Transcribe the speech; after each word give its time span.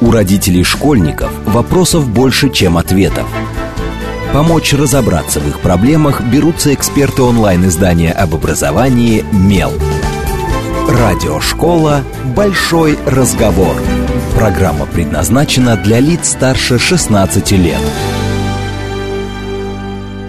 У 0.00 0.10
родителей 0.10 0.64
школьников 0.64 1.30
вопросов 1.46 2.08
больше, 2.08 2.50
чем 2.50 2.76
ответов. 2.76 3.26
Помочь 4.32 4.72
разобраться 4.72 5.40
в 5.40 5.48
их 5.48 5.60
проблемах 5.60 6.20
берутся 6.22 6.74
эксперты 6.74 7.22
онлайн-издания 7.22 8.12
об 8.12 8.34
образовании 8.34 9.24
«Мел». 9.32 9.72
Радиошкола 10.88 12.02
«Большой 12.36 12.98
разговор». 13.06 13.76
Программа 14.34 14.86
предназначена 14.86 15.76
для 15.76 16.00
лиц 16.00 16.30
старше 16.30 16.78
16 16.78 17.52
лет. 17.52 17.80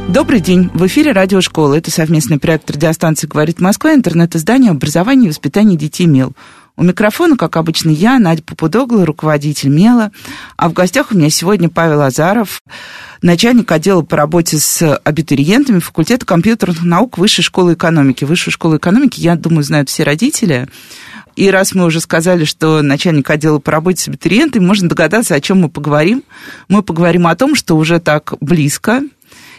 Добрый 0.07 0.39
день. 0.39 0.70
В 0.73 0.86
эфире 0.86 1.11
радиошкола. 1.11 1.73
Это 1.73 1.89
совместный 1.89 2.39
проект 2.39 2.70
радиостанции 2.70 3.27
«Говорит 3.27 3.59
Москва», 3.59 3.93
интернет-издание 3.93 4.71
образования 4.71 5.25
и 5.25 5.29
воспитания 5.29 5.75
детей 5.75 6.05
МЕЛ. 6.05 6.33
У 6.77 6.83
микрофона, 6.83 7.37
как 7.37 7.55
обычно, 7.55 7.89
я, 7.89 8.19
Надя 8.19 8.43
Попудогла, 8.43 9.05
руководитель 9.05 9.69
МЕЛа. 9.69 10.11
А 10.57 10.67
в 10.67 10.73
гостях 10.73 11.11
у 11.11 11.17
меня 11.17 11.29
сегодня 11.29 11.70
Павел 11.70 12.02
Азаров, 12.02 12.61
начальник 13.21 13.71
отдела 13.71 14.02
по 14.02 14.17
работе 14.17 14.59
с 14.59 14.97
абитуриентами 14.97 15.80
факультета 15.80 16.25
компьютерных 16.25 16.83
наук 16.83 17.17
Высшей 17.17 17.43
школы 17.43 17.73
экономики. 17.73 18.25
Высшую 18.25 18.52
школу 18.52 18.75
экономики, 18.75 19.21
я 19.21 19.35
думаю, 19.35 19.63
знают 19.63 19.89
все 19.89 20.03
родители. 20.03 20.67
И 21.38 21.49
раз 21.49 21.73
мы 21.73 21.85
уже 21.85 21.99
сказали, 21.99 22.45
что 22.45 22.81
начальник 22.81 23.30
отдела 23.30 23.59
по 23.59 23.71
работе 23.71 24.02
с 24.02 24.07
абитуриентами, 24.07 24.66
можно 24.66 24.88
догадаться, 24.88 25.35
о 25.35 25.41
чем 25.41 25.61
мы 25.61 25.69
поговорим. 25.69 26.23
Мы 26.69 26.81
поговорим 26.81 27.27
о 27.27 27.35
том, 27.35 27.55
что 27.55 27.75
уже 27.75 27.99
так 27.99 28.33
близко, 28.39 29.02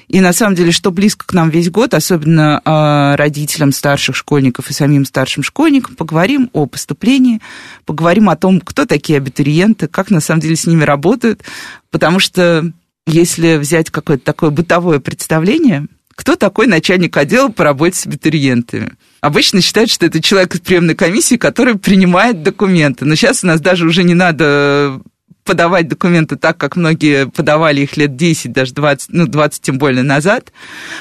и 0.09 0.21
на 0.21 0.33
самом 0.33 0.55
деле, 0.55 0.71
что 0.71 0.93
близко 0.93 1.27
к 1.27 1.33
нам 1.33 1.51
весь 1.51 1.71
год, 1.71 1.95
особенно 1.95 2.61
э, 2.65 3.17
родителям 3.17 3.73
старших 3.73 4.15
школьников 4.15 4.71
и 4.71 4.73
самим 4.73 5.05
старшим 5.05 5.43
школьникам, 5.43 5.97
поговорим 5.97 6.49
о 6.53 6.67
поступлении, 6.67 7.41
поговорим 7.85 8.29
о 8.29 8.37
том, 8.37 8.61
кто 8.61 8.87
такие 8.87 9.17
абитуриенты, 9.17 9.89
как 9.89 10.11
на 10.11 10.21
самом 10.21 10.41
деле 10.41 10.57
с 10.57 10.67
ними 10.67 10.85
работают, 10.85 11.43
потому 11.91 12.21
что 12.21 12.71
если 13.07 13.57
взять 13.57 13.91
какое-то 13.91 14.25
такое 14.25 14.51
бытовое 14.51 15.01
представление, 15.01 15.87
кто 16.15 16.35
такой 16.35 16.67
начальник 16.67 17.17
отдела 17.17 17.49
по 17.49 17.63
работе 17.63 17.99
с 17.99 18.07
абитуриентами? 18.07 18.95
Обычно 19.21 19.61
считают, 19.61 19.91
что 19.91 20.07
это 20.07 20.23
человек 20.23 20.55
из 20.55 20.61
приемной 20.61 20.95
комиссии, 20.95 21.37
который 21.37 21.77
принимает 21.77 22.43
документы. 22.43 23.05
Но 23.05 23.15
сейчас 23.17 23.45
у 23.45 23.47
нас 23.47 23.61
даже 23.61 23.87
уже 23.87 24.03
не 24.03 24.15
надо 24.15 25.01
подавать 25.47 25.89
документы 25.89 26.37
так, 26.37 26.59
как 26.59 26.77
многие 26.77 27.29
подавали 27.29 27.81
их 27.81 27.97
лет 27.97 28.17
10, 28.17 28.53
даже 28.53 28.75
20, 28.75 29.09
ну, 29.13 29.27
20 29.27 29.63
тем 29.63 29.79
более 29.79 30.03
назад. 30.03 30.53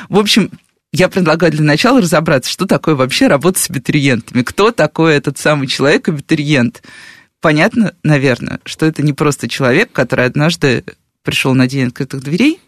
В 0.08 0.18
общем, 0.18 0.52
я 0.94 1.10
предлагаю 1.10 1.52
для 1.52 1.64
начала 1.64 2.00
разобраться, 2.00 2.50
что 2.50 2.66
такое 2.66 2.96
вообще 2.96 3.28
работа 3.28 3.60
с 3.60 3.70
абитуриентами, 3.70 4.44
кто 4.44 4.72
такой 4.72 5.16
этот 5.16 5.38
самый 5.38 5.68
человек, 5.68 6.08
абитуриент. 6.08 6.84
Понятно, 7.42 7.94
наверное, 8.04 8.62
что 8.64 8.86
это 8.86 9.04
не 9.04 9.12
просто 9.12 9.50
человек, 9.50 9.92
который 9.92 10.26
однажды 10.26 10.86
пришел 11.22 11.54
на 11.54 11.68
день 11.68 11.88
открытых 11.88 12.24
дверей, 12.24 12.62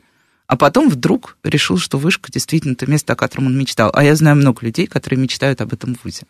а 0.47 0.57
потом 0.57 0.89
вдруг 0.89 1.37
решил, 1.43 1.77
что 1.77 1.97
вышка 1.97 2.31
действительно 2.31 2.75
то 2.75 2.85
место, 2.85 3.13
о 3.13 3.15
котором 3.15 3.47
он 3.47 3.57
мечтал. 3.57 3.91
А 3.93 4.03
я 4.03 4.15
знаю 4.15 4.35
много 4.37 4.65
людей, 4.65 4.87
которые 4.87 5.19
мечтают 5.19 5.61
об 5.61 5.73
этом 5.73 5.97
ВУЗе. 6.03 6.23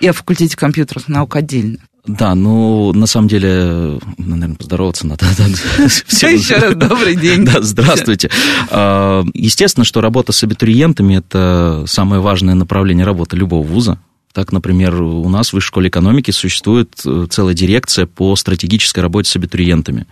И 0.00 0.06
о 0.06 0.12
факультете 0.12 0.56
компьютерных 0.56 1.08
наук 1.08 1.36
отдельно. 1.36 1.78
Да, 2.06 2.34
ну, 2.34 2.92
на 2.92 3.06
самом 3.06 3.28
деле, 3.28 3.98
наверное, 4.16 4.56
поздороваться 4.56 5.06
надо. 5.06 5.26
Все 6.06 6.28
еще 6.28 6.56
раз 6.56 6.74
добрый 6.74 7.16
день. 7.16 7.44
Да, 7.44 7.60
здравствуйте. 7.60 8.30
А, 8.70 9.24
естественно, 9.34 9.84
что 9.84 10.00
работа 10.00 10.32
с 10.32 10.42
абитуриентами– 10.42 11.14
это 11.16 11.84
самое 11.86 12.22
важное 12.22 12.54
направление 12.54 13.04
работы 13.04 13.36
любого 13.36 13.66
вуза. 13.66 13.98
Так, 14.32 14.52
например, 14.52 15.02
у 15.02 15.28
нас 15.28 15.50
в 15.50 15.54
Высшей 15.54 15.68
школе 15.68 15.88
экономики 15.88 16.30
существует 16.30 17.00
э, 17.04 17.26
целая 17.28 17.52
дирекция 17.52 18.06
по 18.06 18.36
стратегической 18.36 19.02
работе 19.02 19.28
с 19.28 19.34
абитуриентами. 19.34 20.06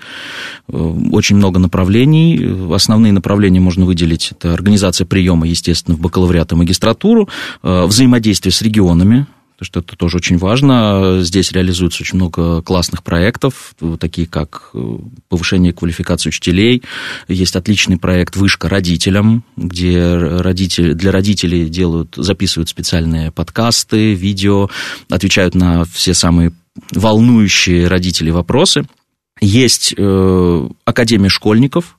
Э, 0.69 0.77
очень 1.13 1.37
много 1.37 1.61
направлений. 1.61 2.75
Основные 2.75 3.13
направления 3.13 3.61
можно 3.61 3.87
выделить. 3.87 4.33
Это 4.33 4.53
организация 4.53 5.05
приема, 5.05 5.47
естественно, 5.47 5.97
в 5.97 6.01
бакалавриат 6.01 6.51
и 6.51 6.57
магистратуру, 6.57 7.29
э, 7.63 7.85
взаимодействие 7.87 8.53
с 8.53 8.61
регионами, 8.61 9.29
потому 9.59 9.67
что 9.67 9.81
это 9.81 9.97
тоже 9.97 10.19
очень 10.19 10.39
важно. 10.39 11.19
Здесь 11.21 11.51
реализуется 11.51 12.05
очень 12.05 12.15
много 12.17 12.63
классных 12.63 13.03
проектов, 13.03 13.75
такие 13.99 14.29
как 14.29 14.71
э, 14.73 14.99
повышение 15.29 15.73
квалификации 15.73 16.29
учителей. 16.29 16.85
Есть 17.27 17.57
отличный 17.57 17.99
проект 17.99 18.37
«Вышка 18.37 18.69
родителям», 18.69 19.43
где 19.57 20.15
родители, 20.17 20.93
для 20.93 21.11
родителей 21.11 21.69
делают, 21.69 22.15
записывают 22.17 22.69
специальные 22.69 23.33
подкасты, 23.33 24.15
видео, 24.15 24.71
отвечают 25.11 25.57
на 25.57 25.85
все 25.85 26.15
самые 26.15 26.53
волнующие 26.93 27.89
родителей 27.89 28.31
вопросы. 28.31 28.87
Есть 29.41 29.93
э, 29.97 30.69
Академия 30.85 31.31
школьников, 31.31 31.99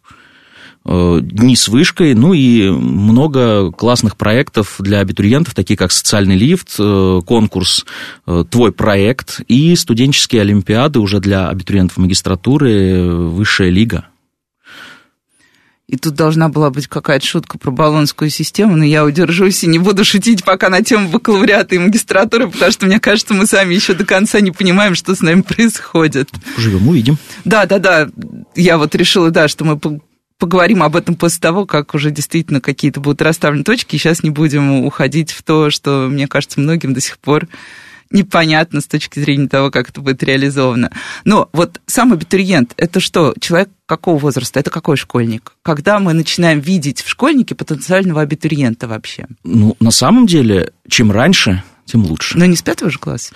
дни 0.89 1.55
с 1.55 1.67
вышкой, 1.67 2.15
ну 2.15 2.33
и 2.33 2.69
много 2.69 3.71
классных 3.71 4.17
проектов 4.17 4.75
для 4.79 4.99
абитуриентов, 4.99 5.53
такие 5.53 5.77
как 5.77 5.91
социальный 5.91 6.35
лифт, 6.35 6.75
э, 6.79 7.21
конкурс 7.25 7.85
э, 8.25 8.43
«Твой 8.49 8.71
проект» 8.71 9.41
и 9.47 9.75
студенческие 9.75 10.41
олимпиады 10.41 10.99
уже 10.99 11.19
для 11.19 11.49
абитуриентов 11.49 11.97
магистратуры 11.97 13.05
«Высшая 13.05 13.69
лига». 13.69 14.07
И 15.87 15.97
тут 15.97 16.13
должна 16.13 16.49
была 16.49 16.69
быть 16.69 16.87
какая-то 16.87 17.25
шутка 17.25 17.57
про 17.57 17.71
баллонскую 17.71 18.29
систему, 18.29 18.75
но 18.75 18.83
я 18.83 19.03
удержусь 19.03 19.63
и 19.63 19.67
не 19.67 19.79
буду 19.79 20.05
шутить 20.05 20.43
пока 20.43 20.69
на 20.69 20.83
тему 20.83 21.09
бакалавриата 21.09 21.73
и 21.73 21.79
магистратуры, 21.79 22.47
потому 22.47 22.71
что, 22.71 22.85
мне 22.85 22.99
кажется, 22.99 23.33
мы 23.33 23.47
сами 23.47 23.73
еще 23.73 23.95
до 23.95 24.05
конца 24.05 24.39
не 24.39 24.51
понимаем, 24.51 24.93
что 24.93 25.15
с 25.15 25.21
нами 25.21 25.41
происходит. 25.41 26.29
Живем, 26.57 26.87
увидим. 26.87 27.17
Да, 27.43 27.65
да, 27.65 27.79
да. 27.79 28.07
Я 28.55 28.77
вот 28.77 28.93
решила, 28.93 29.31
да, 29.31 29.47
что 29.47 29.65
мы 29.65 29.79
поговорим 30.39 30.81
об 30.81 30.95
этом 30.95 31.15
после 31.15 31.39
того, 31.41 31.67
как 31.67 31.93
уже 31.93 32.09
действительно 32.09 32.61
какие-то 32.61 32.99
будут 32.99 33.21
расставлены 33.21 33.63
точки. 33.63 33.95
И 33.95 33.99
сейчас 33.99 34.23
не 34.23 34.31
будем 34.31 34.85
уходить 34.85 35.31
в 35.31 35.43
то, 35.43 35.69
что, 35.69 36.07
мне 36.09 36.27
кажется, 36.27 36.59
многим 36.59 36.93
до 36.93 37.01
сих 37.01 37.19
пор 37.19 37.47
непонятно 38.09 38.81
с 38.81 38.87
точки 38.87 39.19
зрения 39.19 39.47
того, 39.47 39.69
как 39.69 39.89
это 39.89 40.01
будет 40.01 40.23
реализовано. 40.23 40.91
Но 41.25 41.47
вот 41.53 41.79
сам 41.85 42.11
абитуриент, 42.11 42.73
это 42.77 42.99
что, 42.99 43.35
человек 43.39 43.69
какого 43.85 44.17
возраста? 44.17 44.59
Это 44.59 44.71
какой 44.71 44.97
школьник? 44.97 45.53
Когда 45.61 45.99
мы 45.99 46.13
начинаем 46.13 46.59
видеть 46.59 47.03
в 47.03 47.09
школьнике 47.09 47.53
потенциального 47.53 48.21
абитуриента 48.21 48.87
вообще? 48.87 49.27
Ну, 49.43 49.75
на 49.79 49.91
самом 49.91 50.25
деле, 50.25 50.71
чем 50.87 51.11
раньше, 51.11 51.63
тем 51.85 52.03
лучше. 52.05 52.37
Но 52.37 52.45
не 52.45 52.55
с 52.55 52.63
пятого 52.63 52.89
же 52.89 52.97
класса? 52.97 53.33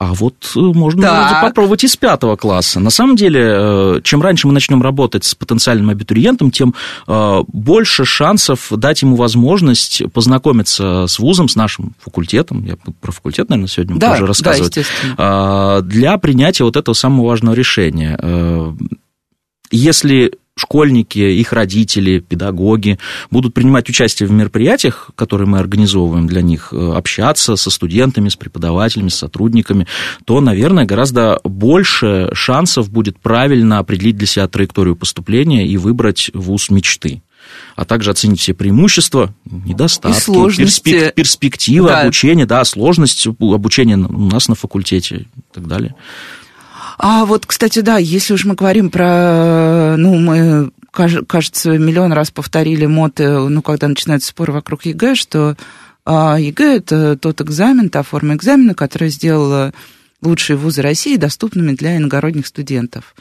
А 0.00 0.14
вот 0.14 0.52
э, 0.56 0.58
можно 0.58 1.02
так. 1.02 1.42
попробовать 1.42 1.84
из 1.84 1.94
пятого 1.94 2.36
класса. 2.36 2.80
На 2.80 2.88
самом 2.88 3.16
деле, 3.16 3.40
э, 3.44 4.00
чем 4.02 4.22
раньше 4.22 4.46
мы 4.46 4.54
начнем 4.54 4.80
работать 4.80 5.24
с 5.24 5.34
потенциальным 5.34 5.90
абитуриентом, 5.90 6.50
тем 6.50 6.74
э, 7.06 7.42
больше 7.48 8.06
шансов 8.06 8.68
дать 8.70 9.02
ему 9.02 9.14
возможность 9.16 10.02
познакомиться 10.14 11.06
с 11.06 11.18
вузом, 11.18 11.50
с 11.50 11.54
нашим 11.54 11.92
факультетом. 12.00 12.64
Я 12.64 12.76
про 12.98 13.12
факультет, 13.12 13.50
наверное, 13.50 13.68
сегодня 13.68 13.98
да, 13.98 14.12
тоже 14.12 14.26
рассказывать. 14.26 14.78
Да, 15.18 15.82
для 15.82 16.16
принятия 16.16 16.64
вот 16.64 16.78
этого 16.78 16.94
самого 16.94 17.26
важного 17.26 17.54
решения. 17.54 18.18
Если 19.70 20.32
школьники, 20.60 21.18
их 21.18 21.52
родители, 21.52 22.20
педагоги 22.20 22.98
будут 23.30 23.54
принимать 23.54 23.88
участие 23.88 24.28
в 24.28 24.32
мероприятиях, 24.32 25.10
которые 25.14 25.48
мы 25.48 25.58
организовываем 25.58 26.26
для 26.26 26.42
них, 26.42 26.68
э, 26.72 26.92
общаться 26.94 27.56
со 27.56 27.70
студентами, 27.70 28.28
с 28.28 28.36
преподавателями, 28.36 29.08
с 29.08 29.16
сотрудниками, 29.16 29.86
то, 30.24 30.40
наверное, 30.40 30.84
гораздо 30.84 31.40
больше 31.44 32.30
шансов 32.34 32.90
будет 32.90 33.18
правильно 33.18 33.78
определить 33.78 34.16
для 34.16 34.26
себя 34.26 34.48
траекторию 34.48 34.96
поступления 34.96 35.66
и 35.66 35.76
выбрать 35.76 36.30
вуз 36.34 36.70
мечты 36.70 37.22
а 37.76 37.84
также 37.84 38.10
оценить 38.10 38.40
все 38.40 38.54
преимущества, 38.54 39.34
недостатки, 39.44 40.30
перспек- 40.30 41.12
перспективы 41.12 41.88
да. 41.88 42.02
обучения, 42.02 42.46
да, 42.46 42.64
сложность 42.64 43.26
обучения 43.26 43.96
у 43.96 44.26
нас 44.26 44.48
на 44.48 44.54
факультете 44.54 45.16
и 45.16 45.26
так 45.52 45.66
далее. 45.66 45.94
А 47.02 47.24
вот, 47.24 47.46
кстати, 47.46 47.78
да, 47.78 47.96
если 47.96 48.34
уж 48.34 48.44
мы 48.44 48.54
говорим 48.54 48.90
про, 48.90 49.96
ну, 49.96 50.16
мы, 50.16 50.70
кажется, 50.92 51.78
миллион 51.78 52.12
раз 52.12 52.30
повторили 52.30 52.84
моты, 52.84 53.26
ну, 53.26 53.62
когда 53.62 53.88
начинается 53.88 54.28
спор 54.28 54.50
вокруг 54.50 54.84
ЕГЭ, 54.84 55.14
что 55.14 55.56
а, 56.04 56.38
ЕГЭ– 56.38 56.76
это 56.76 57.16
тот 57.16 57.40
экзамен, 57.40 57.88
та 57.88 58.02
форма 58.02 58.34
экзамена, 58.34 58.74
которая 58.74 59.08
сделала 59.08 59.72
лучшие 60.20 60.58
вузы 60.58 60.82
России 60.82 61.16
доступными 61.16 61.72
для 61.72 61.96
иногородних 61.96 62.46
студентов. 62.46 63.14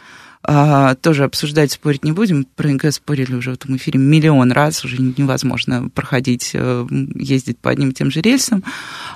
А, 0.44 0.96
тоже 0.96 1.24
обсуждать, 1.24 1.72
спорить 1.72 2.04
не 2.04 2.12
будем. 2.12 2.44
Про 2.58 2.72
ЕГЭ 2.72 2.92
спорили 2.92 3.34
уже 3.34 3.52
в 3.52 3.54
этом 3.54 3.78
эфире 3.78 3.98
миллион 3.98 4.52
раз, 4.52 4.84
уже 4.84 5.02
невозможно 5.02 5.88
проходить, 5.88 6.52
э, 6.54 6.86
ездить 7.16 7.60
по 7.60 7.72
одним 7.72 7.92
и 7.92 7.94
тем 7.94 8.12
же 8.12 8.20
рельсам. 8.20 8.62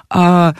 А, 0.10 0.56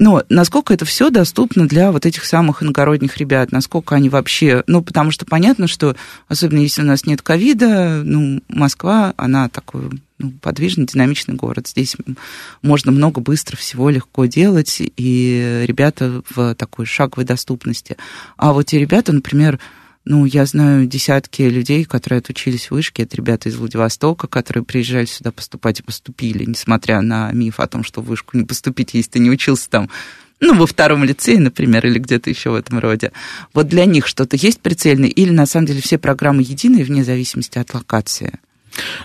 но 0.00 0.24
насколько 0.30 0.72
это 0.72 0.86
все 0.86 1.10
доступно 1.10 1.68
для 1.68 1.92
вот 1.92 2.06
этих 2.06 2.24
самых 2.24 2.62
иногородних 2.62 3.18
ребят, 3.18 3.52
насколько 3.52 3.94
они 3.94 4.08
вообще, 4.08 4.64
ну, 4.66 4.82
потому 4.82 5.10
что 5.10 5.26
понятно, 5.26 5.68
что, 5.68 5.94
особенно 6.26 6.60
если 6.60 6.80
у 6.80 6.86
нас 6.86 7.04
нет 7.04 7.20
ковида, 7.20 8.00
ну, 8.02 8.40
Москва, 8.48 9.12
она 9.18 9.50
такой 9.50 9.90
ну, 10.16 10.32
подвижный, 10.40 10.86
динамичный 10.86 11.34
город. 11.34 11.68
Здесь 11.68 11.96
можно 12.62 12.92
много 12.92 13.20
быстро 13.20 13.58
всего 13.58 13.90
легко 13.90 14.24
делать, 14.24 14.78
и 14.80 15.64
ребята 15.68 16.22
в 16.30 16.54
такой 16.54 16.86
шаговой 16.86 17.26
доступности. 17.26 17.98
А 18.38 18.54
вот 18.54 18.66
те 18.66 18.78
ребята, 18.78 19.12
например, 19.12 19.60
ну, 20.04 20.24
я 20.24 20.46
знаю 20.46 20.86
десятки 20.86 21.42
людей, 21.42 21.84
которые 21.84 22.18
отучились 22.18 22.66
в 22.66 22.70
вышке. 22.72 23.02
Это 23.02 23.16
ребята 23.16 23.48
из 23.48 23.56
Владивостока, 23.56 24.28
которые 24.28 24.64
приезжали 24.64 25.04
сюда 25.04 25.30
поступать 25.30 25.80
и 25.80 25.82
поступили, 25.82 26.44
несмотря 26.44 27.00
на 27.02 27.30
миф 27.32 27.60
о 27.60 27.66
том, 27.66 27.84
что 27.84 28.00
в 28.00 28.06
вышку 28.06 28.36
не 28.36 28.44
поступить, 28.44 28.94
если 28.94 29.10
ты 29.10 29.18
не 29.18 29.30
учился 29.30 29.68
там 29.68 29.90
ну, 30.40 30.54
во 30.54 30.66
втором 30.66 31.04
лицее, 31.04 31.38
например, 31.38 31.86
или 31.86 31.98
где-то 31.98 32.30
еще 32.30 32.50
в 32.50 32.54
этом 32.54 32.78
роде. 32.78 33.12
Вот 33.52 33.68
для 33.68 33.84
них 33.84 34.06
что-то 34.06 34.36
есть 34.36 34.60
прицельное, 34.60 35.08
или 35.08 35.30
на 35.30 35.44
самом 35.44 35.66
деле 35.66 35.82
все 35.82 35.98
программы 35.98 36.42
единые 36.42 36.82
вне 36.82 37.04
зависимости 37.04 37.58
от 37.58 37.74
локации? 37.74 38.38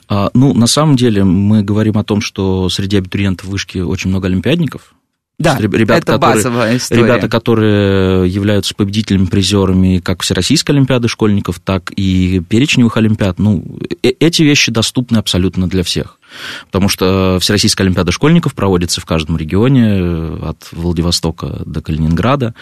А, 0.07 0.30
ну, 0.33 0.53
на 0.53 0.68
самом 0.68 0.95
деле 0.95 1.24
мы 1.24 1.62
говорим 1.62 1.98
о 1.98 2.06
том, 2.06 2.21
что 2.21 2.69
среди 2.69 2.98
абитуриентов 2.98 3.48
вышки 3.48 3.80
очень 3.80 4.09
много 4.09 4.27
олимпиадников, 4.27 4.95
да, 5.38 5.58
ребята, 5.60 5.94
это 5.94 6.14
которые, 6.14 6.36
базовая 6.36 6.78
история. 6.78 7.04
Ребята, 7.04 7.28
которые 7.28 8.30
являются 8.30 8.74
победителями, 8.74 9.26
призерами 9.26 10.00
как 10.00 10.22
Всероссийской 10.22 10.76
Олимпиады 10.76 11.10
школьников, 11.10 11.60
так 11.60 11.92
и 11.92 12.40
перечневых 12.40 12.96
Олимпиад. 12.96 13.38
Ну, 13.38 13.80
э, 14.02 14.12
эти 14.20 14.44
вещи 14.44 14.72
доступны 14.72 15.18
абсолютно 15.18 15.68
для 15.68 15.84
всех. 15.84 16.20
Потому 16.68 16.88
что 16.88 17.38
Всероссийская 17.42 17.86
Олимпиада 17.86 18.14
школьников 18.14 18.54
проводится 18.54 19.02
в 19.02 19.06
каждом 19.06 19.36
регионе, 19.38 19.98
э, 20.00 20.40
от 20.44 20.70
Владивостока 20.72 21.64
до 21.66 21.82
Калининграда. 21.82 22.54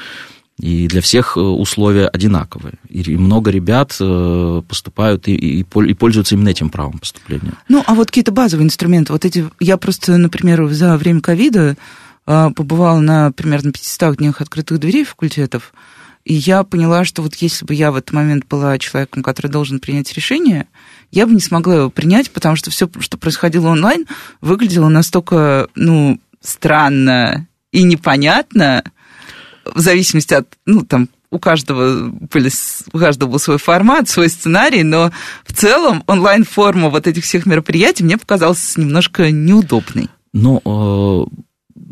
И 0.59 0.87
для 0.87 1.01
всех 1.01 1.37
э, 1.37 1.41
условия 1.41 2.07
одинаковые. 2.07 2.75
И 2.89 3.15
много 3.17 3.51
ребят 3.51 3.89
поступают 4.67 5.27
и, 5.27 5.35
и, 5.35 5.59
и 5.59 5.93
пользуются 5.93 6.33
именно 6.33 6.49
этим 6.49 6.69
правом 6.69 6.97
поступления. 6.97 7.53
Ну, 7.69 7.83
а 7.85 7.93
вот 7.93 8.07
какие-то 8.07 8.31
базовые 8.31 8.65
инструменты. 8.65 9.13
Вот 9.13 9.25
эти, 9.25 9.47
я 9.59 9.77
просто, 9.77 10.17
например, 10.17 10.67
за 10.69 10.97
время 10.97 11.21
ковида 11.21 11.77
побывала 12.25 12.99
на 12.99 13.31
примерно 13.31 13.71
500 13.71 14.17
днях 14.17 14.41
открытых 14.41 14.79
дверей 14.79 15.03
факультетов, 15.03 15.73
и 16.25 16.33
я 16.35 16.63
поняла, 16.63 17.03
что 17.03 17.21
вот 17.21 17.35
если 17.35 17.65
бы 17.65 17.73
я 17.73 17.91
в 17.91 17.97
этот 17.97 18.13
момент 18.13 18.45
была 18.47 18.77
человеком, 18.79 19.23
который 19.23 19.47
должен 19.47 19.79
принять 19.79 20.13
решение, 20.13 20.67
я 21.11 21.27
бы 21.27 21.33
не 21.33 21.41
смогла 21.41 21.75
его 21.75 21.89
принять, 21.89 22.31
потому 22.31 22.55
что 22.55 22.71
все, 22.71 22.89
что 22.99 23.17
происходило 23.17 23.67
онлайн, 23.67 24.05
выглядело 24.39 24.87
настолько, 24.87 25.67
ну, 25.75 26.19
странно 26.39 27.47
и 27.71 27.83
непонятно, 27.83 28.83
в 29.65 29.79
зависимости 29.79 30.33
от, 30.33 30.47
ну, 30.65 30.83
там, 30.85 31.09
у 31.29 31.39
каждого, 31.39 32.07
были, 32.07 32.49
у 32.93 32.99
каждого 32.99 33.31
был 33.31 33.39
свой 33.39 33.57
формат, 33.57 34.07
свой 34.07 34.29
сценарий, 34.29 34.83
но 34.83 35.11
в 35.45 35.53
целом 35.53 36.03
онлайн-форма 36.07 36.89
вот 36.89 37.07
этих 37.07 37.23
всех 37.23 37.45
мероприятий 37.45 38.03
мне 38.03 38.17
показалась 38.17 38.77
немножко 38.77 39.31
неудобной. 39.31 40.09
Ну, 40.31 41.27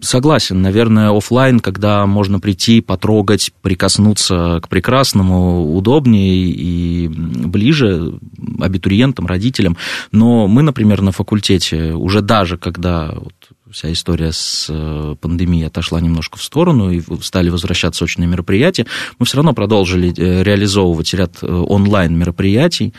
Согласен, 0.02 0.64
наверное, 0.64 1.16
офлайн, 1.16 1.60
когда 1.60 2.08
можно 2.08 2.40
прийти, 2.40 2.82
потрогать, 2.82 3.52
прикоснуться 3.62 4.60
к 4.62 4.68
прекрасному, 4.68 5.76
удобнее 5.76 6.46
и 6.48 7.08
ближе 7.08 8.14
абитуриентам, 8.60 9.28
родителям. 9.28 9.78
Но 10.12 10.48
мы, 10.48 10.64
например, 10.64 11.04
на 11.04 11.12
факультете 11.12 11.94
уже 11.94 12.22
даже 12.22 12.58
когда 12.58 13.14
вот 13.14 13.34
вся 13.72 13.92
история 13.92 14.32
с 14.32 14.68
э, 14.70 15.16
пандемией 15.20 15.68
отошла 15.68 16.00
немножко 16.02 16.38
в 16.38 16.44
сторону 16.44 16.92
и 16.92 17.02
стали 17.22 17.50
возвращаться 17.50 18.04
очные 18.06 18.28
мероприятия, 18.28 18.86
мы 19.20 19.26
все 19.26 19.38
равно 19.38 19.54
продолжили 19.54 20.14
э, 20.16 20.44
реализовывать 20.44 21.14
ряд 21.14 21.38
э, 21.42 21.48
онлайн-мероприятий, 21.48 22.94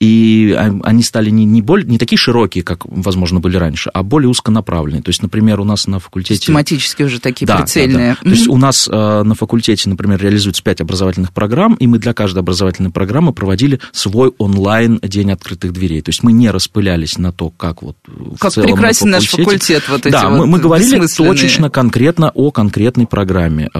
и 0.00 0.56
они 0.82 1.02
стали 1.02 1.30
не, 1.30 1.44
не, 1.44 1.62
более, 1.62 1.86
не 1.86 1.98
такие 1.98 2.18
широкие, 2.18 2.64
как, 2.64 2.84
возможно, 2.84 3.38
были 3.38 3.56
раньше, 3.56 3.90
а 3.90 4.02
более 4.02 4.28
узконаправленные. 4.28 5.02
То 5.02 5.10
есть, 5.10 5.22
например, 5.22 5.60
у 5.60 5.64
нас 5.64 5.86
на 5.86 6.00
факультете... 6.00 6.46
Тематически 6.46 7.04
уже 7.04 7.20
такие 7.20 7.46
да, 7.46 7.58
прицельные. 7.58 8.10
Да, 8.10 8.18
да. 8.22 8.30
То 8.30 8.34
есть, 8.34 8.48
у 8.48 8.56
нас 8.56 8.88
на 8.88 9.34
факультете, 9.34 9.88
например, 9.88 10.20
реализуется 10.20 10.64
пять 10.64 10.80
образовательных 10.80 11.32
программ, 11.32 11.74
и 11.74 11.86
мы 11.86 11.98
для 11.98 12.12
каждой 12.12 12.40
образовательной 12.40 12.90
программы 12.90 13.32
проводили 13.32 13.78
свой 13.92 14.32
онлайн-день 14.38 15.30
открытых 15.30 15.72
дверей. 15.72 16.02
То 16.02 16.08
есть, 16.08 16.24
мы 16.24 16.32
не 16.32 16.50
распылялись 16.50 17.16
на 17.16 17.32
то, 17.32 17.50
как 17.50 17.82
вот 17.82 17.96
как 18.40 18.52
прекрасен 18.54 19.10
наш 19.10 19.28
факультет 19.28 19.49
факультет 19.50 19.88
вот 19.88 20.06
эти 20.06 20.12
Да, 20.12 20.28
вот 20.28 20.38
мы, 20.38 20.46
мы 20.46 20.58
говорили 20.58 21.06
точечно, 21.06 21.70
конкретно 21.70 22.30
о 22.34 22.50
конкретной 22.50 23.06
программе. 23.06 23.70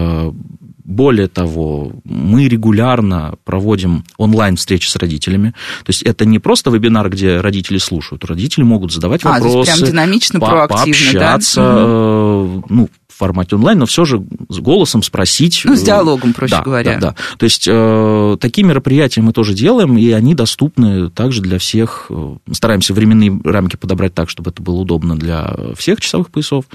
Э, 0.81 0.91
более 0.91 1.27
того, 1.27 1.91
мы 2.03 2.47
регулярно 2.47 3.35
проводим 3.43 4.03
онлайн-встречи 4.17 4.87
с 4.87 4.95
родителями. 4.95 5.49
То 5.83 5.89
есть 5.89 6.03
это 6.03 6.25
не 6.25 6.39
просто 6.39 6.69
вебинар, 6.69 7.09
где 7.09 7.39
родители 7.39 7.77
слушают. 7.77 8.25
Родители 8.25 8.63
могут 8.63 8.91
задавать 8.91 9.21
а, 9.23 9.39
вопросы. 9.39 9.71
Прям 9.73 9.89
динамично, 9.89 10.39
по- 10.39 10.47
проактивно, 10.47 10.83
пообщаться, 10.83 11.61
да? 11.61 11.85
Угу. 11.85 12.65
ну, 12.69 12.89
в 13.07 13.17
формате 13.17 13.55
онлайн, 13.55 13.79
но 13.79 13.85
все 13.85 14.05
же 14.05 14.23
с 14.49 14.59
голосом 14.59 15.03
спросить. 15.03 15.61
Ну, 15.65 15.75
с 15.75 15.81
диалогом, 15.81 16.33
проще 16.33 16.55
да, 16.55 16.61
говоря. 16.63 16.93
Да, 16.95 16.99
да. 16.99 17.15
То 17.37 17.43
есть 17.43 17.67
э, 17.67 18.37
такие 18.39 18.65
мероприятия 18.65 19.21
мы 19.21 19.33
тоже 19.33 19.53
делаем, 19.53 19.97
и 19.97 20.09
они 20.11 20.33
доступны 20.33 21.09
также 21.09 21.41
для 21.41 21.59
всех. 21.59 22.09
Стараемся 22.51 22.93
временные 22.93 23.39
рамки 23.43 23.75
подобрать 23.75 24.13
так, 24.13 24.29
чтобы 24.29 24.51
это 24.51 24.61
было 24.61 24.75
удобно 24.75 25.15
для 25.15 25.55
всех 25.75 26.01
часовых 26.01 26.29
поясов. 26.31 26.65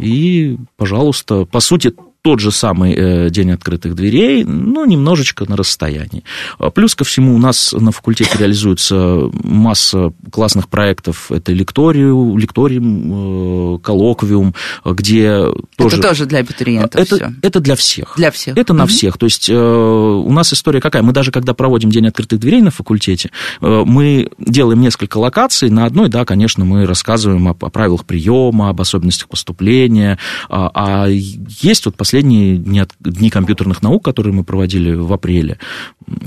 И, 0.00 0.56
пожалуйста, 0.76 1.44
по 1.44 1.60
сути, 1.60 1.94
тот 2.24 2.40
же 2.40 2.50
самый 2.50 2.94
э, 2.94 3.28
день 3.28 3.50
открытых 3.50 3.94
дверей, 3.94 4.44
но 4.44 4.86
немножечко 4.86 5.44
на 5.46 5.58
расстоянии. 5.58 6.24
А 6.58 6.70
плюс 6.70 6.94
ко 6.94 7.04
всему 7.04 7.34
у 7.34 7.38
нас 7.38 7.74
на 7.74 7.92
факультете 7.92 8.38
реализуется 8.38 9.28
масса 9.42 10.14
классных 10.32 10.70
проектов. 10.70 11.30
Это 11.30 11.52
лекториум, 11.52 12.38
лекториум 12.38 13.74
э, 13.74 13.78
коллоквиум, 13.80 14.54
где 14.86 15.48
тоже... 15.76 15.98
Это 15.98 16.08
тоже 16.08 16.24
для 16.24 16.38
абитуриентов 16.38 16.98
это, 16.98 17.16
все. 17.16 17.34
это 17.42 17.60
для 17.60 17.76
всех. 17.76 18.14
Для 18.16 18.30
всех. 18.30 18.56
Это 18.56 18.72
на 18.72 18.86
всех. 18.86 19.18
То 19.18 19.26
есть 19.26 19.50
э, 19.50 19.54
у 19.54 20.32
нас 20.32 20.50
история 20.54 20.80
какая? 20.80 21.02
Мы 21.02 21.12
даже 21.12 21.30
когда 21.30 21.52
проводим 21.52 21.90
день 21.90 22.06
открытых 22.06 22.40
дверей 22.40 22.62
на 22.62 22.70
факультете, 22.70 23.30
мы 23.60 24.30
делаем 24.38 24.80
несколько 24.80 25.18
локаций. 25.18 25.68
На 25.68 25.84
одной, 25.84 26.08
да, 26.08 26.24
конечно, 26.24 26.64
мы 26.64 26.86
рассказываем 26.86 27.48
о, 27.48 27.50
о 27.50 27.68
правилах 27.68 28.06
приема, 28.06 28.70
об 28.70 28.80
особенностях 28.80 29.28
поступления. 29.28 30.18
А, 30.48 30.70
а 30.72 31.08
есть 31.08 31.84
вот 31.84 31.96
последний 31.96 32.13
последние 32.14 32.58
дни, 32.58 32.84
дни 33.00 33.28
компьютерных 33.28 33.82
наук, 33.82 34.04
которые 34.04 34.32
мы 34.32 34.44
проводили 34.44 34.94
в 34.94 35.12
апреле, 35.12 35.58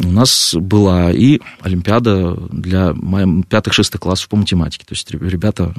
у 0.03 0.09
нас 0.09 0.53
была 0.53 1.11
и 1.11 1.39
Олимпиада 1.61 2.35
для 2.51 2.93
пятых-шестых 3.47 4.01
классов 4.01 4.27
по 4.27 4.35
математике. 4.35 4.85
То 4.85 4.93
есть 4.93 5.11
ребята 5.11 5.73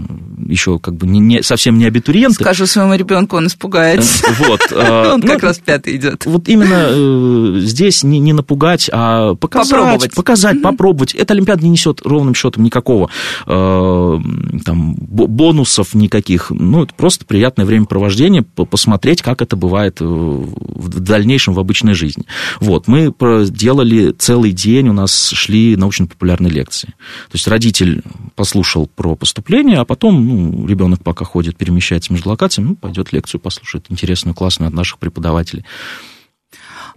еще 0.46 0.78
как 0.78 0.94
бы 0.94 1.06
не, 1.06 1.18
не, 1.18 1.42
совсем 1.42 1.76
не 1.78 1.84
абитуриенты. 1.84 2.36
Скажу 2.36 2.66
своему 2.66 2.94
ребенку, 2.94 3.36
он 3.36 3.48
испугается. 3.48 4.26
Э, 4.26 4.32
вот. 4.38 4.60
Э, 4.70 5.12
он 5.14 5.22
как 5.22 5.42
ну, 5.42 5.48
раз 5.48 5.58
пятый 5.58 5.96
идет. 5.96 6.24
Вот 6.26 6.48
именно 6.48 6.86
э, 6.88 7.60
здесь 7.60 8.02
не, 8.02 8.32
напугать, 8.32 8.88
а 8.92 9.34
показать, 9.34 10.14
показать, 10.14 10.62
попробовать. 10.62 11.14
Эта 11.14 11.34
Олимпиада 11.34 11.64
не 11.64 11.70
несет 11.70 12.00
ровным 12.04 12.34
счетом 12.34 12.64
никакого 12.64 13.10
там, 13.44 14.94
бонусов 14.94 15.94
никаких. 15.94 16.50
Ну, 16.50 16.84
это 16.84 16.94
просто 16.94 17.24
приятное 17.24 17.64
времяпровождение, 17.66 18.42
посмотреть, 18.42 19.22
как 19.22 19.42
это 19.42 19.56
бывает 19.56 19.97
в 20.00 21.00
дальнейшем 21.00 21.54
в 21.54 21.60
обычной 21.60 21.94
жизни. 21.94 22.24
Вот, 22.60 22.88
мы 22.88 23.14
делали 23.50 24.12
целый 24.12 24.52
день, 24.52 24.88
у 24.88 24.92
нас 24.92 25.30
шли 25.30 25.76
научно-популярные 25.76 26.50
лекции. 26.50 26.88
То 26.88 27.34
есть 27.34 27.48
родитель 27.48 28.02
послушал 28.34 28.86
про 28.86 29.16
поступление, 29.16 29.78
а 29.78 29.84
потом 29.84 30.26
ну, 30.26 30.66
ребенок 30.66 31.02
пока 31.02 31.24
ходит, 31.24 31.56
перемещается 31.56 32.12
между 32.12 32.30
локациями, 32.30 32.68
ну, 32.68 32.76
пойдет 32.76 33.12
лекцию 33.12 33.40
послушает, 33.40 33.86
интересную, 33.88 34.34
классную 34.34 34.68
от 34.68 34.74
наших 34.74 34.98
преподавателей. 34.98 35.64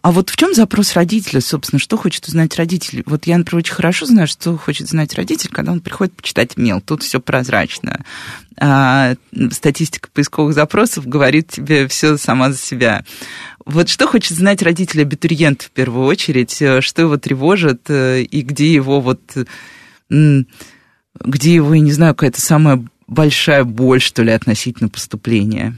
А 0.01 0.11
вот 0.11 0.31
в 0.31 0.35
чем 0.35 0.55
запрос 0.55 0.93
родителя, 0.93 1.41
собственно, 1.41 1.79
что 1.79 1.95
хочет 1.95 2.25
узнать 2.25 2.55
родитель? 2.55 3.03
Вот 3.05 3.27
я, 3.27 3.37
например, 3.37 3.59
очень 3.59 3.75
хорошо 3.75 4.07
знаю, 4.07 4.27
что 4.27 4.57
хочет 4.57 4.87
знать 4.87 5.13
родитель, 5.13 5.49
когда 5.51 5.71
он 5.71 5.79
приходит 5.79 6.15
почитать 6.15 6.57
мел. 6.57 6.81
Тут 6.81 7.03
все 7.03 7.19
прозрачно. 7.19 8.03
А, 8.57 9.13
статистика 9.51 10.09
поисковых 10.11 10.55
запросов 10.55 11.05
говорит 11.07 11.49
тебе 11.49 11.87
все 11.87 12.17
сама 12.17 12.51
за 12.51 12.57
себя. 12.57 13.05
Вот 13.63 13.89
что 13.89 14.07
хочет 14.07 14.35
знать 14.37 14.63
родитель 14.63 15.01
абитуриент 15.01 15.61
в 15.61 15.69
первую 15.69 16.07
очередь, 16.07 16.55
что 16.83 17.01
его 17.01 17.17
тревожит 17.17 17.81
э, 17.89 18.23
и 18.23 18.41
где 18.41 18.73
его 18.73 19.01
вот, 19.01 19.21
где 20.09 21.53
его, 21.53 21.73
я 21.75 21.81
не 21.81 21.91
знаю, 21.91 22.15
какая-то 22.15 22.41
самая 22.41 22.83
большая 23.07 23.65
боль, 23.65 24.01
что 24.01 24.23
ли, 24.23 24.31
относительно 24.31 24.89
поступления? 24.89 25.77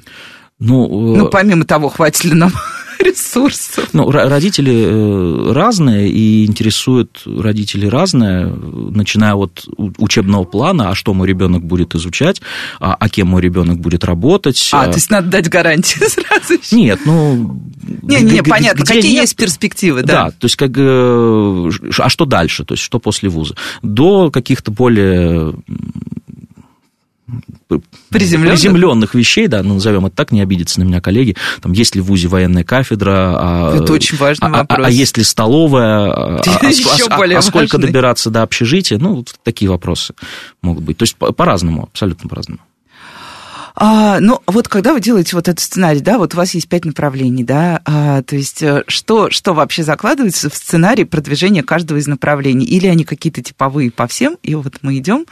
Ну, 0.60 1.16
ну 1.18 1.28
помимо 1.28 1.66
того, 1.66 1.90
хватит 1.90 2.24
ли 2.24 2.34
нам 2.34 2.54
ресурсов. 3.04 3.90
Ну, 3.94 4.10
родители 4.10 4.86
э, 4.86 5.54
разные, 5.54 6.10
и 6.10 6.46
интересуют 6.46 7.24
родители 7.26 7.86
разное, 7.86 8.48
начиная 8.48 9.36
от 9.36 9.66
учебного 9.78 10.44
плана, 10.44 10.90
а 10.90 10.96
что 10.96 11.14
мой 11.14 11.28
ребенок 11.28 11.64
будет 11.64 11.96
изучать, 11.96 12.42
а, 12.80 12.96
а 12.96 13.10
кем 13.10 13.28
мой 13.28 13.42
ребенок 13.42 13.80
будет 13.80 14.04
работать. 14.04 14.70
А, 14.74 14.84
а, 14.84 14.88
то 14.88 14.96
есть 14.96 15.10
надо 15.10 15.28
дать 15.28 15.50
гарантии 15.50 16.00
сразу 16.08 16.54
еще? 16.54 16.76
Нет, 16.76 17.00
ну... 17.06 17.60
Не, 18.02 18.22
не, 18.22 18.42
понятно, 18.42 18.86
какие 18.86 19.12
нет, 19.12 19.22
есть 19.22 19.36
перспективы, 19.36 20.02
да? 20.04 20.26
Да, 20.26 20.32
то 20.32 20.46
есть 20.46 20.56
как... 20.56 20.72
Э, 20.78 21.70
а 22.00 22.10
что 22.10 22.26
дальше, 22.26 22.64
то 22.64 22.74
есть 22.74 22.84
что 22.84 23.00
после 23.00 23.30
вуза? 23.30 23.56
До 23.82 24.32
каких-то 24.32 24.72
более 24.72 25.54
приземленных, 28.10 28.54
приземленных 28.60 29.16
вещей, 29.16 29.48
да, 29.48 29.64
ну, 29.64 29.76
назовем 29.76 30.06
это 30.06 30.16
так, 30.16 30.32
не 30.32 30.42
обидятся 30.42 30.80
на 30.80 30.84
меня 30.84 31.02
коллеги, 31.02 31.36
там, 31.62 31.72
есть 31.72 31.96
ли 31.96 32.02
в 32.02 32.06
ВУЗе 32.06 32.28
военная 32.28 32.64
кафедра, 32.64 33.36
а, 33.38 33.76
это 33.76 33.94
очень 33.94 34.18
важный 34.18 34.48
а, 34.48 34.52
вопрос. 34.52 34.80
А, 34.80 34.88
а 34.88 34.90
есть 34.90 35.18
ли 35.18 35.24
столовая, 35.24 36.12
а, 36.12 36.42
а, 36.46 37.16
а, 37.16 37.38
а 37.38 37.42
сколько 37.42 37.78
добираться 37.78 38.30
до 38.30 38.44
общежития, 38.44 38.98
ну, 38.98 39.26
такие 39.44 39.70
вопросы 39.70 40.14
могут 40.62 40.84
быть. 40.84 40.98
То 40.98 41.04
есть 41.04 41.16
по-разному, 41.16 41.84
абсолютно 41.84 42.30
по-разному. 42.30 42.60
А, 43.76 44.20
ну, 44.20 44.40
вот 44.46 44.68
когда 44.68 44.94
вы 44.94 45.02
делаете 45.02 45.36
вот 45.36 45.48
этот 45.48 45.60
сценарий, 45.60 46.00
да, 46.00 46.20
вот 46.20 46.36
у 46.36 46.38
вас 46.38 46.54
есть 46.54 46.70
пять 46.70 46.86
направлений, 46.86 47.44
да, 47.44 47.82
а, 47.86 48.22
то 48.22 48.36
есть 48.36 48.62
э, 48.62 48.84
что, 48.88 49.32
что 49.32 49.54
вообще 49.54 49.84
закладывается 49.84 50.50
в 50.50 50.56
сценарий 50.56 51.06
продвижения 51.06 51.64
каждого 51.64 51.98
из 51.98 52.06
направлений? 52.06 52.66
Или 52.66 52.86
они 52.86 53.04
какие-то 53.04 53.42
типовые 53.42 53.90
по 53.90 54.06
всем, 54.08 54.38
и 54.44 54.54
вот 54.54 54.76
мы 54.84 54.98
идем, 54.98 55.26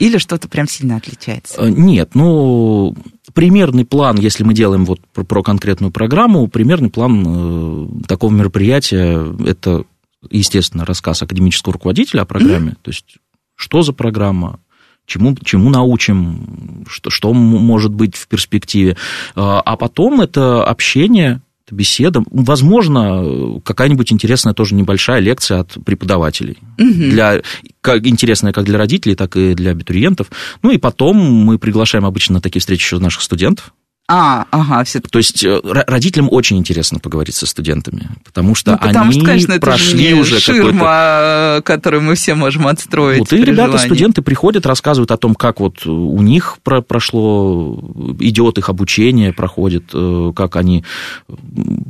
или 0.00 0.16
что-то 0.16 0.48
прям 0.48 0.66
сильно 0.66 0.96
отличается? 0.96 1.60
Э, 1.60 1.68
нет, 1.68 2.14
ну, 2.14 2.96
примерный 3.34 3.84
план, 3.84 4.18
если 4.18 4.42
мы 4.42 4.54
делаем 4.54 4.84
вот 4.86 5.00
про, 5.12 5.24
про 5.24 5.42
конкретную 5.42 5.92
программу, 5.92 6.48
примерный 6.48 6.90
план 6.90 7.24
э, 7.26 8.06
такого 8.08 8.32
мероприятия, 8.32 9.22
это, 9.46 9.84
естественно, 10.30 10.86
рассказ 10.86 11.22
академического 11.22 11.74
руководителя 11.74 12.22
о 12.22 12.24
программе, 12.24 12.72
mm-hmm. 12.72 12.82
то 12.82 12.90
есть 12.90 13.16
что 13.56 13.82
за 13.82 13.92
программа, 13.92 14.58
чему, 15.04 15.36
чему 15.44 15.68
научим, 15.68 16.86
что, 16.88 17.10
что 17.10 17.34
может 17.34 17.92
быть 17.92 18.16
в 18.16 18.26
перспективе. 18.26 18.96
А, 19.34 19.60
а 19.60 19.76
потом 19.76 20.22
это 20.22 20.64
общение, 20.64 21.42
это 21.70 21.74
беседа, 21.74 22.22
возможно, 22.30 23.60
какая-нибудь 23.64 24.12
интересная 24.12 24.54
тоже 24.54 24.74
небольшая 24.74 25.20
лекция 25.20 25.60
от 25.60 25.76
преподавателей. 25.84 26.58
Угу. 26.78 27.10
Для, 27.10 27.42
как, 27.80 28.06
интересная 28.06 28.52
как 28.52 28.64
для 28.64 28.78
родителей, 28.78 29.14
так 29.14 29.36
и 29.36 29.54
для 29.54 29.70
абитуриентов. 29.70 30.30
Ну 30.62 30.70
и 30.70 30.78
потом 30.78 31.16
мы 31.16 31.58
приглашаем 31.58 32.04
обычно 32.04 32.34
на 32.34 32.40
такие 32.40 32.60
встречи 32.60 32.82
еще 32.82 32.98
наших 32.98 33.22
студентов. 33.22 33.72
А, 34.12 34.46
ага, 34.50 34.82
все. 34.82 34.98
То 34.98 35.18
есть 35.18 35.44
э, 35.44 35.60
родителям 35.62 36.26
очень 36.32 36.58
интересно 36.58 36.98
поговорить 36.98 37.36
со 37.36 37.46
студентами, 37.46 38.08
потому 38.24 38.56
что 38.56 38.72
ну, 38.72 38.78
потому 38.78 39.04
они 39.04 39.12
что, 39.12 39.24
конечно, 39.24 39.52
это 39.52 39.60
прошли 39.60 40.08
же 40.08 40.20
уже 40.20 40.40
ширма, 40.40 41.62
которую 41.64 42.02
мы 42.02 42.16
все 42.16 42.34
можем 42.34 42.66
отстроить. 42.66 43.20
Вот, 43.20 43.32
и 43.32 43.36
ребята, 43.36 43.70
желании. 43.70 43.86
студенты 43.86 44.22
приходят, 44.22 44.66
рассказывают 44.66 45.12
о 45.12 45.16
том, 45.16 45.36
как 45.36 45.60
вот 45.60 45.86
у 45.86 46.20
них 46.22 46.58
про 46.64 46.82
прошло, 46.82 47.78
идет 48.18 48.58
их 48.58 48.68
обучение, 48.68 49.32
проходит, 49.32 49.90
э, 49.94 50.32
как 50.34 50.56
они 50.56 50.84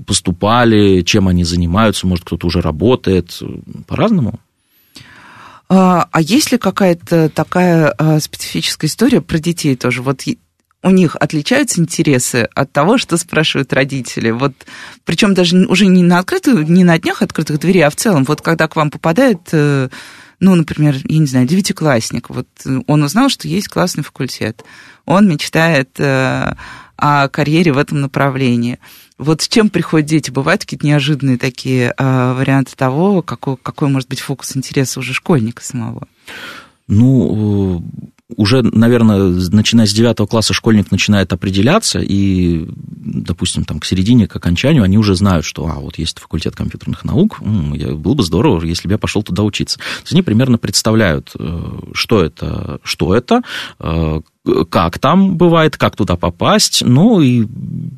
поступали, 0.07 1.01
чем 1.01 1.27
они 1.27 1.45
занимаются, 1.45 2.07
может, 2.07 2.27
кто-то 2.27 2.49
уже 2.49 2.61
работает, 2.61 3.41
по-разному. 3.87 4.41
А, 5.71 6.07
а 6.13 6.21
есть 6.21 6.53
ли 6.53 6.59
какая-то 6.59 7.31
такая 7.31 7.95
специфическая 8.21 8.91
история 8.91 9.23
про 9.23 9.39
детей 9.39 9.75
тоже? 9.75 10.03
Вот 10.03 10.21
у 10.83 10.91
них 10.91 11.17
отличаются 11.17 11.81
интересы 11.81 12.49
от 12.55 12.73
того, 12.73 12.97
что 12.97 13.17
спрашивают 13.17 13.73
родители. 13.73 14.31
Вот, 14.31 14.55
причем 15.05 15.35
даже 15.35 15.57
уже 15.67 15.87
не 15.87 16.03
на 16.03 16.19
открытую, 16.19 16.67
не 16.71 16.85
на 16.85 16.99
днях 16.99 17.23
открытых 17.23 17.61
дверей, 17.61 17.85
а 17.85 17.91
в 17.91 17.97
целом, 17.97 18.25
вот 18.25 18.41
когда 18.41 18.67
к 18.67 18.77
вам 18.77 18.91
попадает, 18.91 19.41
э, 19.53 19.89
ну, 20.41 20.55
например, 20.55 20.97
я 21.05 21.19
не 21.19 21.27
знаю, 21.27 21.47
девятиклассник, 21.47 22.31
вот 22.31 22.49
он 22.87 23.03
узнал, 23.03 23.29
что 23.29 23.47
есть 23.47 23.69
классный 23.69 24.05
факультет, 24.05 24.65
он 25.05 25.29
мечтает 25.29 25.91
э, 25.99 26.55
о 26.97 27.29
карьере 27.29 27.73
в 27.73 27.79
этом 27.79 28.01
направлении. 28.01 28.79
Вот 29.19 29.43
с 29.43 29.49
чем 29.49 29.69
приходят 29.69 30.09
дети? 30.09 30.31
Бывают 30.31 30.63
какие-то 30.63 30.87
неожиданные 30.87 31.37
такие 31.37 31.93
э, 31.97 32.33
варианты 32.33 32.75
того, 32.75 33.21
какой, 33.21 33.59
какой 33.59 33.89
может 33.89 34.09
быть 34.09 34.21
фокус 34.21 34.57
интереса 34.57 34.99
уже 35.01 35.13
школьника 35.13 35.63
самого? 35.63 36.09
Ну, 36.89 37.85
уже, 38.37 38.63
наверное, 38.63 39.31
начиная 39.51 39.87
с 39.87 39.93
9 39.93 40.29
класса 40.29 40.53
школьник 40.53 40.91
начинает 40.91 41.33
определяться, 41.33 42.01
и, 42.01 42.67
допустим, 42.77 43.65
там, 43.65 43.81
к 43.81 43.85
середине, 43.85 44.27
к 44.27 44.37
окончанию, 44.37 44.83
они 44.83 44.99
уже 44.99 45.15
знают, 45.15 45.45
что, 45.45 45.67
а, 45.67 45.81
вот 45.81 45.99
есть 45.99 46.19
факультет 46.19 46.57
компьютерных 46.57 47.05
наук, 47.05 47.41
было 47.41 48.15
бы 48.15 48.23
здорово, 48.23 48.65
если 48.65 48.89
бы 48.89 48.95
я 48.95 48.99
пошел 48.99 49.23
туда 49.23 49.43
учиться. 49.43 49.79
То 49.79 50.03
есть 50.03 50.13
они 50.13 50.23
примерно 50.23 50.59
представляют, 50.59 51.33
э, 51.39 51.79
что 51.93 52.23
это, 52.23 52.81
что 52.83 53.15
это, 53.15 53.43
э, 53.79 54.21
как 54.71 54.99
там 54.99 55.37
бывает, 55.37 55.77
как 55.77 55.97
туда 55.97 56.17
попасть. 56.17 56.83
Ну, 56.85 57.21
и 57.21 57.47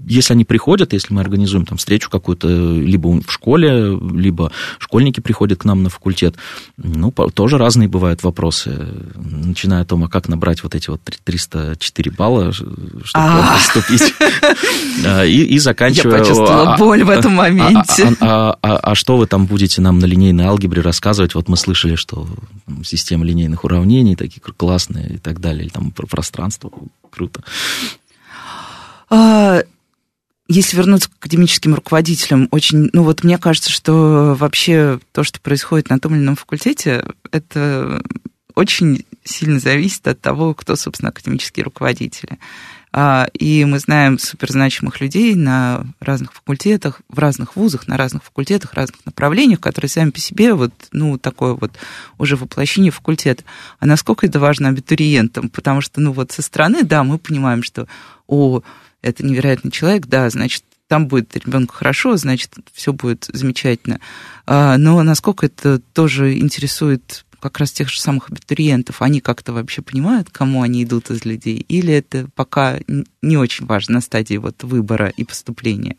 если 0.09 0.33
они 0.33 0.45
приходят, 0.45 0.93
если 0.93 1.15
мы 1.15 1.21
организуем 1.21 1.65
там 1.65 1.79
встречу 1.79 2.11
какую-то, 2.11 2.49
либо 2.49 3.09
в 3.09 3.31
школе, 3.31 3.97
либо 4.13 4.51
школьники 4.79 5.21
приходят 5.21 5.61
к 5.61 5.65
нам 5.65 5.85
на 5.85 5.91
факультет, 5.91 6.35
ну, 6.77 7.13
тоже 7.13 7.59
разные 7.59 7.89
бывают 7.89 8.25
вопросы, 8.25 8.89
начиная 9.15 9.83
о 9.83 9.85
том, 9.85 10.03
а 10.03 10.09
как 10.09 10.29
набрать 10.29 10.65
вот 10.65 10.75
эти 10.75 10.91
вот 10.91 11.01
304 11.03 12.11
балла, 12.11 12.53
чтобы 12.53 12.75
а. 13.15 13.55
поступить, 13.55 14.15
а, 15.07 15.25
и, 15.25 15.59
заканчивая... 15.59 16.13
Я 16.13 16.19
почувствовала 16.19 16.77
боль 16.77 17.05
в 17.05 17.11
этом 17.11 17.35
моменте. 17.35 18.17
А, 18.21 18.57
а, 18.63 18.77
а 18.79 18.95
что 18.97 19.17
вы 19.17 19.27
там 19.27 19.47
будете 19.47 19.81
нам 19.81 20.01
на 20.01 20.07
линейной 20.07 20.45
алгебре 20.45 20.83
рассказывать? 20.83 21.37
Вот 21.37 21.49
мы 21.49 21.57
слышали, 21.57 21.95
что 21.95 22.27
система 22.85 23.25
линейных 23.25 23.65
уравнений 23.65 24.17
такие 24.17 24.41
классные 24.41 25.15
и 25.15 25.19
так 25.19 25.41
далее, 25.41 25.65
или 25.65 25.71
там 25.71 25.93
про 25.93 26.07
пространство. 26.33 26.73
Круто. 27.11 27.45
А, 29.11 29.63
если 30.49 30.77
вернуться 30.77 31.11
к 31.11 31.15
академическим 31.19 31.75
руководителям, 31.75 32.49
очень, 32.51 32.89
ну 32.93 33.05
вот 33.05 33.23
мне 33.23 33.39
кажется, 33.39 33.71
что 33.71 34.35
вообще 34.39 34.99
то, 35.13 35.23
что 35.23 35.41
происходит 35.41 35.91
на 35.91 35.99
том 36.01 36.15
или 36.15 36.23
ином 36.23 36.37
факультете, 36.37 37.05
это 37.31 38.03
очень 38.55 39.05
сильно 39.25 39.61
зависит 39.61 40.07
от 40.09 40.21
того, 40.21 40.55
кто, 40.55 40.77
собственно, 40.77 41.11
академические 41.11 41.65
руководители. 41.65 42.39
А, 42.93 43.27
и 43.33 43.65
мы 43.65 43.79
знаем 43.79 44.19
суперзначимых 44.19 45.01
людей 45.01 45.35
на 45.35 45.87
разных 45.99 46.35
факультетах, 46.35 47.01
в 47.09 47.19
разных 47.19 47.57
вузах, 47.57 47.89
на 47.89 47.97
разных 47.97 48.23
факультетах, 48.23 48.75
разных 48.75 49.05
направлениях, 49.07 49.61
которые 49.61 49.89
сами 49.89 50.11
по 50.11 50.21
себе 50.21 50.53
вот, 50.53 50.73
ну, 50.93 51.17
такое 51.17 51.55
вот 51.55 51.73
уже 52.19 52.37
воплощение 52.37 52.93
факультета. 52.93 53.45
А 53.81 53.87
насколько 53.87 54.27
это 54.27 54.39
важно 54.39 54.69
абитуриентам? 54.69 55.49
Потому 55.49 55.81
что, 55.81 56.01
ну, 56.01 56.13
вот 56.13 56.33
со 56.33 56.43
стороны, 56.43 56.83
да, 56.83 57.03
мы 57.03 57.19
понимаем, 57.19 57.63
что, 57.63 57.89
о, 58.27 58.61
это 59.01 59.25
невероятный 59.25 59.71
человек, 59.71 60.07
да, 60.07 60.29
значит, 60.29 60.65
там 60.87 61.09
будет 61.09 61.35
ребенку 61.35 61.75
хорошо, 61.75 62.17
значит, 62.17 62.53
все 62.75 62.93
будет 62.93 63.25
замечательно. 63.33 64.01
А, 64.47 64.77
но 64.77 65.03
насколько 65.03 65.47
это 65.47 65.79
тоже 65.79 66.39
интересует 66.39 67.25
как 67.43 67.59
раз 67.59 67.73
тех 67.73 67.89
же 67.89 68.01
самых 68.01 68.31
абитуриентов, 68.31 69.03
они 69.03 69.21
как-то 69.21 69.53
вообще 69.53 69.83
понимают, 69.83 70.31
кому 70.31 70.63
они 70.63 70.85
идут 70.85 71.11
из 71.11 71.25
людей, 71.25 71.57
или 71.57 71.93
это 71.93 72.29
пока 72.37 72.79
не 73.21 73.37
очень 73.37 73.67
важно 73.67 73.95
на 73.95 74.01
стадии 74.01 74.37
вот 74.37 74.63
выбора 74.63 75.09
и 75.09 75.25
поступления? 75.25 75.97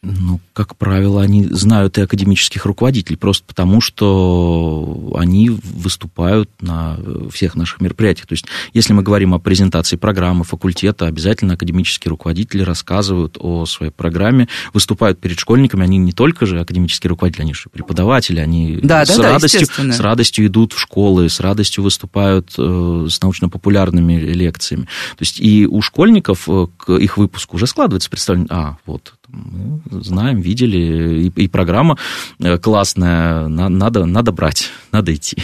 Ну, 0.00 0.38
как 0.52 0.76
правило, 0.76 1.20
они 1.20 1.44
знают 1.44 1.98
и 1.98 2.02
академических 2.02 2.64
руководителей, 2.66 3.16
просто 3.16 3.44
потому 3.44 3.80
что 3.80 5.12
они 5.16 5.50
выступают 5.50 6.48
на 6.60 6.96
всех 7.32 7.56
наших 7.56 7.80
мероприятиях. 7.80 8.28
То 8.28 8.34
есть, 8.34 8.44
если 8.72 8.92
мы 8.92 9.02
говорим 9.02 9.34
о 9.34 9.40
презентации 9.40 9.96
программы 9.96 10.44
факультета, 10.44 11.06
обязательно 11.06 11.54
академические 11.54 12.10
руководители 12.10 12.62
рассказывают 12.62 13.38
о 13.40 13.66
своей 13.66 13.90
программе, 13.90 14.46
выступают 14.72 15.18
перед 15.18 15.36
школьниками. 15.36 15.82
Они 15.82 15.98
не 15.98 16.12
только 16.12 16.46
же 16.46 16.60
академические 16.60 17.08
руководители, 17.08 17.42
они 17.42 17.54
же 17.54 17.68
преподаватели, 17.68 18.38
они 18.38 18.78
да, 18.80 19.04
с, 19.04 19.16
да, 19.16 19.32
радостью, 19.32 19.66
да, 19.78 19.92
с 19.92 19.98
радостью 19.98 20.46
идут 20.46 20.74
в 20.74 20.78
школы, 20.78 21.28
с 21.28 21.40
радостью 21.40 21.82
выступают 21.82 22.54
э, 22.56 23.06
с 23.10 23.20
научно-популярными 23.20 24.12
лекциями. 24.12 24.84
То 24.84 25.22
есть, 25.22 25.40
и 25.40 25.66
у 25.66 25.82
школьников 25.82 26.48
э, 26.48 26.68
к 26.76 26.92
их 26.92 27.16
выпуску 27.16 27.56
уже 27.56 27.66
складывается 27.66 28.08
представление, 28.08 28.48
а, 28.50 28.76
вот, 28.86 29.17
мы 29.28 29.80
знаем, 30.02 30.40
видели, 30.40 31.26
и, 31.26 31.28
и 31.28 31.48
программа 31.48 31.98
э, 32.38 32.58
классная, 32.58 33.48
надо, 33.48 34.04
надо 34.06 34.32
брать, 34.32 34.70
надо 34.92 35.14
идти. 35.14 35.36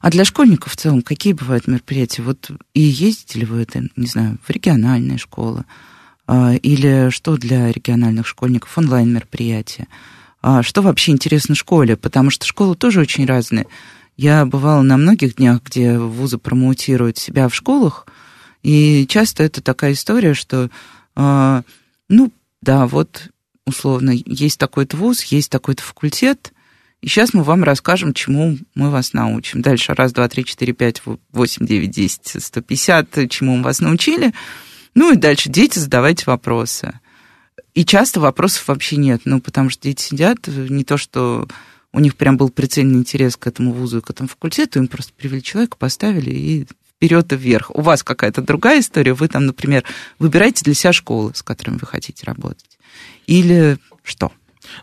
А 0.00 0.10
для 0.10 0.24
школьников 0.24 0.72
в 0.72 0.76
целом 0.76 1.00
какие 1.02 1.32
бывают 1.32 1.66
мероприятия? 1.66 2.22
Вот 2.22 2.50
и 2.74 2.80
ездите 2.80 3.40
ли 3.40 3.46
вы 3.46 3.62
это, 3.62 3.84
не 3.96 4.06
знаю, 4.06 4.38
в 4.46 4.50
региональные 4.50 5.16
школы? 5.16 5.64
А, 6.26 6.54
или 6.54 7.08
что 7.10 7.36
для 7.36 7.72
региональных 7.72 8.26
школьников? 8.26 8.76
Онлайн-мероприятия? 8.76 9.86
А 10.42 10.62
что 10.62 10.82
вообще 10.82 11.12
интересно 11.12 11.54
школе? 11.54 11.96
Потому 11.96 12.28
что 12.28 12.44
школы 12.44 12.76
тоже 12.76 13.00
очень 13.00 13.24
разные. 13.24 13.66
Я 14.18 14.44
бывала 14.44 14.82
на 14.82 14.98
многих 14.98 15.36
днях, 15.36 15.62
где 15.64 15.98
вузы 15.98 16.36
промоутируют 16.36 17.16
себя 17.16 17.48
в 17.48 17.54
школах, 17.54 18.06
и 18.62 19.06
часто 19.08 19.42
это 19.42 19.60
такая 19.60 19.92
история, 19.92 20.34
что, 20.34 20.70
а, 21.16 21.62
ну, 22.08 22.30
да, 22.64 22.86
вот 22.86 23.28
условно, 23.66 24.10
есть 24.10 24.58
такой-то 24.58 24.96
вуз, 24.96 25.22
есть 25.24 25.50
такой-то 25.50 25.82
факультет, 25.82 26.52
и 27.00 27.06
сейчас 27.06 27.34
мы 27.34 27.42
вам 27.42 27.62
расскажем, 27.64 28.14
чему 28.14 28.58
мы 28.74 28.90
вас 28.90 29.12
научим. 29.12 29.62
Дальше 29.62 29.94
раз, 29.94 30.12
два, 30.12 30.28
три, 30.28 30.44
четыре, 30.44 30.72
пять, 30.72 31.02
восемь, 31.32 31.66
девять, 31.66 31.90
десять, 31.90 32.42
сто 32.42 32.62
пятьдесят, 32.62 33.08
чему 33.28 33.56
мы 33.56 33.62
вас 33.62 33.80
научили. 33.80 34.32
Ну 34.94 35.12
и 35.12 35.16
дальше 35.16 35.50
дети 35.50 35.78
задавайте 35.78 36.24
вопросы. 36.26 36.98
И 37.74 37.84
часто 37.84 38.20
вопросов 38.20 38.68
вообще 38.68 38.96
нет, 38.96 39.22
ну, 39.24 39.40
потому 39.40 39.68
что 39.68 39.82
дети 39.82 40.02
сидят, 40.02 40.46
не 40.46 40.84
то, 40.84 40.96
что 40.96 41.46
у 41.92 42.00
них 42.00 42.16
прям 42.16 42.36
был 42.36 42.48
прицельный 42.48 42.98
интерес 42.98 43.36
к 43.36 43.46
этому 43.46 43.72
вузу 43.72 43.98
и 43.98 44.00
к 44.00 44.10
этому 44.10 44.28
факультету, 44.28 44.78
им 44.78 44.88
просто 44.88 45.12
привели 45.12 45.42
человека, 45.42 45.76
поставили 45.76 46.30
и 46.30 46.66
вперед 47.04 47.32
и 47.32 47.36
вверх. 47.36 47.70
У 47.74 47.82
вас 47.82 48.02
какая-то 48.02 48.40
другая 48.40 48.80
история, 48.80 49.12
вы 49.12 49.28
там, 49.28 49.46
например, 49.46 49.84
выбираете 50.18 50.64
для 50.64 50.74
себя 50.74 50.92
школы, 50.92 51.32
с 51.34 51.42
которыми 51.42 51.78
вы 51.80 51.86
хотите 51.86 52.24
работать. 52.24 52.78
Или 53.26 53.78
что? 54.02 54.32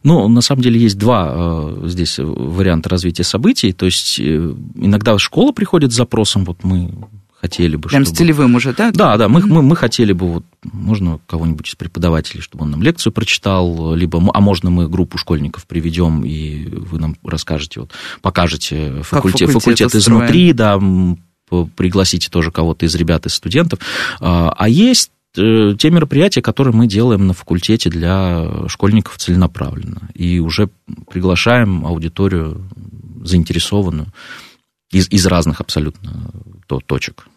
Ну, 0.03 0.27
на 0.27 0.41
самом 0.41 0.61
деле 0.61 0.79
есть 0.79 0.97
два 0.97 1.33
э, 1.33 1.87
здесь 1.87 2.19
варианта 2.19 2.89
развития 2.89 3.23
событий. 3.23 3.73
То 3.73 3.87
есть 3.87 4.19
э, 4.19 4.53
иногда 4.75 5.17
школа 5.17 5.51
приходит 5.51 5.91
с 5.91 5.95
запросом, 5.95 6.45
вот 6.45 6.63
мы 6.63 6.91
хотели 7.41 7.75
бы, 7.75 7.89
Прям 7.89 8.03
чтобы... 8.03 8.15
с 8.15 8.17
целевым 8.19 8.53
уже, 8.55 8.73
да? 8.73 8.91
Да, 8.91 9.17
да, 9.17 9.27
мы, 9.27 9.41
мы, 9.41 9.63
мы 9.63 9.75
хотели 9.75 10.13
бы, 10.13 10.27
вот, 10.33 10.45
можно 10.61 11.19
кого-нибудь 11.25 11.67
из 11.67 11.73
преподавателей, 11.75 12.41
чтобы 12.41 12.65
он 12.65 12.71
нам 12.71 12.83
лекцию 12.83 13.11
прочитал, 13.11 13.95
либо, 13.95 14.21
а 14.31 14.41
можно 14.41 14.69
мы 14.69 14.87
группу 14.87 15.17
школьников 15.17 15.65
приведем, 15.65 16.23
и 16.23 16.67
вы 16.67 16.99
нам 16.99 17.17
расскажете, 17.23 17.79
вот, 17.79 17.91
покажете 18.21 19.01
факультет, 19.01 19.49
факультет, 19.49 19.51
факультет 19.53 19.95
изнутри, 19.95 20.53
да, 20.53 20.79
пригласите 21.75 22.29
тоже 22.29 22.51
кого-то 22.51 22.85
из 22.85 22.95
ребят, 22.95 23.25
из 23.25 23.33
студентов. 23.33 23.79
А, 24.19 24.53
а 24.57 24.69
есть 24.69 25.11
э, 25.37 25.75
те 25.77 25.89
мероприятия, 25.89 26.41
которые 26.41 26.73
мы 26.73 26.87
делаем 26.87 27.27
на 27.27 27.33
факультете 27.33 27.89
для 27.89 28.67
школьников 28.67 29.17
целенаправленно. 29.17 30.09
И 30.13 30.39
уже 30.39 30.69
приглашаем 31.09 31.85
аудиторию 31.85 32.67
заинтересованную 33.23 34.07
из, 34.91 35.09
из 35.09 35.25
разных 35.25 35.61
абсолютно 35.61 36.31
точек. 36.85 37.27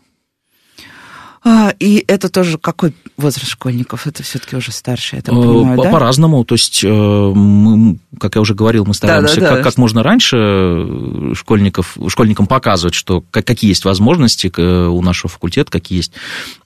А, 1.47 1.75
и 1.79 2.03
это 2.09 2.31
тоже 2.31 2.57
какой 2.57 2.95
возраст 3.19 3.51
школьников? 3.51 4.07
Это 4.07 4.23
все-таки 4.23 4.57
уже 4.57 4.73
старше, 4.73 5.17
я 5.17 5.23
так 5.23 5.35
понимаю, 5.35 5.77
По- 5.77 5.85
да? 5.85 5.91
По-разному. 5.91 6.43
То 6.45 6.55
есть, 6.55 6.83
э, 6.83 6.89
мы, 6.89 7.99
как 8.19 8.37
я 8.37 8.41
уже 8.41 8.55
говорил, 8.55 8.87
мы 8.87 8.95
стараемся 8.95 9.37
да, 9.37 9.41
да, 9.41 9.49
как, 9.49 9.59
да. 9.59 9.63
как 9.65 9.77
можно 9.77 10.03
раньше 10.03 11.35
школьников, 11.35 11.99
школьникам 12.09 12.47
показывать, 12.47 12.95
что 12.95 13.23
какие 13.31 13.69
есть 13.69 13.85
возможности 13.85 14.51
у 14.59 15.03
нашего 15.03 15.29
факультета, 15.29 15.71
какие 15.71 15.99
есть 15.99 16.13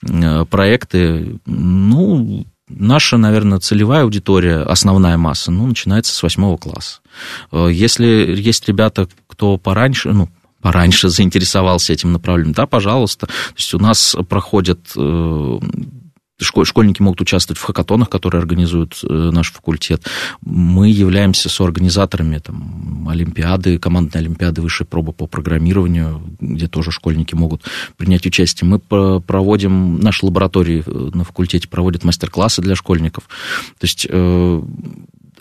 э, 0.01 0.45
проекты. 0.45 1.39
Ну, 1.45 2.45
наша, 2.69 3.17
наверное, 3.17 3.59
целевая 3.59 4.03
аудитория, 4.03 4.61
основная 4.61 5.17
масса, 5.17 5.51
ну, 5.51 5.67
начинается 5.67 6.13
с 6.13 6.23
восьмого 6.23 6.55
класса. 6.57 7.01
Э, 7.51 7.67
если 7.69 8.33
есть 8.37 8.67
ребята, 8.69 9.09
кто 9.27 9.57
пораньше, 9.57 10.13
ну, 10.13 10.29
пораньше 10.61 11.09
заинтересовался 11.09 11.93
этим 11.93 12.11
направлением, 12.11 12.53
да, 12.53 12.65
пожалуйста. 12.65 13.27
То 13.27 13.33
есть 13.55 13.73
у 13.73 13.79
нас 13.79 14.15
проходят 14.27 14.79
э, 14.95 15.59
школьники 16.39 17.01
могут 17.01 17.21
участвовать 17.21 17.59
в 17.59 17.63
хакатонах, 17.63 18.09
которые 18.09 18.39
организует 18.39 18.99
э, 19.03 19.07
наш 19.07 19.51
факультет. 19.51 20.05
Мы 20.41 20.89
являемся 20.89 21.49
соорганизаторами 21.49 22.37
там, 22.37 23.07
Олимпиады, 23.09 23.77
командной 23.77 24.21
Олимпиады 24.21 24.61
высшей 24.61 24.85
пробы 24.85 25.13
по 25.13 25.27
программированию, 25.27 26.21
где 26.39 26.67
тоже 26.67 26.91
школьники 26.91 27.35
могут 27.35 27.63
принять 27.97 28.25
участие. 28.25 28.69
Мы 28.69 28.79
проводим, 28.79 29.99
наши 29.99 30.25
лаборатории 30.25 30.83
э, 30.85 31.09
на 31.13 31.23
факультете 31.23 31.67
проводят 31.67 32.03
мастер-классы 32.03 32.61
для 32.61 32.75
школьников. 32.75 33.25
То 33.79 33.85
есть 33.85 34.07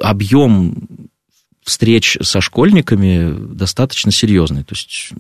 объем 0.00 0.74
встреч 1.68 2.18
со 2.22 2.40
школьниками 2.40 3.54
достаточно 3.54 4.10
серьезный. 4.10 4.64
То 4.64 4.74
есть 4.74 5.12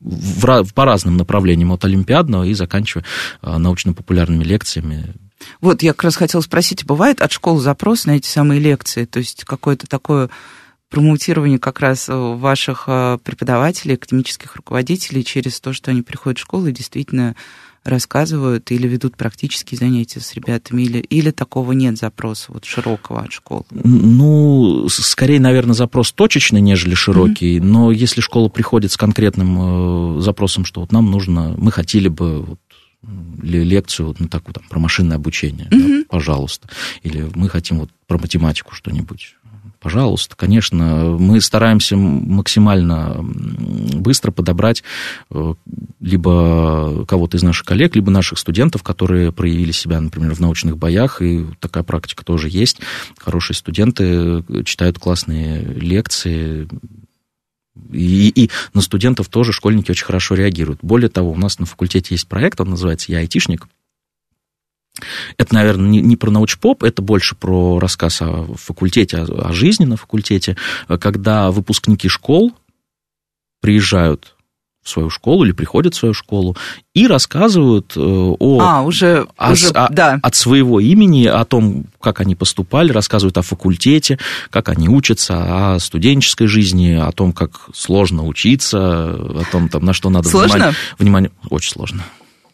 в, 0.00 0.72
по 0.72 0.84
разным 0.84 1.16
направлениям, 1.16 1.72
от 1.72 1.84
олимпиадного 1.84 2.44
и 2.44 2.54
заканчивая 2.54 3.04
а, 3.42 3.58
научно-популярными 3.58 4.44
лекциями. 4.44 5.14
Вот, 5.60 5.82
я 5.82 5.92
как 5.92 6.04
раз 6.04 6.16
хотела 6.16 6.40
спросить, 6.40 6.84
бывает 6.84 7.20
от 7.20 7.32
школы 7.32 7.60
запрос 7.60 8.06
на 8.06 8.16
эти 8.16 8.26
самые 8.26 8.60
лекции? 8.60 9.04
То 9.04 9.18
есть 9.18 9.44
какое-то 9.44 9.86
такое 9.86 10.30
промоутирование 10.90 11.58
как 11.58 11.80
раз 11.80 12.06
ваших 12.08 12.84
а, 12.86 13.18
преподавателей, 13.18 13.94
академических 13.94 14.54
руководителей 14.56 15.24
через 15.24 15.60
то, 15.60 15.72
что 15.72 15.90
они 15.90 16.02
приходят 16.02 16.38
в 16.38 16.42
школу 16.42 16.66
и 16.68 16.72
действительно 16.72 17.34
рассказывают 17.86 18.70
или 18.70 18.86
ведут 18.86 19.16
практические 19.16 19.78
занятия 19.78 20.20
с 20.20 20.34
ребятами, 20.34 20.82
или, 20.82 20.98
или 20.98 21.30
такого 21.30 21.72
нет 21.72 21.98
запроса 21.98 22.52
вот 22.52 22.64
широкого 22.64 23.22
от 23.22 23.32
школы? 23.32 23.64
Ну, 23.70 24.88
скорее, 24.88 25.40
наверное, 25.40 25.74
запрос 25.74 26.12
точечный, 26.12 26.60
нежели 26.60 26.94
широкий, 26.94 27.58
mm-hmm. 27.58 27.64
но 27.64 27.90
если 27.90 28.20
школа 28.20 28.48
приходит 28.48 28.92
с 28.92 28.96
конкретным 28.96 30.18
э, 30.18 30.20
запросом, 30.20 30.64
что 30.64 30.80
вот 30.80 30.92
нам 30.92 31.10
нужно, 31.10 31.54
мы 31.56 31.70
хотели 31.72 32.08
бы 32.08 32.42
вот, 32.42 32.60
лекцию 33.42 34.08
вот 34.08 34.20
на 34.20 34.28
такую 34.28 34.54
там 34.54 34.64
про 34.68 34.78
машинное 34.78 35.16
обучение, 35.16 35.68
mm-hmm. 35.70 35.98
да, 36.00 36.04
пожалуйста, 36.08 36.68
или 37.02 37.30
мы 37.34 37.48
хотим 37.48 37.80
вот 37.80 37.90
про 38.06 38.18
математику 38.18 38.74
что-нибудь 38.74 39.36
пожалуйста, 39.80 40.36
конечно, 40.36 41.16
мы 41.18 41.40
стараемся 41.40 41.96
максимально 41.96 43.16
быстро 43.20 44.30
подобрать 44.30 44.82
э, 45.30 45.54
либо 46.00 47.04
кого-то 47.06 47.36
из 47.36 47.42
наших 47.42 47.66
коллег, 47.66 47.94
либо 47.94 48.10
наших 48.10 48.38
студентов, 48.38 48.82
которые 48.82 49.32
проявили 49.32 49.72
себя, 49.72 50.00
например, 50.00 50.34
в 50.34 50.40
научных 50.40 50.76
боях, 50.76 51.22
и 51.22 51.46
такая 51.60 51.84
практика 51.84 52.24
тоже 52.24 52.48
есть. 52.48 52.80
Хорошие 53.18 53.56
студенты 53.56 54.44
э, 54.48 54.62
читают 54.64 54.98
классные 54.98 55.62
лекции, 55.62 56.68
и, 57.92 58.28
и 58.28 58.50
на 58.74 58.80
студентов 58.80 59.28
тоже 59.28 59.52
школьники 59.52 59.90
очень 59.90 60.06
хорошо 60.06 60.34
реагируют. 60.34 60.80
Более 60.82 61.08
того, 61.08 61.30
у 61.30 61.36
нас 61.36 61.58
на 61.58 61.66
факультете 61.66 62.14
есть 62.14 62.28
проект, 62.28 62.60
он 62.60 62.70
называется 62.70 63.12
«Я 63.12 63.18
айтишник», 63.18 63.68
это, 65.36 65.54
наверное, 65.54 65.88
не, 65.88 66.00
не 66.00 66.16
про 66.16 66.30
научпоп, 66.30 66.82
это 66.82 67.02
больше 67.02 67.34
про 67.34 67.78
рассказ 67.78 68.22
о 68.22 68.46
факультете, 68.54 69.18
о, 69.18 69.48
о 69.48 69.52
жизни 69.52 69.84
на 69.84 69.96
факультете, 69.96 70.56
когда 71.00 71.50
выпускники 71.50 72.08
школ 72.08 72.52
приезжают 73.60 74.36
в 74.86 74.88
свою 74.88 75.10
школу 75.10 75.44
или 75.44 75.52
приходят 75.52 75.94
в 75.94 75.98
свою 75.98 76.14
школу 76.14 76.56
и 76.94 77.08
рассказывают 77.08 77.94
э, 77.96 78.00
о, 78.00 78.60
а, 78.60 78.82
уже, 78.82 79.26
о, 79.36 79.50
уже 79.50 79.68
о, 79.70 79.88
да. 79.90 80.20
от 80.22 80.34
своего 80.36 80.78
имени, 80.78 81.26
о 81.26 81.44
том, 81.44 81.86
как 82.00 82.20
они 82.20 82.36
поступали, 82.36 82.92
рассказывают 82.92 83.36
о 83.36 83.42
факультете, 83.42 84.18
как 84.48 84.68
они 84.68 84.88
учатся, 84.88 85.74
о 85.74 85.80
студенческой 85.80 86.46
жизни, 86.46 86.92
о 86.92 87.10
том, 87.10 87.32
как 87.32 87.68
сложно 87.74 88.24
учиться, 88.24 88.78
о 88.78 89.42
том, 89.50 89.68
там, 89.68 89.84
на 89.84 89.92
что 89.92 90.08
надо 90.08 90.28
сложно? 90.28 90.54
внимание. 90.54 90.76
внимание. 90.98 91.30
Очень 91.50 91.72
сложно. 91.72 92.04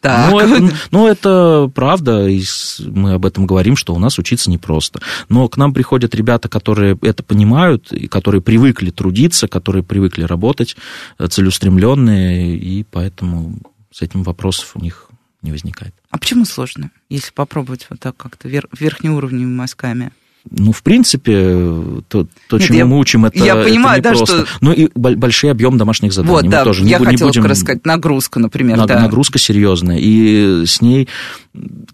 Так. 0.02 0.32
Ну, 0.32 0.40
это, 0.40 0.74
ну, 0.90 1.06
это 1.06 1.70
правда, 1.72 2.26
и 2.26 2.42
мы 2.80 3.12
об 3.12 3.24
этом 3.24 3.46
говорим, 3.46 3.76
что 3.76 3.94
у 3.94 4.00
нас 4.00 4.18
учиться 4.18 4.50
непросто. 4.50 5.00
Но 5.28 5.48
к 5.48 5.56
нам 5.56 5.72
приходят 5.72 6.12
ребята, 6.16 6.48
которые 6.48 6.98
это 7.02 7.22
понимают, 7.22 7.92
и 7.92 8.08
которые 8.08 8.42
привыкли 8.42 8.90
трудиться, 8.90 9.46
которые 9.46 9.84
привыкли 9.84 10.24
работать, 10.24 10.76
э, 11.18 11.28
целеустремленные, 11.28 12.56
и 12.56 12.82
поэтому 12.82 13.60
с 13.92 14.02
этим 14.02 14.24
вопросов 14.24 14.72
у 14.74 14.80
них 14.80 15.08
не 15.40 15.52
возникает. 15.52 15.94
А 16.10 16.18
почему 16.18 16.44
сложно, 16.46 16.90
если 17.08 17.30
попробовать 17.30 17.86
вот 17.88 18.00
так 18.00 18.16
как-то 18.16 18.48
вер- 18.48 18.68
верхнеуровневыми 18.76 19.54
мазками? 19.54 20.10
Ну, 20.50 20.72
в 20.72 20.82
принципе, 20.82 21.32
то, 22.08 22.26
то 22.48 22.58
Нет, 22.58 22.66
чему 22.66 22.78
я, 22.78 22.86
мы 22.86 22.98
учим, 22.98 23.24
это, 23.24 23.38
я 23.44 23.56
понимаю, 23.56 24.00
это 24.00 24.10
да, 24.10 24.16
просто. 24.16 24.46
Что... 24.46 24.56
Ну, 24.60 24.72
и 24.72 24.88
большой 24.94 25.50
объем 25.50 25.78
домашних 25.78 26.12
заданий. 26.12 26.32
Вот, 26.32 26.44
мы 26.44 26.50
да, 26.50 26.64
тоже 26.64 26.84
я 26.84 26.98
не, 26.98 27.04
хотела 27.04 27.30
не 27.30 27.40
будем... 27.40 27.54
сказать, 27.54 27.86
нагрузка, 27.86 28.40
например, 28.40 28.76
на, 28.76 28.86
да. 28.86 29.00
Нагрузка 29.00 29.38
серьезная, 29.38 29.98
и 29.98 30.64
с 30.66 30.80
ней... 30.80 31.08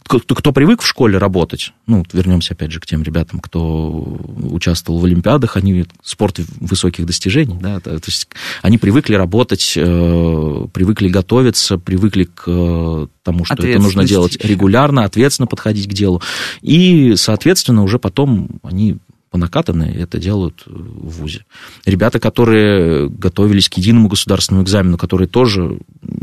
Кто, 0.06 0.36
кто 0.36 0.52
привык 0.52 0.82
в 0.82 0.86
школе 0.86 1.18
работать, 1.18 1.72
ну, 1.88 2.04
вернемся 2.12 2.54
опять 2.54 2.70
же 2.70 2.78
к 2.78 2.86
тем 2.86 3.02
ребятам, 3.02 3.40
кто 3.40 4.20
участвовал 4.50 5.00
в 5.00 5.04
Олимпиадах, 5.04 5.56
они 5.56 5.84
спорт 6.04 6.38
высоких 6.60 7.04
достижений, 7.06 7.56
да, 7.60 7.80
то, 7.80 7.98
то 7.98 8.06
есть 8.06 8.28
они 8.62 8.78
привыкли 8.78 9.16
работать, 9.16 9.74
э, 9.76 10.66
привыкли 10.72 11.08
готовиться, 11.08 11.76
привыкли 11.76 12.28
к 12.32 12.44
э, 12.46 13.06
тому, 13.24 13.44
что 13.44 13.66
это 13.66 13.82
нужно 13.82 14.04
делать 14.04 14.38
регулярно, 14.42 15.02
ответственно 15.02 15.48
подходить 15.48 15.88
к 15.88 15.92
делу, 15.92 16.22
и, 16.62 17.14
соответственно, 17.16 17.82
уже 17.82 17.98
потом 17.98 18.37
они 18.62 18.98
по 19.30 19.38
накатанной 19.38 19.94
это 19.94 20.18
делают 20.18 20.62
в 20.66 21.20
ВУЗе. 21.20 21.44
Ребята, 21.84 22.18
которые 22.18 23.08
готовились 23.08 23.68
к 23.68 23.74
единому 23.74 24.08
государственному 24.08 24.64
экзамену, 24.64 24.96
которые 24.96 25.28
тоже 25.28 25.78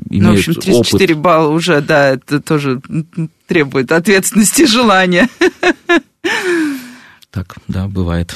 имеют 0.09 0.25
ну, 0.25 0.31
в 0.31 0.37
общем, 0.37 0.53
34 0.55 1.13
опыт. 1.13 1.23
балла 1.23 1.49
уже, 1.49 1.81
да, 1.81 2.09
это 2.09 2.41
тоже 2.41 2.81
требует 3.47 3.91
ответственности 3.91 4.63
и 4.63 4.67
желания. 4.67 5.29
Так, 7.31 7.57
да, 7.67 7.87
бывает. 7.87 8.33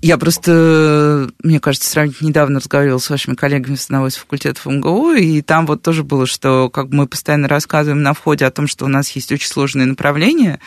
Я 0.00 0.16
просто, 0.16 1.28
мне 1.42 1.60
кажется, 1.60 1.90
сравнительно 1.90 2.28
недавно 2.28 2.58
разговаривала 2.58 2.98
с 2.98 3.10
вашими 3.10 3.34
коллегами 3.34 3.76
с 3.76 3.84
одного 3.84 4.06
из 4.06 4.16
факультетов 4.16 4.64
МГУ, 4.64 5.12
и 5.12 5.42
там 5.42 5.66
вот 5.66 5.82
тоже 5.82 6.02
было, 6.02 6.26
что 6.26 6.70
как 6.70 6.88
мы 6.88 7.06
постоянно 7.06 7.48
рассказываем 7.48 8.02
на 8.02 8.14
входе 8.14 8.46
о 8.46 8.50
том, 8.50 8.66
что 8.66 8.86
у 8.86 8.88
нас 8.88 9.10
есть 9.10 9.30
очень 9.30 9.48
сложные 9.48 9.86
направления, 9.86 10.58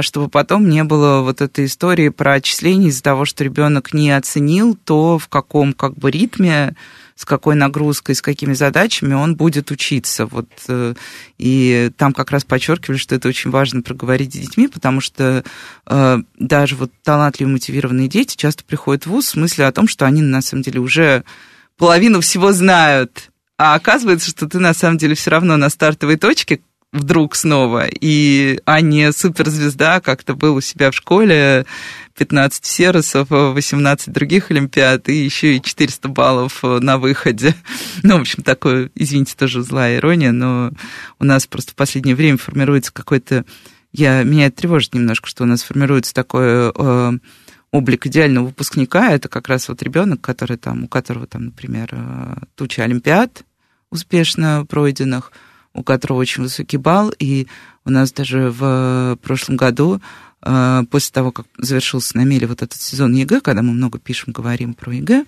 чтобы 0.00 0.28
потом 0.28 0.68
не 0.68 0.84
было 0.84 1.22
вот 1.22 1.40
этой 1.40 1.66
истории 1.66 2.08
про 2.08 2.34
отчисление 2.34 2.88
из-за 2.88 3.02
того, 3.02 3.24
что 3.24 3.44
ребенок 3.44 3.92
не 3.92 4.10
оценил 4.10 4.76
то, 4.84 5.18
в 5.18 5.28
каком 5.28 5.72
как 5.72 5.94
бы 5.94 6.10
ритме, 6.10 6.74
с 7.18 7.24
какой 7.24 7.56
нагрузкой, 7.56 8.14
с 8.14 8.22
какими 8.22 8.54
задачами 8.54 9.12
он 9.12 9.34
будет 9.34 9.72
учиться. 9.72 10.24
Вот, 10.26 10.48
э, 10.68 10.94
и 11.36 11.90
там 11.96 12.12
как 12.12 12.30
раз 12.30 12.44
подчеркивали, 12.44 12.96
что 12.96 13.16
это 13.16 13.26
очень 13.26 13.50
важно 13.50 13.82
проговорить 13.82 14.32
с 14.32 14.38
детьми, 14.38 14.68
потому 14.68 15.00
что 15.00 15.42
э, 15.86 16.18
даже 16.38 16.76
вот 16.76 16.92
талантливые, 17.02 17.54
мотивированные 17.54 18.06
дети 18.06 18.36
часто 18.36 18.62
приходят 18.62 19.04
в 19.04 19.10
ВУЗ 19.10 19.26
в 19.26 19.30
смысле 19.30 19.66
о 19.66 19.72
том, 19.72 19.88
что 19.88 20.06
они 20.06 20.22
на 20.22 20.42
самом 20.42 20.62
деле 20.62 20.78
уже 20.78 21.24
половину 21.76 22.20
всего 22.20 22.52
знают, 22.52 23.30
А 23.56 23.74
оказывается, 23.74 24.30
что 24.30 24.48
ты 24.48 24.60
на 24.60 24.72
самом 24.72 24.98
деле 24.98 25.16
все 25.16 25.30
равно 25.30 25.56
на 25.56 25.70
стартовой 25.70 26.18
точке, 26.18 26.60
вдруг 26.92 27.34
снова, 27.34 27.86
и, 27.88 28.60
а 28.64 28.80
не 28.80 29.12
суперзвезда, 29.12 30.00
как 30.00 30.24
то 30.24 30.34
был 30.34 30.56
у 30.56 30.60
себя 30.60 30.90
в 30.90 30.94
школе, 30.94 31.66
15 32.16 32.64
серосов, 32.64 33.28
18 33.30 34.12
других 34.12 34.50
олимпиад, 34.50 35.08
и 35.08 35.14
еще 35.14 35.56
и 35.56 35.62
400 35.62 36.08
баллов 36.08 36.62
на 36.62 36.98
выходе. 36.98 37.54
Ну, 38.02 38.18
в 38.18 38.20
общем, 38.20 38.42
такое, 38.42 38.90
извините, 38.94 39.34
тоже 39.36 39.62
злая 39.62 39.98
ирония, 39.98 40.32
но 40.32 40.72
у 41.18 41.24
нас 41.24 41.46
просто 41.46 41.72
в 41.72 41.74
последнее 41.74 42.14
время 42.14 42.38
формируется 42.38 42.92
какой-то... 42.92 43.44
Я, 43.92 44.22
меня 44.22 44.46
это 44.46 44.56
тревожит 44.56 44.94
немножко, 44.94 45.28
что 45.28 45.42
у 45.42 45.46
нас 45.46 45.62
формируется 45.62 46.14
такой 46.14 46.70
э, 46.74 47.12
облик 47.72 48.06
идеального 48.06 48.46
выпускника. 48.46 49.10
Это 49.10 49.28
как 49.28 49.48
раз 49.48 49.68
вот 49.68 49.82
ребенок, 49.82 50.20
который 50.20 50.56
там, 50.58 50.84
у 50.84 50.88
которого 50.88 51.26
там, 51.26 51.46
например, 51.46 51.88
э, 51.92 52.36
туча 52.54 52.84
олимпиад 52.84 53.44
успешно 53.90 54.64
пройденных, 54.68 55.32
у 55.74 55.82
которого 55.82 56.18
очень 56.18 56.42
высокий 56.42 56.76
балл, 56.76 57.12
и 57.18 57.46
у 57.84 57.90
нас 57.90 58.12
даже 58.12 58.50
в 58.50 59.18
прошлом 59.22 59.56
году, 59.56 60.00
э, 60.42 60.82
после 60.90 61.12
того, 61.12 61.32
как 61.32 61.46
завершился 61.56 62.16
на 62.16 62.24
мели 62.24 62.46
вот 62.46 62.62
этот 62.62 62.80
сезон 62.80 63.14
ЕГЭ, 63.14 63.40
когда 63.40 63.62
мы 63.62 63.72
много 63.72 63.98
пишем, 63.98 64.32
говорим 64.32 64.74
про 64.74 64.94
ЕГЭ, 64.94 65.24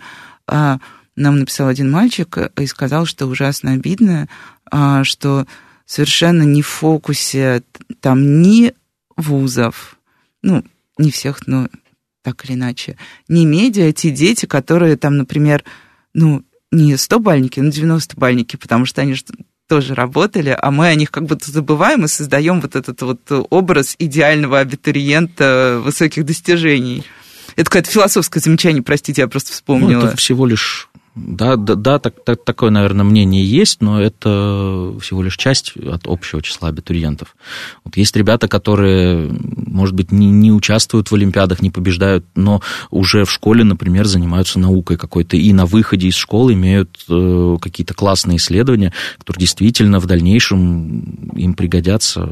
э, 0.49 0.79
нам 1.17 1.39
написал 1.39 1.69
один 1.69 1.91
мальчик 1.91 2.39
и 2.59 2.67
сказал, 2.67 3.07
что 3.07 3.27
ужасно 3.27 3.73
обидно, 3.73 4.29
э, 4.71 5.05
что 5.05 5.47
совершенно 5.87 6.43
не 6.43 6.63
в 6.63 6.69
фокусе 6.69 7.63
там 8.01 8.43
ни 8.43 8.75
вузов, 9.17 9.99
ну, 10.43 10.65
не 10.99 11.11
всех, 11.11 11.47
но 11.47 11.69
так 12.23 12.45
или 12.45 12.55
иначе, 12.55 12.97
не 13.29 13.47
медиа, 13.47 13.93
те 13.93 14.11
дети, 14.11 14.47
которые 14.47 14.97
там, 14.97 15.17
например, 15.17 15.65
ну, 16.15 16.45
не 16.71 16.95
100-бальники, 16.95 17.61
но 17.61 17.71
90-бальники, 17.71 18.57
потому 18.57 18.85
что 18.85 19.01
они 19.01 19.15
тоже 19.71 19.95
работали, 19.95 20.57
а 20.61 20.73
мы 20.73 20.89
о 20.89 20.95
них 20.97 21.13
как 21.13 21.27
будто 21.27 21.49
забываем 21.49 22.05
и 22.05 22.09
создаем 22.09 22.61
вот 22.61 22.75
этот 22.75 23.01
вот 23.03 23.21
образ 23.51 23.95
идеального 24.01 24.59
абитуриента 24.59 25.81
высоких 25.81 26.25
достижений. 26.27 27.05
Это 27.55 27.67
какое-то 27.67 27.89
философское 27.89 28.41
замечание, 28.41 28.83
простите, 28.83 29.23
я 29.23 29.29
просто 29.29 29.53
вспомнила. 29.53 30.01
Ну, 30.01 30.07
это 30.09 30.17
всего 30.17 30.45
лишь 30.45 30.90
да, 31.17 31.57
да, 31.57 31.75
да 31.75 31.99
так, 31.99 32.23
так, 32.25 32.45
такое, 32.45 32.71
наверное, 32.71 33.05
мнение 33.05 33.45
есть, 33.45 33.81
но 33.81 34.01
это 34.01 34.95
всего 35.01 35.23
лишь 35.23 35.37
часть 35.37 35.77
от 35.77 36.07
общего 36.07 36.41
числа 36.41 36.69
абитуриентов. 36.69 37.37
Вот 37.85 37.97
есть 37.97 38.15
ребята, 38.17 38.47
которые, 38.47 39.29
может 39.67 39.95
быть, 39.95 40.13
не, 40.13 40.31
не 40.31 40.53
участвуют 40.53 41.11
в 41.11 41.15
Олимпиадах, 41.15 41.63
не 41.63 41.71
побеждают, 41.71 42.25
но 42.37 42.63
уже 42.91 43.25
в 43.25 43.31
школе, 43.31 43.65
например, 43.65 44.07
занимаются 44.07 44.61
наукой 44.61 44.97
какой-то, 44.97 45.37
и 45.37 45.53
на 45.53 45.67
выходе 45.67 46.07
из 46.07 46.15
школы 46.15 46.53
имеют 46.53 47.05
э, 47.09 47.57
какие-то 47.61 47.95
классные 47.95 48.37
исследования, 48.37 48.93
которые 49.19 49.41
действительно 49.41 49.99
в 49.99 50.07
дальнейшем 50.07 51.31
им 51.35 51.55
пригодятся 51.55 52.29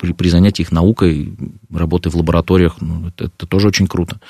при, 0.00 0.12
при, 0.12 0.28
занятии 0.28 0.62
их 0.62 0.72
наукой, 0.72 1.32
работой 1.72 2.10
в 2.10 2.16
лабораториях. 2.16 2.80
Ну, 2.80 3.08
это, 3.08 3.24
это 3.24 3.46
тоже 3.46 3.68
очень 3.68 3.86
круто. 3.86 4.20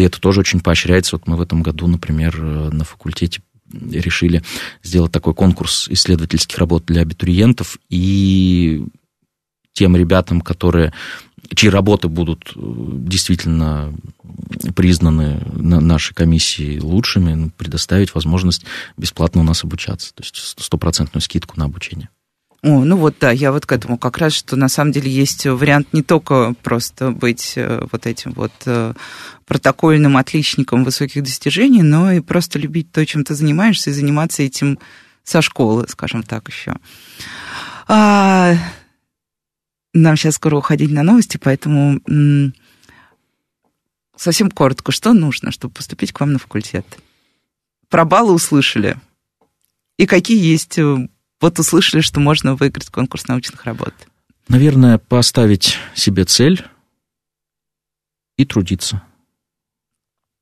И 0.00 0.02
это 0.02 0.18
тоже 0.18 0.40
очень 0.40 0.60
поощряется. 0.60 1.16
Вот 1.16 1.26
мы 1.26 1.36
в 1.36 1.42
этом 1.42 1.62
году, 1.62 1.86
например, 1.86 2.34
э, 2.40 2.70
на 2.70 2.84
факультете 2.84 3.42
решили 3.70 4.42
сделать 4.82 5.12
такой 5.12 5.34
конкурс 5.34 5.88
исследовательских 5.90 6.56
работ 6.56 6.86
для 6.86 7.02
абитуриентов, 7.02 7.78
и 7.90 8.82
тем 9.74 9.96
ребятам, 9.96 10.40
которые, 10.40 10.94
чьи 11.54 11.68
работы 11.68 12.08
будут 12.08 12.52
э, 12.56 12.60
действительно 12.60 13.94
признаны 14.74 15.42
на 15.52 15.80
нашей 15.80 16.14
комиссии 16.14 16.78
лучшими, 16.78 17.50
предоставить 17.58 18.14
возможность 18.14 18.64
бесплатно 18.96 19.42
у 19.42 19.44
нас 19.44 19.64
обучаться, 19.64 20.14
то 20.14 20.22
есть 20.22 20.36
стопроцентную 20.58 21.20
скидку 21.20 21.58
на 21.58 21.66
обучение. 21.66 22.08
О, 22.62 22.84
ну 22.84 22.96
вот 22.96 23.16
да, 23.18 23.30
я 23.30 23.52
вот 23.52 23.64
к 23.64 23.72
этому 23.72 23.96
как 23.96 24.18
раз, 24.18 24.34
что 24.34 24.54
на 24.54 24.68
самом 24.68 24.92
деле 24.92 25.10
есть 25.10 25.46
вариант 25.46 25.94
не 25.94 26.02
только 26.02 26.54
просто 26.62 27.10
быть 27.10 27.54
э, 27.56 27.86
вот 27.90 28.06
этим 28.06 28.32
вот 28.32 28.52
э, 28.66 28.92
протокольным 29.46 30.18
отличником 30.18 30.84
высоких 30.84 31.22
достижений, 31.22 31.82
но 31.82 32.12
и 32.12 32.20
просто 32.20 32.58
любить 32.58 32.92
то, 32.92 33.04
чем 33.06 33.24
ты 33.24 33.34
занимаешься, 33.34 33.88
и 33.88 33.94
заниматься 33.94 34.42
этим 34.42 34.78
со 35.24 35.40
школы, 35.40 35.86
скажем 35.88 36.22
так, 36.22 36.48
еще. 36.48 36.76
А, 37.88 38.54
нам 39.94 40.16
сейчас 40.16 40.34
скоро 40.34 40.56
уходить 40.56 40.90
на 40.90 41.02
новости, 41.02 41.38
поэтому 41.38 42.00
совсем 44.16 44.50
коротко, 44.50 44.92
что 44.92 45.14
нужно, 45.14 45.50
чтобы 45.50 45.72
поступить 45.72 46.12
к 46.12 46.20
вам 46.20 46.34
на 46.34 46.38
факультет? 46.38 46.86
Про 47.88 48.04
баллы 48.04 48.34
услышали. 48.34 48.98
И 49.96 50.06
какие 50.06 50.38
есть 50.42 50.78
э, 50.78 51.08
вот 51.40 51.58
услышали, 51.58 52.00
что 52.00 52.20
можно 52.20 52.54
выиграть 52.54 52.90
конкурс 52.90 53.26
научных 53.28 53.64
работ? 53.64 53.94
Наверное, 54.48 54.98
поставить 54.98 55.78
себе 55.94 56.24
цель 56.24 56.64
и 58.36 58.44
трудиться. 58.44 59.02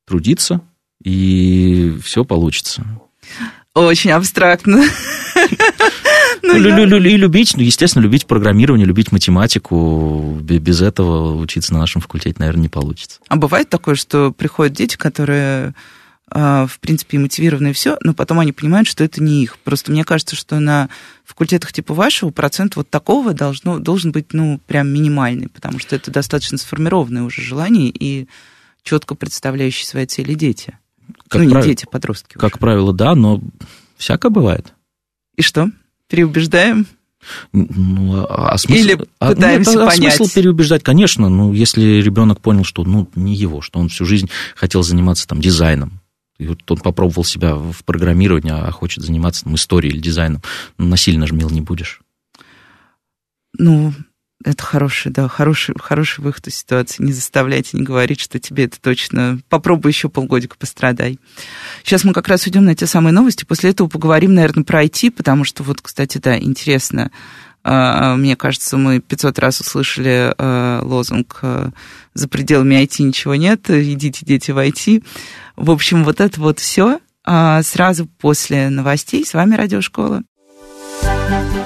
Трудиться, 0.07 0.63
и 1.03 1.99
все 2.03 2.25
получится. 2.25 2.87
Очень 3.75 4.13
абстрактно. 4.13 4.83
Ну, 6.43 6.57
и 6.57 7.17
любить, 7.17 7.57
ну, 7.57 7.63
естественно, 7.63 8.03
любить 8.03 8.27
программирование, 8.27 8.87
любить 8.87 9.13
математику. 9.13 10.39
Без 10.41 10.81
этого 10.81 11.37
учиться 11.37 11.73
на 11.75 11.81
нашем 11.81 12.01
факультете, 12.01 12.37
наверное, 12.39 12.63
не 12.63 12.69
получится. 12.69 13.21
А 13.29 13.37
бывает 13.37 13.69
такое, 13.69 13.95
что 13.97 14.33
приходят 14.33 14.73
дети, 14.73 14.97
которые 14.97 15.75
в 16.31 16.79
принципе, 16.81 17.17
и 17.17 17.21
мотивированы 17.21 17.71
и 17.71 17.73
все, 17.73 17.97
но 18.03 18.15
потом 18.15 18.41
они 18.41 18.53
понимают, 18.53 18.89
что 18.89 19.05
это 19.05 19.23
не 19.23 19.43
их. 19.43 19.59
Просто 19.59 19.93
мне 19.93 20.05
кажется, 20.05 20.37
что 20.37 20.59
на 20.61 20.89
факультетах 21.25 21.73
типа 21.73 21.95
вашего 21.95 22.31
процент 22.31 22.77
вот 22.77 22.91
такого 22.91 23.35
должно, 23.35 23.79
должен 23.79 24.13
быть, 24.13 24.33
ну, 24.33 24.61
прям 24.67 24.89
минимальный, 24.89 25.49
потому 25.49 25.79
что 25.79 25.97
это 25.97 26.11
достаточно 26.11 26.59
сформированное 26.59 27.23
уже 27.23 27.43
желание 27.43 27.89
и 27.89 28.29
четко 28.83 29.15
представляющие 29.15 29.87
свои 29.87 30.07
цели 30.07 30.35
дети. 30.35 30.79
Как 31.29 31.41
ну, 31.41 31.49
не 31.49 31.53
прав... 31.53 31.65
дети, 31.65 31.85
а 31.87 31.91
подростки. 31.91 32.35
Как 32.35 32.55
уже. 32.55 32.59
правило, 32.59 32.93
да, 32.93 33.15
но 33.15 33.41
всякое 33.97 34.31
бывает. 34.31 34.73
И 35.37 35.43
что? 35.43 35.71
Переубеждаем? 36.09 36.87
Ну, 37.53 38.25
а, 38.29 38.53
а 38.53 38.59
смысл, 38.59 38.81
Или 38.81 38.95
пытаемся 39.19 39.71
а, 39.71 39.75
нет, 39.75 39.89
понять. 39.89 40.15
А 40.15 40.17
смысл 40.17 40.35
переубеждать, 40.35 40.83
конечно, 40.83 41.29
ну, 41.29 41.53
если 41.53 42.01
ребенок 42.01 42.41
понял, 42.41 42.65
что 42.65 42.85
ну, 42.85 43.09
не 43.15 43.35
его, 43.35 43.61
что 43.61 43.81
он 43.81 43.89
всю 43.89 44.05
жизнь 44.05 44.31
хотел 44.55 44.83
заниматься 44.83 45.27
там 45.27 45.41
дизайном, 45.41 45.98
и 46.39 46.47
вот 46.47 46.71
он 46.71 46.79
попробовал 46.79 47.25
себя 47.25 47.55
в 47.55 47.85
программировании, 47.85 48.53
а 48.53 48.71
хочет 48.71 49.05
заниматься 49.05 49.45
там, 49.45 49.57
историей 49.57 49.93
или 49.93 50.01
дизайном. 50.01 50.43
Ну, 50.79 50.87
насильно 50.87 51.27
же 51.27 51.35
не 51.35 51.61
будешь. 51.61 52.01
Ну, 53.59 53.93
это 54.45 54.63
хороший, 54.63 55.11
да, 55.11 55.27
хороший, 55.27 55.75
хороший 55.81 56.21
выход 56.21 56.47
из 56.47 56.55
ситуации. 56.55 57.03
Не 57.03 57.13
заставляйте, 57.13 57.77
не 57.77 57.83
говорить, 57.83 58.21
что 58.21 58.39
тебе 58.39 58.65
это 58.65 58.81
точно... 58.81 59.41
Попробуй 59.49 59.91
еще 59.91 60.09
полгодика 60.09 60.57
пострадай. 60.57 61.19
Сейчас 61.83 62.05
мы 62.05 62.13
как 62.13 62.29
раз 62.29 62.47
уйдем 62.47 62.65
на 62.65 62.77
те 62.77 62.87
самые 62.87 63.13
новости. 63.13 63.45
После 63.45 63.71
этого 63.71 63.89
поговорим, 63.89 64.35
наверное, 64.35 64.63
про 64.63 64.85
IT, 64.85 65.11
потому 65.11 65.43
что 65.43 65.65
вот, 65.65 65.81
кстати, 65.81 66.19
да, 66.19 66.39
интересно. 66.39 67.11
А, 67.71 68.17
мне 68.17 68.35
кажется, 68.35 68.79
мы 68.79 68.99
500 68.99 69.39
раз 69.39 69.61
услышали 69.61 70.33
а, 70.39 70.81
лозунг 70.83 71.41
а, 71.43 71.71
«За 72.15 72.27
пределами 72.27 72.77
IT 72.83 73.03
ничего 73.03 73.35
нет, 73.35 73.69
идите, 73.69 74.25
дети, 74.25 74.53
в 74.53 74.59
IT». 74.59 75.05
В 75.57 75.71
общем, 75.71 76.05
вот 76.05 76.21
это 76.21 76.41
вот 76.41 76.59
все 76.59 77.01
сразу 77.27 78.07
после 78.07 78.71
новостей. 78.71 79.23
С 79.27 79.35
вами 79.35 79.55
Радиошкола. 79.55 80.23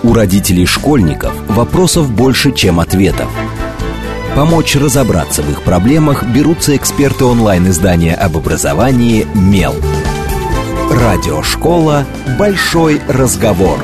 У 0.02 0.12
родителей 0.12 0.66
школьников 0.66 1.32
вопросов 1.48 2.10
больше, 2.10 2.52
чем 2.52 2.80
ответов. 2.80 3.30
Помочь 4.34 4.74
разобраться 4.74 5.42
в 5.42 5.50
их 5.52 5.62
проблемах 5.62 6.24
берутся 6.24 6.74
эксперты 6.74 7.26
онлайн-издания 7.26 8.16
об 8.16 8.36
образовании 8.36 9.24
«Мел». 9.36 9.76
Радиошкола 10.90 12.06
«Большой 12.36 13.00
разговор». 13.06 13.78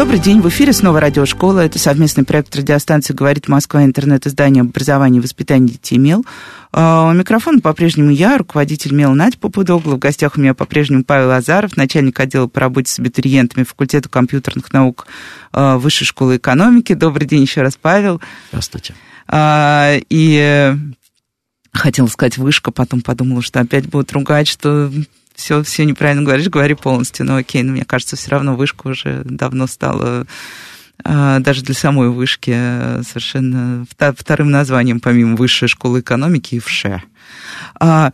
Добрый 0.00 0.18
день, 0.18 0.40
в 0.40 0.48
эфире 0.48 0.72
снова 0.72 0.98
радиошкола. 0.98 1.60
Это 1.60 1.78
совместный 1.78 2.24
проект 2.24 2.56
радиостанции 2.56 3.12
«Говорит 3.12 3.48
Москва», 3.48 3.84
интернет-издание 3.84 4.62
об 4.62 4.70
образовании 4.70 5.18
и 5.18 5.20
воспитании 5.20 5.72
детей 5.72 5.98
МЕЛ. 5.98 6.24
А, 6.72 7.10
у 7.10 7.12
микрофона 7.12 7.60
по-прежнему 7.60 8.08
я, 8.08 8.38
руководитель 8.38 8.94
МЕЛ 8.94 9.12
Надь 9.12 9.36
Попудогла. 9.36 9.96
В 9.96 9.98
гостях 9.98 10.38
у 10.38 10.40
меня 10.40 10.54
по-прежнему 10.54 11.04
Павел 11.04 11.32
Азаров, 11.32 11.76
начальник 11.76 12.18
отдела 12.18 12.46
по 12.46 12.60
работе 12.60 12.90
с 12.90 12.98
абитуриентами 12.98 13.62
факультета 13.62 14.08
компьютерных 14.08 14.72
наук 14.72 15.06
а, 15.52 15.76
Высшей 15.76 16.06
школы 16.06 16.38
экономики. 16.38 16.94
Добрый 16.94 17.26
день 17.26 17.42
еще 17.42 17.60
раз, 17.60 17.76
Павел. 17.76 18.22
Здравствуйте. 18.48 18.94
А, 19.28 19.98
и 20.08 20.76
хотела 21.74 22.06
сказать 22.06 22.38
вышка, 22.38 22.70
потом 22.70 23.02
подумала, 23.02 23.42
что 23.42 23.60
опять 23.60 23.86
будут 23.86 24.10
ругать, 24.12 24.48
что 24.48 24.90
все, 25.40 25.62
все 25.62 25.84
неправильно 25.84 26.22
говоришь, 26.22 26.48
говори 26.48 26.74
полностью. 26.74 27.26
Ну 27.26 27.36
окей, 27.36 27.62
но 27.62 27.72
мне 27.72 27.84
кажется, 27.84 28.16
все 28.16 28.30
равно 28.30 28.54
вышка 28.54 28.88
уже 28.88 29.22
давно 29.24 29.66
стала 29.66 30.26
а, 31.02 31.38
даже 31.40 31.62
для 31.62 31.74
самой 31.74 32.10
вышки 32.10 32.52
совершенно 33.02 33.86
вторым 34.16 34.50
названием, 34.50 35.00
помимо 35.00 35.36
высшей 35.36 35.68
школы 35.68 36.00
экономики, 36.00 36.56
и 36.56 36.60
ВШЭ. 36.60 37.02
А, 37.78 38.12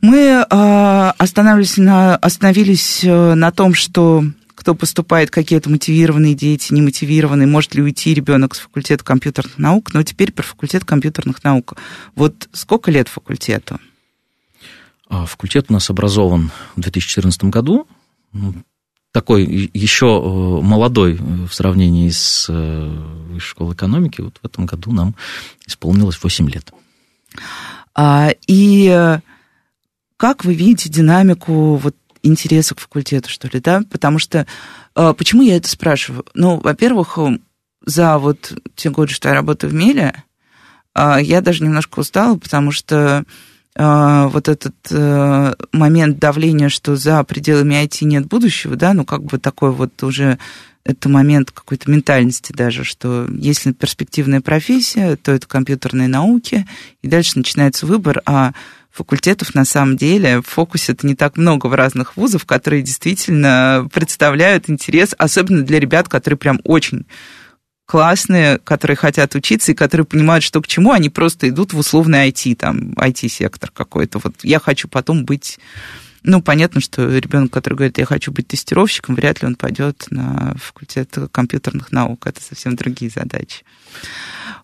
Мы 0.00 0.42
остановились 0.42 1.76
на, 1.76 2.16
остановились 2.16 3.00
на 3.02 3.50
том, 3.50 3.74
что 3.74 4.24
кто 4.54 4.74
поступает, 4.74 5.30
какие 5.30 5.58
это 5.58 5.68
мотивированные 5.68 6.34
дети, 6.34 6.72
немотивированные, 6.72 7.46
может 7.46 7.74
ли 7.74 7.82
уйти 7.82 8.14
ребенок 8.14 8.54
с 8.54 8.60
факультета 8.60 9.04
компьютерных 9.04 9.58
наук, 9.58 9.92
но 9.92 10.02
теперь 10.02 10.30
про 10.32 10.42
факультет 10.42 10.84
компьютерных 10.84 11.42
наук. 11.42 11.74
Вот 12.14 12.48
сколько 12.52 12.90
лет 12.90 13.08
факультету? 13.08 13.80
Факультет 15.08 15.66
у 15.68 15.72
нас 15.74 15.90
образован 15.90 16.50
в 16.76 16.80
2014 16.80 17.44
году, 17.44 17.86
ну, 18.32 18.54
такой 19.14 19.70
еще 19.72 20.06
э, 20.06 20.60
молодой 20.60 21.14
в 21.14 21.52
сравнении 21.52 22.10
с 22.10 22.46
э, 22.48 22.88
Высшей 23.28 23.48
школой 23.48 23.74
экономики. 23.74 24.20
Вот 24.20 24.38
в 24.42 24.44
этом 24.44 24.66
году 24.66 24.90
нам 24.90 25.14
исполнилось 25.66 26.20
8 26.20 26.50
лет. 26.50 26.72
А, 27.94 28.30
и 28.48 28.88
э, 28.88 29.20
как 30.16 30.44
вы 30.44 30.54
видите 30.54 30.88
динамику 30.88 31.76
вот 31.76 31.94
интереса 32.24 32.74
к 32.74 32.80
факультету, 32.80 33.28
что 33.28 33.46
ли, 33.48 33.60
да? 33.60 33.82
Потому 33.88 34.18
что... 34.18 34.46
Почему 34.94 35.42
я 35.42 35.56
это 35.56 35.68
спрашиваю? 35.68 36.24
Ну, 36.34 36.58
во-первых, 36.58 37.18
за 37.84 38.16
вот 38.18 38.52
те 38.76 38.90
годы, 38.90 39.12
что 39.12 39.28
я 39.28 39.34
работаю 39.34 39.70
в 39.70 39.74
Меле, 39.74 40.22
я 40.96 41.40
даже 41.42 41.64
немножко 41.64 41.98
устала, 41.98 42.38
потому 42.38 42.70
что 42.70 43.24
вот 43.76 44.48
этот 44.48 44.74
э, 44.90 45.54
момент 45.72 46.20
давления, 46.20 46.68
что 46.68 46.94
за 46.94 47.24
пределами 47.24 47.74
IT 47.84 48.04
нет 48.04 48.26
будущего, 48.26 48.76
да, 48.76 48.94
ну 48.94 49.04
как 49.04 49.24
бы 49.24 49.38
такой 49.38 49.72
вот 49.72 50.00
уже 50.04 50.38
это 50.84 51.08
момент 51.08 51.50
какой-то 51.50 51.90
ментальности 51.90 52.52
даже, 52.52 52.84
что 52.84 53.26
если 53.30 53.72
перспективная 53.72 54.40
профессия, 54.40 55.16
то 55.16 55.32
это 55.32 55.46
компьютерные 55.46 56.08
науки, 56.08 56.66
и 57.02 57.08
дальше 57.08 57.38
начинается 57.38 57.86
выбор, 57.86 58.22
а 58.26 58.52
факультетов 58.92 59.54
на 59.54 59.64
самом 59.64 59.96
деле 59.96 60.40
в 60.40 60.46
фокусе 60.46 60.92
это 60.92 61.06
не 61.06 61.16
так 61.16 61.36
много 61.36 61.66
в 61.66 61.74
разных 61.74 62.16
вузов, 62.16 62.44
которые 62.44 62.82
действительно 62.82 63.88
представляют 63.92 64.70
интерес, 64.70 65.14
особенно 65.18 65.62
для 65.62 65.80
ребят, 65.80 66.08
которые 66.08 66.38
прям 66.38 66.60
очень 66.62 67.06
классные, 67.86 68.58
которые 68.58 68.96
хотят 68.96 69.34
учиться 69.34 69.72
и 69.72 69.74
которые 69.74 70.06
понимают, 70.06 70.42
что 70.42 70.62
к 70.62 70.66
чему, 70.66 70.92
они 70.92 71.10
просто 71.10 71.48
идут 71.48 71.72
в 71.72 71.78
условный 71.78 72.28
IT, 72.30 72.56
там, 72.56 72.92
IT-сектор 72.92 73.70
какой-то. 73.70 74.20
Вот 74.22 74.34
я 74.42 74.58
хочу 74.58 74.88
потом 74.88 75.24
быть... 75.24 75.58
Ну, 76.26 76.40
понятно, 76.40 76.80
что 76.80 77.06
ребенок, 77.18 77.52
который 77.52 77.74
говорит, 77.74 77.98
я 77.98 78.06
хочу 78.06 78.32
быть 78.32 78.48
тестировщиком, 78.48 79.14
вряд 79.14 79.42
ли 79.42 79.48
он 79.48 79.56
пойдет 79.56 80.06
на 80.08 80.54
факультет 80.56 81.14
компьютерных 81.30 81.92
наук. 81.92 82.26
Это 82.26 82.40
совсем 82.42 82.76
другие 82.76 83.10
задачи. 83.10 83.64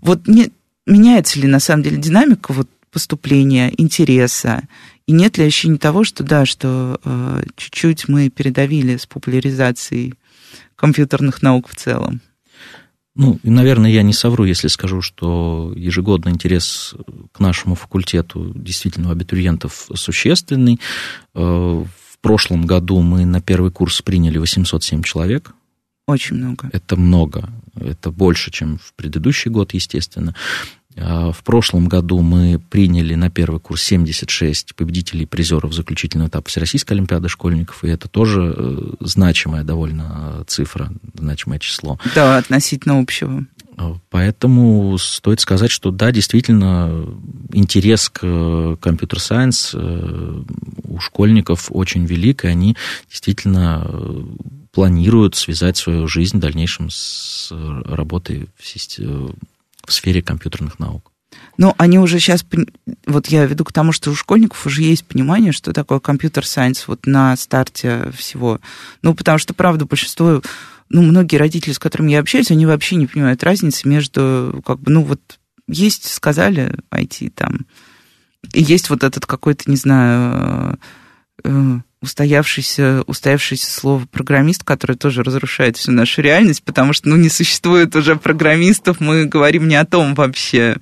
Вот 0.01 0.27
не, 0.27 0.51
меняется 0.87 1.39
ли 1.39 1.47
на 1.47 1.61
самом 1.61 1.83
деле 1.83 1.99
динамика 1.99 2.55
вот, 2.55 2.67
поступления, 2.91 3.75
интереса? 3.77 4.63
И 5.07 5.13
нет 5.13 5.37
ли 5.37 5.45
ощущения 5.45 5.77
того, 5.77 6.03
что 6.03 6.25
да, 6.25 6.47
что 6.47 6.99
э, 7.05 7.43
чуть-чуть 7.57 8.09
мы 8.09 8.31
передавили 8.31 8.97
с 8.97 9.05
популяризацией 9.05 10.15
компьютерных 10.77 11.43
наук 11.43 11.69
в 11.69 11.75
целом? 11.75 12.23
Ну, 13.17 13.39
и, 13.43 13.51
наверное, 13.51 13.91
я 13.91 14.03
не 14.03 14.13
совру, 14.13 14.45
если 14.45 14.69
скажу, 14.69 15.03
что 15.03 15.73
ежегодно 15.77 16.29
интерес 16.29 16.95
к 17.33 17.41
нашему 17.41 17.75
факультету 17.75 18.53
действительно 18.55 19.09
у 19.09 19.13
абитуриентов 19.13 19.89
существенный. 19.95 20.81
Э, 21.35 21.41
в 21.41 22.19
прошлом 22.21 22.67
году 22.67 23.01
мы 23.01 23.25
на 23.25 23.41
первый 23.41 23.73
курс 23.73 24.01
приняли 24.03 24.39
807 24.39 25.03
человек. 25.03 25.55
Очень 26.07 26.37
много. 26.37 26.71
Это 26.73 26.97
много. 26.97 27.51
Это 27.75 28.11
больше, 28.11 28.51
чем 28.51 28.79
в 28.79 28.95
предыдущий 28.95 29.51
год, 29.51 29.75
естественно. 29.75 30.35
А, 31.01 31.33
в 31.33 31.43
прошлом 31.43 31.89
году 31.89 32.21
мы 32.21 32.61
приняли 32.71 33.15
на 33.15 33.31
первый 33.31 33.61
курс 33.61 33.83
76 33.83 34.75
победителей 34.75 35.23
и 35.23 35.27
призеров 35.27 35.73
заключительного 35.73 36.29
этапа 36.29 36.49
Всероссийской 36.49 36.97
Олимпиады 36.97 37.29
школьников, 37.29 37.85
и 37.85 37.89
это 37.89 38.09
тоже 38.09 38.55
э, 38.57 38.93
значимая 39.01 39.65
довольно 39.65 40.45
цифра, 40.47 40.93
значимое 41.15 41.59
число. 41.59 41.99
Да, 42.15 42.39
относительно 42.39 43.01
общего. 43.01 43.47
А, 43.77 43.97
поэтому 44.11 44.97
стоит 44.99 45.41
сказать, 45.41 45.71
что 45.71 45.91
да, 45.91 46.13
действительно, 46.13 47.07
интерес 47.53 48.11
к 48.11 48.77
компьютер-сайенс 48.81 49.73
э, 49.75 50.43
у 50.85 50.99
школьников 50.99 51.69
очень 51.71 52.05
велик, 52.05 52.45
и 52.45 52.49
они 52.49 52.77
действительно 53.09 53.87
э, 53.87 54.25
планируют 54.73 55.35
связать 55.35 55.77
свою 55.77 56.07
жизнь 56.07 56.37
в 56.37 56.41
дальнейшем 56.41 56.91
с 56.91 57.51
работой 57.51 58.49
в, 58.57 58.67
системе, 58.67 59.31
в 59.87 59.93
сфере 59.93 60.23
компьютерных 60.23 60.79
наук. 60.79 61.13
Но 61.57 61.75
они 61.79 61.99
уже 61.99 62.19
сейчас, 62.19 62.45
вот 63.07 63.27
я 63.29 63.45
веду 63.45 63.65
к 63.65 63.73
тому, 63.73 63.93
что 63.93 64.11
у 64.11 64.15
школьников 64.15 64.67
уже 64.67 64.83
есть 64.83 65.05
понимание, 65.05 65.53
что 65.53 65.73
такое 65.73 66.01
компьютер-сайенс 66.01 66.89
вот 66.89 67.07
на 67.07 67.37
старте 67.37 68.11
всего. 68.17 68.61
Ну, 69.03 69.15
потому 69.15 69.39
что, 69.39 69.53
правда, 69.55 69.85
большинство, 69.85 70.43
ну, 70.89 71.03
многие 71.03 71.37
родители, 71.37 71.73
с 71.73 71.79
которыми 71.79 72.13
я 72.13 72.21
общаюсь, 72.21 72.51
они 72.51 72.67
вообще 72.67 72.97
не 72.97 73.07
понимают 73.07 73.45
разницы 73.45 73.89
между, 73.89 74.63
как 74.67 74.81
бы, 74.81 74.91
ну, 74.91 75.03
вот 75.03 75.21
есть, 75.69 76.13
сказали, 76.13 76.75
IT 76.91 77.31
там, 77.35 77.67
и 78.53 78.63
есть 78.63 78.91
вот 78.91 79.05
этот 79.05 79.27
какой-то, 79.27 79.71
не 79.71 79.77
знаю, 79.77 80.79
э, 81.43 81.79
устоявшееся, 82.03 83.03
устоявшееся 83.07 83.71
слово 83.71 84.07
программист, 84.11 84.65
которое 84.65 84.97
тоже 84.97 85.23
разрушает 85.23 85.77
всю 85.77 85.93
нашу 85.93 86.23
реальность, 86.23 86.63
потому 86.63 86.93
что, 86.93 87.09
ну, 87.09 87.17
не 87.17 87.29
существует 87.29 87.95
уже 87.95 88.17
программистов, 88.17 89.01
мы 89.01 89.27
говорим 89.27 89.69
не 89.69 89.77
о 89.77 89.85
том 89.85 90.15
вообще. 90.15 90.77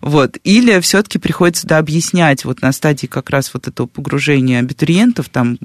Вот. 0.00 0.36
Или 0.42 0.80
все-таки 0.80 1.18
приходится 1.18 1.66
да, 1.66 1.78
объяснять 1.78 2.44
вот 2.44 2.60
на 2.60 2.72
стадии 2.72 3.06
как 3.06 3.30
раз 3.30 3.52
вот 3.54 3.68
этого 3.68 3.86
погружения 3.86 4.60
абитуриентов, 4.60 5.28
там, 5.28 5.58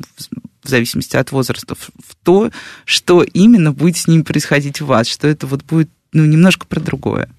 в 0.63 0.69
зависимости 0.69 1.15
от 1.15 1.31
возраста, 1.31 1.75
в 1.75 2.15
то, 2.23 2.51
что 2.85 3.23
именно 3.23 3.71
будет 3.71 3.97
с 3.97 4.07
ними 4.07 4.21
происходить 4.21 4.81
у 4.81 4.85
вас, 4.85 5.07
что 5.07 5.27
это 5.27 5.47
вот 5.47 5.63
будет 5.63 5.89
ну, 6.13 6.25
немножко 6.25 6.67
про 6.67 6.79
другое. 6.79 7.29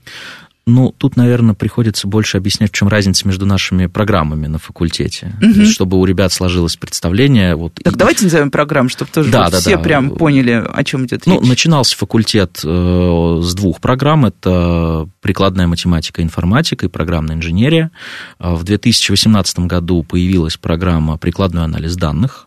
Ну, 0.67 0.95
тут, 0.97 1.17
наверное, 1.17 1.55
приходится 1.55 2.09
больше 2.09 2.39
объяснять, 2.39 2.71
в 2.71 2.75
чем 2.75 2.89
разница 2.89 3.27
между 3.27 3.45
нашими 3.45 3.85
программами 3.85 4.47
на 4.47 4.59
факультете, 4.59 5.35
угу. 5.43 5.67
чтобы 5.67 5.99
у 5.99 6.05
ребят 6.07 6.33
сложилось 6.33 6.77
представление. 6.77 7.55
Вот, 7.55 7.75
так 7.75 7.95
и... 7.95 7.97
давайте 7.97 8.25
назовем 8.25 8.51
программу, 8.51 8.89
чтобы 8.89 9.11
тоже 9.11 9.31
да, 9.31 9.45
вот 9.45 9.53
да, 9.53 9.61
все 9.61 9.77
да. 9.77 9.83
прям 9.83 10.11
поняли, 10.11 10.65
о 10.67 10.83
чем 10.85 11.05
идет 11.05 11.27
ну, 11.27 11.35
речь. 11.35 11.43
Ну, 11.43 11.49
начинался 11.49 11.97
факультет 11.99 12.61
э, 12.65 13.41
с 13.43 13.55
двух 13.55 13.81
программ. 13.83 14.25
Это 14.25 15.07
прикладная 15.21 15.67
математика 15.67 16.23
информатика 16.23 16.87
и 16.87 16.89
программная 16.89 17.37
инженерия. 17.37 17.91
А 18.39 18.55
в 18.55 18.65
2018 18.65 19.59
году 19.61 20.03
появилась 20.03 20.57
программа 20.57 21.19
«Прикладной 21.19 21.65
анализ 21.65 21.95
данных». 21.97 22.47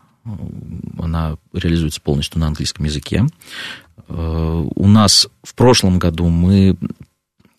Она 0.98 1.36
реализуется 1.52 2.00
полностью 2.00 2.40
на 2.40 2.48
английском 2.48 2.84
языке. 2.84 3.26
Э, 4.08 4.64
у 4.74 4.88
нас 4.88 5.28
в 5.44 5.54
прошлом 5.54 6.00
году 6.00 6.28
мы 6.28 6.76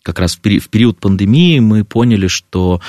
как 0.02 0.18
раз 0.18 0.36
в 0.36 0.40
период 0.40 0.98
пандемии 0.98 1.58
мы 1.60 1.84
поняли, 1.84 2.26
что 2.26 2.80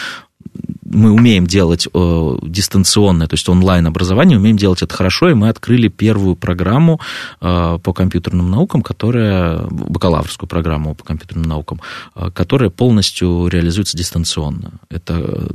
мы 0.83 1.11
умеем 1.11 1.47
делать 1.47 1.87
э, 1.93 2.37
дистанционное, 2.41 3.27
то 3.27 3.35
есть 3.35 3.47
онлайн-образование, 3.47 4.37
умеем 4.37 4.57
делать 4.57 4.81
это 4.81 4.93
хорошо, 4.93 5.29
и 5.29 5.33
мы 5.33 5.49
открыли 5.49 5.87
первую 5.87 6.35
программу 6.35 6.99
э, 7.39 7.79
по 7.81 7.93
компьютерным 7.93 8.51
наукам, 8.51 8.81
которая, 8.81 9.61
бакалаврскую 9.69 10.49
программу 10.49 10.95
по 10.95 11.03
компьютерным 11.03 11.47
наукам, 11.47 11.81
э, 12.15 12.29
которая 12.33 12.69
полностью 12.69 13.47
реализуется 13.47 13.97
дистанционно. 13.97 14.73
Это 14.89 15.51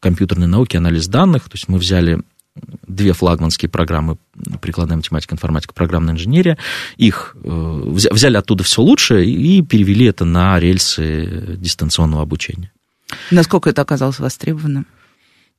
компьютерные 0.00 0.48
науки, 0.48 0.76
анализ 0.76 1.06
данных, 1.06 1.44
то 1.44 1.54
есть 1.54 1.68
мы 1.68 1.78
взяли 1.78 2.20
две 2.86 3.12
флагманские 3.12 3.68
программы 3.68 4.18
прикладная 4.60 4.96
математика, 4.96 5.34
информатика, 5.34 5.74
программная 5.74 6.14
инженерия. 6.14 6.58
Их 6.96 7.36
э, 7.42 7.82
взяли 7.86 8.36
оттуда 8.36 8.64
все 8.64 8.82
лучшее 8.82 9.28
и 9.28 9.62
перевели 9.62 10.06
это 10.06 10.24
на 10.24 10.58
рельсы 10.58 11.56
дистанционного 11.56 12.22
обучения. 12.22 12.72
Насколько 13.30 13.70
это 13.70 13.82
оказалось 13.82 14.18
востребованным? 14.18 14.86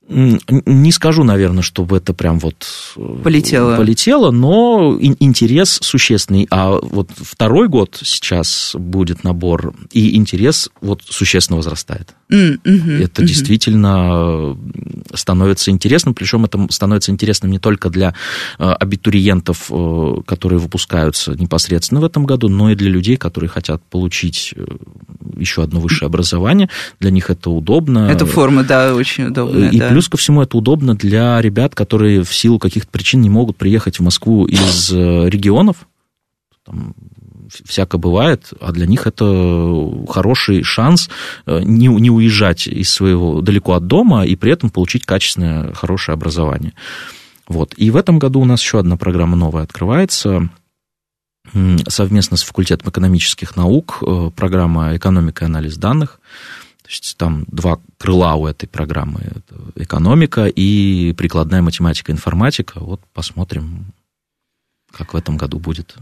Не 0.08 0.92
скажу, 0.92 1.22
наверное, 1.22 1.62
чтобы 1.62 1.96
это 1.96 2.12
прям 2.12 2.38
вот 2.40 2.66
э, 2.96 3.16
полетело, 3.22 3.76
полетело 3.76 4.30
но 4.30 4.98
интерес 5.00 5.78
существенный. 5.80 6.46
А 6.50 6.78
вот 6.82 7.10
второй 7.16 7.68
год 7.68 7.98
сейчас 8.02 8.74
будет 8.76 9.22
набор, 9.22 9.74
и 9.92 10.16
интерес 10.16 10.70
вот 10.80 11.02
существенно 11.08 11.56
возрастает. 11.56 12.14
Mm-hmm. 12.30 13.02
Это 13.02 13.22
mm-hmm. 13.22 13.26
действительно 13.26 14.58
становится 15.14 15.70
интересным, 15.70 16.14
причем 16.14 16.44
это 16.44 16.66
становится 16.70 17.12
интересным 17.12 17.52
не 17.52 17.58
только 17.58 17.88
для 17.88 18.14
э, 18.58 18.64
абитуриентов, 18.64 19.70
э, 19.70 20.14
которые 20.26 20.58
выпускаются 20.58 21.32
непосредственно 21.34 22.00
в 22.00 22.04
этом 22.04 22.26
году, 22.26 22.48
но 22.48 22.70
и 22.70 22.74
для 22.74 22.90
людей, 22.90 23.16
которые 23.16 23.48
хотят 23.48 23.82
получить 23.84 24.54
еще 25.36 25.62
одно 25.62 25.80
высшее 25.80 26.06
образование. 26.06 26.68
Для 27.00 27.10
них 27.10 27.30
это 27.30 27.50
удобно. 27.50 28.10
Эта 28.10 28.26
форма, 28.26 28.64
да, 28.64 28.94
очень 28.94 29.24
удобная. 29.24 29.70
И 29.70 29.78
да. 29.78 29.91
Плюс 29.92 30.08
ко 30.08 30.16
всему 30.16 30.40
это 30.40 30.56
удобно 30.56 30.94
для 30.94 31.38
ребят, 31.42 31.74
которые 31.74 32.22
в 32.22 32.34
силу 32.34 32.58
каких-то 32.58 32.90
причин 32.90 33.20
не 33.20 33.28
могут 33.28 33.58
приехать 33.58 33.98
в 33.98 34.02
Москву 34.02 34.46
из 34.46 34.90
э, 34.90 35.28
регионов, 35.28 35.86
там, 36.64 36.94
всяко 37.62 37.98
бывает, 37.98 38.54
а 38.58 38.72
для 38.72 38.86
них 38.86 39.06
это 39.06 40.06
хороший 40.08 40.62
шанс 40.62 41.10
не, 41.46 41.88
не 41.88 42.10
уезжать 42.10 42.66
из 42.66 42.88
своего 42.90 43.42
далеко 43.42 43.74
от 43.74 43.86
дома 43.86 44.24
и 44.24 44.34
при 44.34 44.52
этом 44.52 44.70
получить 44.70 45.04
качественное, 45.04 45.74
хорошее 45.74 46.14
образование. 46.14 46.72
Вот. 47.46 47.74
И 47.76 47.90
в 47.90 47.96
этом 47.96 48.18
году 48.18 48.40
у 48.40 48.46
нас 48.46 48.62
еще 48.62 48.78
одна 48.78 48.96
программа 48.96 49.36
новая 49.36 49.64
открывается 49.64 50.48
совместно 51.86 52.38
с 52.38 52.44
факультетом 52.44 52.88
экономических 52.88 53.56
наук, 53.56 54.02
программа 54.36 54.96
«Экономика 54.96 55.44
и 55.44 55.48
анализ 55.48 55.76
данных». 55.76 56.18
Есть 56.92 57.16
там 57.16 57.46
два 57.48 57.78
крыла 57.96 58.34
у 58.34 58.46
этой 58.46 58.66
программы. 58.66 59.20
Это 59.22 59.56
экономика 59.76 60.44
и 60.46 61.14
прикладная 61.14 61.62
математика, 61.62 62.12
информатика. 62.12 62.80
Вот 62.80 63.00
посмотрим, 63.14 63.94
как 64.90 65.14
в 65.14 65.16
этом 65.16 65.38
году 65.38 65.58
будет 65.58 65.96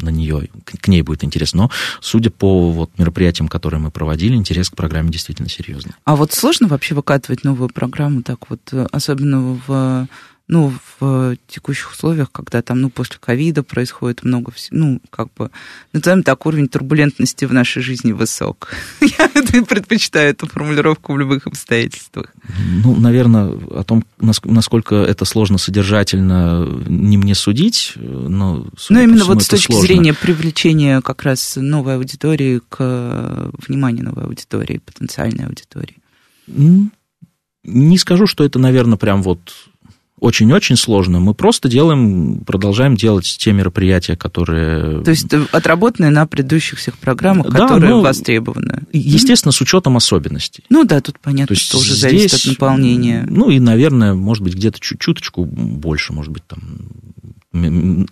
на 0.00 0.10
нее, 0.10 0.48
к 0.64 0.86
ней 0.86 1.02
будет 1.02 1.24
интересно. 1.24 1.62
Но, 1.62 1.70
судя 2.00 2.30
по 2.30 2.70
вот 2.70 2.96
мероприятиям, 2.98 3.48
которые 3.48 3.80
мы 3.80 3.90
проводили, 3.90 4.36
интерес 4.36 4.70
к 4.70 4.76
программе 4.76 5.10
действительно 5.10 5.48
серьезный. 5.48 5.94
А 6.04 6.14
вот 6.14 6.32
сложно 6.32 6.68
вообще 6.68 6.94
выкатывать 6.94 7.42
новую 7.42 7.68
программу 7.70 8.22
так 8.22 8.48
вот, 8.48 8.60
особенно 8.92 9.60
в 9.66 10.06
ну, 10.48 10.72
в 10.98 11.36
текущих 11.46 11.92
условиях, 11.92 12.32
когда 12.32 12.62
там, 12.62 12.80
ну, 12.80 12.88
после 12.88 13.18
ковида 13.20 13.62
происходит 13.62 14.24
много 14.24 14.50
всего, 14.50 14.78
ну, 14.78 15.00
как 15.10 15.28
бы, 15.34 15.50
назовем 15.92 16.22
так, 16.22 16.46
уровень 16.46 16.68
турбулентности 16.68 17.44
в 17.44 17.52
нашей 17.52 17.82
жизни 17.82 18.12
высок. 18.12 18.70
Я 19.02 19.28
предпочитаю 19.62 20.30
эту 20.30 20.46
формулировку 20.46 21.12
в 21.12 21.18
любых 21.18 21.46
обстоятельствах. 21.46 22.32
Ну, 22.82 22.96
наверное, 22.96 23.48
о 23.48 23.84
том, 23.84 24.04
насколько 24.18 24.96
это 24.96 25.26
сложно 25.26 25.58
содержательно, 25.58 26.66
не 26.88 27.18
мне 27.18 27.34
судить, 27.34 27.92
но... 27.96 28.66
Ну, 28.88 29.00
именно 29.02 29.24
вот 29.26 29.42
с 29.42 29.48
точки 29.48 29.72
сложно. 29.72 29.86
зрения 29.86 30.14
привлечения 30.14 31.02
как 31.02 31.24
раз 31.24 31.56
новой 31.56 31.96
аудитории 31.96 32.62
к 32.70 33.50
вниманию 33.66 34.06
новой 34.06 34.24
аудитории, 34.24 34.78
потенциальной 34.78 35.44
аудитории. 35.44 35.96
Не 37.64 37.98
скажу, 37.98 38.26
что 38.26 38.44
это, 38.44 38.58
наверное, 38.58 38.96
прям 38.96 39.22
вот 39.22 39.52
очень-очень 40.20 40.76
сложно. 40.76 41.20
Мы 41.20 41.34
просто 41.34 41.68
делаем, 41.68 42.40
продолжаем 42.46 42.96
делать 42.96 43.36
те 43.38 43.52
мероприятия, 43.52 44.16
которые... 44.16 45.02
То 45.02 45.10
есть 45.10 45.26
отработанные 45.52 46.10
на 46.10 46.26
предыдущих 46.26 46.78
всех 46.78 46.98
программах, 46.98 47.50
да, 47.50 47.66
которые 47.66 47.94
ну, 47.94 48.00
востребованы. 48.02 48.82
Естественно, 48.92 49.52
с 49.52 49.60
учетом 49.60 49.96
особенностей. 49.96 50.64
Ну 50.70 50.84
да, 50.84 51.00
тут 51.00 51.18
понятно, 51.20 51.54
То 51.54 51.60
что 51.60 51.78
уже 51.78 51.92
здесь, 51.92 52.00
зависит 52.00 52.40
от 52.40 52.46
наполнения. 52.46 53.26
Ну 53.28 53.50
и, 53.50 53.58
наверное, 53.58 54.14
может 54.14 54.42
быть, 54.42 54.54
где-то 54.54 54.78
чуть-чуточку 54.80 55.44
больше, 55.44 56.12
может 56.12 56.32
быть, 56.32 56.44
там 56.46 56.60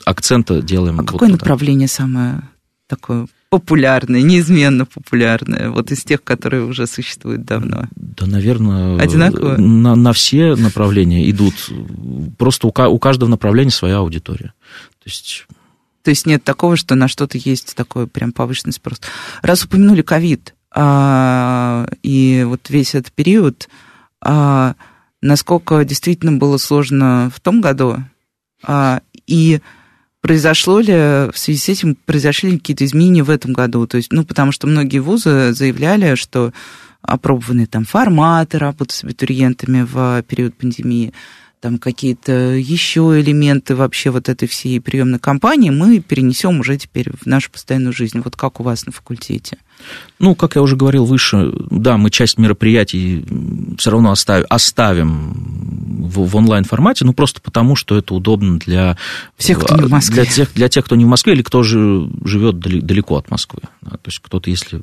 акцента 0.05 0.63
делаем. 0.63 0.99
А 0.99 1.03
вот 1.03 1.11
какое 1.11 1.29
туда. 1.29 1.39
направление 1.39 1.89
самое 1.89 2.43
такое 2.89 3.27
популярное, 3.49 4.23
неизменно 4.23 4.87
популярное, 4.87 5.71
вот 5.71 5.91
из 5.91 6.03
тех, 6.05 6.23
которые 6.23 6.65
уже 6.65 6.87
существуют 6.87 7.45
давно? 7.45 7.87
Да, 7.95 8.27
наверное, 8.27 8.99
Одинаково? 8.99 9.57
На, 9.57 9.95
на 9.95 10.13
все 10.13 10.57
направления 10.57 11.29
идут. 11.31 11.55
Просто 12.39 12.67
у, 12.67 12.71
у 12.71 12.99
каждого 12.99 13.29
направления 13.29 13.71
своя 13.71 13.99
аудитория. 13.99 14.53
То 15.03 15.07
есть... 15.07 15.47
То 16.03 16.11
есть 16.11 16.25
нет 16.25 16.45
такого, 16.45 16.77
что 16.77 16.95
на 16.95 17.09
что-то 17.09 17.37
есть 17.37 17.75
такой 17.75 18.07
прям 18.07 18.31
повышенный 18.31 18.73
спрос. 18.73 19.01
Раз 19.43 19.65
упомянули 19.65 20.03
ковид, 20.03 20.55
а, 20.73 21.89
и 22.03 22.45
вот 22.47 22.71
весь 22.71 22.95
этот 22.95 23.13
период, 23.13 23.69
а, 24.21 24.75
насколько 25.21 25.85
действительно 25.85 26.33
было 26.33 26.59
сложно 26.59 27.31
в 27.35 27.41
том 27.41 27.61
году, 27.61 27.97
а, 28.63 29.01
и 29.27 29.61
Произошло 30.21 30.81
ли 30.81 30.93
в 30.93 31.35
связи 31.35 31.59
с 31.59 31.69
этим, 31.69 31.97
произошли 32.05 32.51
ли 32.51 32.59
какие-то 32.59 32.85
изменения 32.85 33.23
в 33.23 33.31
этом 33.31 33.53
году? 33.53 33.87
То 33.87 33.97
есть, 33.97 34.13
ну, 34.13 34.25
потому 34.25 34.51
что 34.51 34.67
многие 34.67 34.99
вузы 34.99 35.53
заявляли, 35.53 36.15
что 36.17 36.53
опробованы 37.03 37.67
там 37.67 37.85
форматы 37.85 38.59
работы 38.59 38.95
с 38.95 39.05
абитуриентами 39.05 39.83
в 39.83 40.23
период 40.23 40.57
пандемии, 40.57 41.13
там 41.61 41.79
какие-то 41.79 42.33
еще 42.33 43.19
элементы 43.21 43.75
вообще 43.75 44.11
вот 44.11 44.29
этой 44.29 44.47
всей 44.47 44.81
приемной 44.81 45.19
кампании 45.19 45.71
мы 45.71 46.01
перенесем 46.01 46.61
уже 46.61 46.77
теперь 46.77 47.11
в 47.11 47.27
нашу 47.27 47.51
постоянную 47.51 47.93
жизнь. 47.93 48.21
Вот 48.21 48.37
как 48.37 48.61
у 48.61 48.63
вас 48.63 48.87
на 48.87 48.93
факультете? 48.93 49.59
Ну, 50.19 50.35
как 50.35 50.57
я 50.57 50.63
уже 50.63 50.77
говорил 50.77 51.05
выше, 51.05 51.53
да, 51.71 51.97
мы 51.97 52.11
часть 52.11 52.39
мероприятий 52.39 53.25
все 53.79 53.91
равно 53.91 54.11
оставим, 54.11 54.47
оставим 54.49 56.09
в, 56.09 56.27
в 56.27 56.37
онлайн-формате, 56.37 57.05
ну, 57.05 57.13
просто 57.13 57.41
потому, 57.41 57.77
что 57.77 57.97
это 57.97 58.15
удобно 58.15 58.59
для... 58.59 58.97
Всех, 59.37 59.61
кто 59.61 59.77
не 59.77 59.83
в 59.83 59.91
Москве. 59.91 60.23
Для 60.23 60.25
тех, 60.25 60.53
для 60.55 60.69
тех, 60.69 60.85
кто 60.85 60.97
не 60.97 61.05
в 61.05 61.09
Москве 61.09 61.35
или 61.35 61.43
кто 61.43 61.63
же 61.63 62.09
живет 62.25 62.59
далеко 62.59 63.17
от 63.17 63.31
Москвы. 63.31 63.61
То 63.83 63.99
есть 64.07 64.21
кто-то, 64.21 64.51
если 64.51 64.81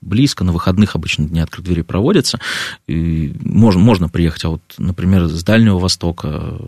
близко, 0.00 0.44
на 0.44 0.52
выходных 0.52 0.96
обычно 0.96 1.26
дни 1.26 1.40
открытых 1.40 1.66
дверей 1.66 1.82
проводятся, 1.82 2.40
и 2.86 3.34
можно, 3.40 3.80
можно 3.80 4.08
приехать, 4.08 4.44
а 4.44 4.50
вот, 4.50 4.62
например, 4.78 5.26
с 5.26 5.42
Дальнего 5.44 5.78
Востока, 5.78 6.58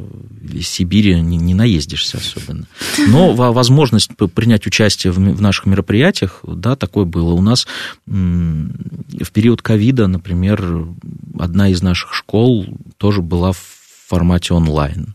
из 0.42 0.68
Сибири 0.68 1.20
не, 1.20 1.37
не 1.37 1.55
наездишься 1.55 2.18
особенно. 2.18 2.66
Но 3.09 3.33
возможность 3.33 4.11
принять 4.35 4.66
участие 4.66 5.12
в, 5.12 5.16
в 5.16 5.40
наших 5.40 5.66
мероприятиях, 5.66 6.40
да, 6.42 6.76
такое 6.76 7.05
было. 7.05 7.33
У 7.33 7.42
нас 7.42 7.66
в 8.07 9.31
период 9.33 9.62
ковида, 9.62 10.07
например, 10.07 10.87
одна 11.38 11.68
из 11.68 11.83
наших 11.83 12.14
школ 12.14 12.66
тоже 12.98 13.22
была 13.22 13.52
в 13.52 13.61
формате 14.09 14.55
онлайн. 14.55 15.14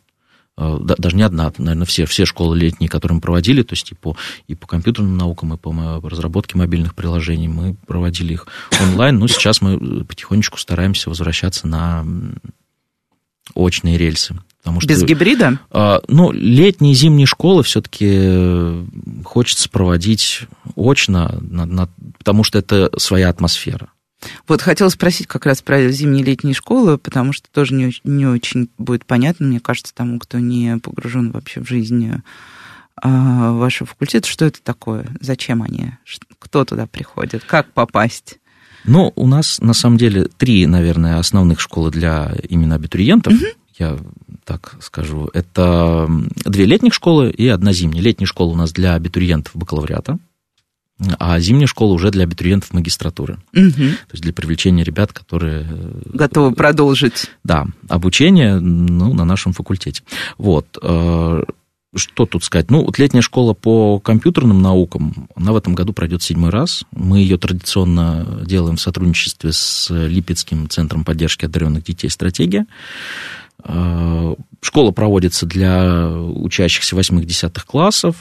Э, 0.57 0.77
даже 0.81 1.15
не 1.15 1.23
одна, 1.23 1.53
наверное, 1.57 1.85
все, 1.85 2.05
все 2.05 2.25
школы 2.25 2.57
летние, 2.57 2.89
которые 2.89 3.15
мы 3.15 3.21
проводили, 3.21 3.61
то 3.61 3.73
есть 3.73 3.91
и 3.91 3.95
по, 3.95 4.17
и 4.47 4.55
по 4.55 4.65
компьютерным 4.65 5.17
наукам, 5.17 5.53
и 5.53 5.57
по 5.57 5.71
разработке 6.03 6.57
мобильных 6.57 6.95
приложений, 6.95 7.49
мы 7.49 7.75
проводили 7.85 8.33
их 8.33 8.47
онлайн, 8.81 9.19
но 9.19 9.27
сейчас 9.27 9.61
мы 9.61 10.03
потихонечку 10.03 10.57
стараемся 10.57 11.09
возвращаться 11.09 11.67
на 11.67 12.05
очные 13.53 13.97
рельсы. 13.97 14.35
Потому 14.59 14.81
что, 14.81 14.89
Без 14.89 15.03
гибрида? 15.03 15.59
Э, 15.71 15.99
ну, 16.07 16.31
летние 16.31 16.93
и 16.93 16.95
зимние 16.95 17.27
школы 17.27 17.61
все-таки 17.63 18.83
хочется 19.23 19.69
проводить 19.69 20.41
очно, 20.75 21.37
на, 21.39 21.65
на, 21.65 21.89
потому 22.17 22.43
что 22.43 22.57
это 22.57 22.89
своя 22.97 23.29
атмосфера. 23.29 23.89
Вот 24.47 24.61
хотела 24.61 24.89
спросить 24.89 25.27
как 25.27 25.45
раз 25.45 25.61
про 25.61 25.89
зимние 25.89 26.23
летние 26.23 26.53
школы, 26.53 26.97
потому 26.97 27.33
что 27.33 27.49
тоже 27.51 27.73
не, 27.73 27.93
не 28.03 28.25
очень 28.25 28.69
будет 28.77 29.05
понятно, 29.05 29.45
мне 29.45 29.59
кажется, 29.59 29.93
тому, 29.93 30.19
кто 30.19 30.39
не 30.39 30.77
погружен 30.79 31.31
вообще 31.31 31.61
в 31.61 31.67
жизнь 31.67 32.11
а, 32.95 33.51
вашего 33.53 33.87
факультета, 33.87 34.27
что 34.27 34.45
это 34.45 34.61
такое, 34.61 35.07
зачем 35.19 35.61
они, 35.61 35.91
кто 36.39 36.65
туда 36.65 36.87
приходит, 36.87 37.43
как 37.43 37.71
попасть. 37.73 38.39
Ну, 38.85 39.11
у 39.15 39.27
нас 39.27 39.59
на 39.59 39.73
самом 39.73 39.97
деле 39.97 40.25
три, 40.37 40.65
наверное, 40.65 41.19
основных 41.19 41.59
школы 41.59 41.91
для 41.91 42.33
именно 42.49 42.75
абитуриентов. 42.75 43.33
Угу. 43.33 43.45
Я 43.79 43.97
так 44.45 44.77
скажу. 44.79 45.29
Это 45.33 46.09
две 46.45 46.65
летних 46.65 46.93
школы 46.93 47.29
и 47.29 47.47
одна 47.47 47.73
зимняя. 47.73 48.01
Летняя 48.01 48.25
школа 48.25 48.53
у 48.53 48.55
нас 48.55 48.71
для 48.71 48.95
абитуриентов 48.95 49.55
бакалавриата 49.55 50.17
а 51.19 51.39
зимняя 51.39 51.67
школа 51.67 51.93
уже 51.93 52.09
для 52.09 52.23
абитуриентов 52.23 52.73
магистратуры. 52.73 53.37
Угу. 53.53 53.71
То 53.71 54.13
есть 54.13 54.23
для 54.23 54.33
привлечения 54.33 54.83
ребят, 54.83 55.13
которые... 55.13 55.67
Э, 55.69 56.01
Готовы 56.13 56.53
продолжить. 56.53 57.29
Да, 57.43 57.67
обучение 57.87 58.59
ну, 58.59 59.13
на 59.13 59.23
нашем 59.23 59.53
факультете. 59.53 60.01
Вот. 60.37 60.77
Э, 60.81 61.43
что 61.95 62.25
тут 62.25 62.43
сказать? 62.43 62.71
Ну, 62.71 62.83
вот 62.83 62.97
летняя 62.97 63.21
школа 63.21 63.53
по 63.53 63.99
компьютерным 63.99 64.61
наукам, 64.61 65.29
она 65.35 65.51
в 65.51 65.55
этом 65.55 65.75
году 65.75 65.93
пройдет 65.93 66.23
седьмой 66.23 66.49
раз. 66.49 66.83
Мы 66.91 67.19
ее 67.19 67.37
традиционно 67.37 68.41
делаем 68.45 68.77
в 68.77 68.81
сотрудничестве 68.81 69.53
с 69.53 69.89
Липецким 69.91 70.67
центром 70.67 71.03
поддержки 71.03 71.45
одаренных 71.45 71.83
детей 71.83 72.09
«Стратегия». 72.09 72.65
Э, 73.63 74.35
школа 74.61 74.91
проводится 74.91 75.45
для 75.45 76.09
учащихся 76.09 76.95
8-10 76.95 77.59
классов 77.67 78.15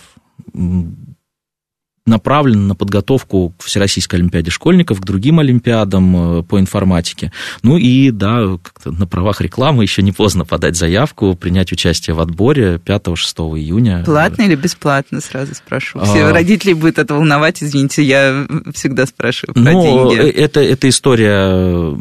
направлена 2.06 2.68
на 2.68 2.74
подготовку 2.74 3.52
к 3.58 3.64
Всероссийской 3.64 4.18
Олимпиаде 4.18 4.50
школьников, 4.50 5.00
к 5.00 5.04
другим 5.04 5.40
Олимпиадам 5.40 6.38
э, 6.38 6.42
по 6.44 6.58
информатике. 6.60 7.32
Ну 7.62 7.76
и, 7.76 8.10
да, 8.10 8.58
на 8.84 9.06
правах 9.06 9.40
рекламы 9.40 9.82
еще 9.82 10.02
не 10.02 10.12
поздно 10.12 10.44
подать 10.44 10.76
заявку, 10.76 11.34
принять 11.34 11.72
участие 11.72 12.14
в 12.14 12.20
отборе 12.20 12.80
5-6 12.84 13.58
июня. 13.58 14.04
Платно 14.04 14.42
или 14.42 14.54
бесплатно, 14.54 15.20
сразу 15.20 15.54
спрошу. 15.54 16.00
Все 16.04 16.26
а... 16.26 16.32
родители 16.32 16.72
будут 16.72 16.98
это 16.98 17.14
волновать, 17.14 17.62
извините, 17.62 18.04
я 18.04 18.46
всегда 18.72 19.06
спрашиваю 19.06 19.54
про 19.54 19.72
ну, 19.72 19.82
деньги. 19.82 20.28
Э, 20.28 20.30
это, 20.30 20.60
это 20.60 20.88
история 20.88 21.96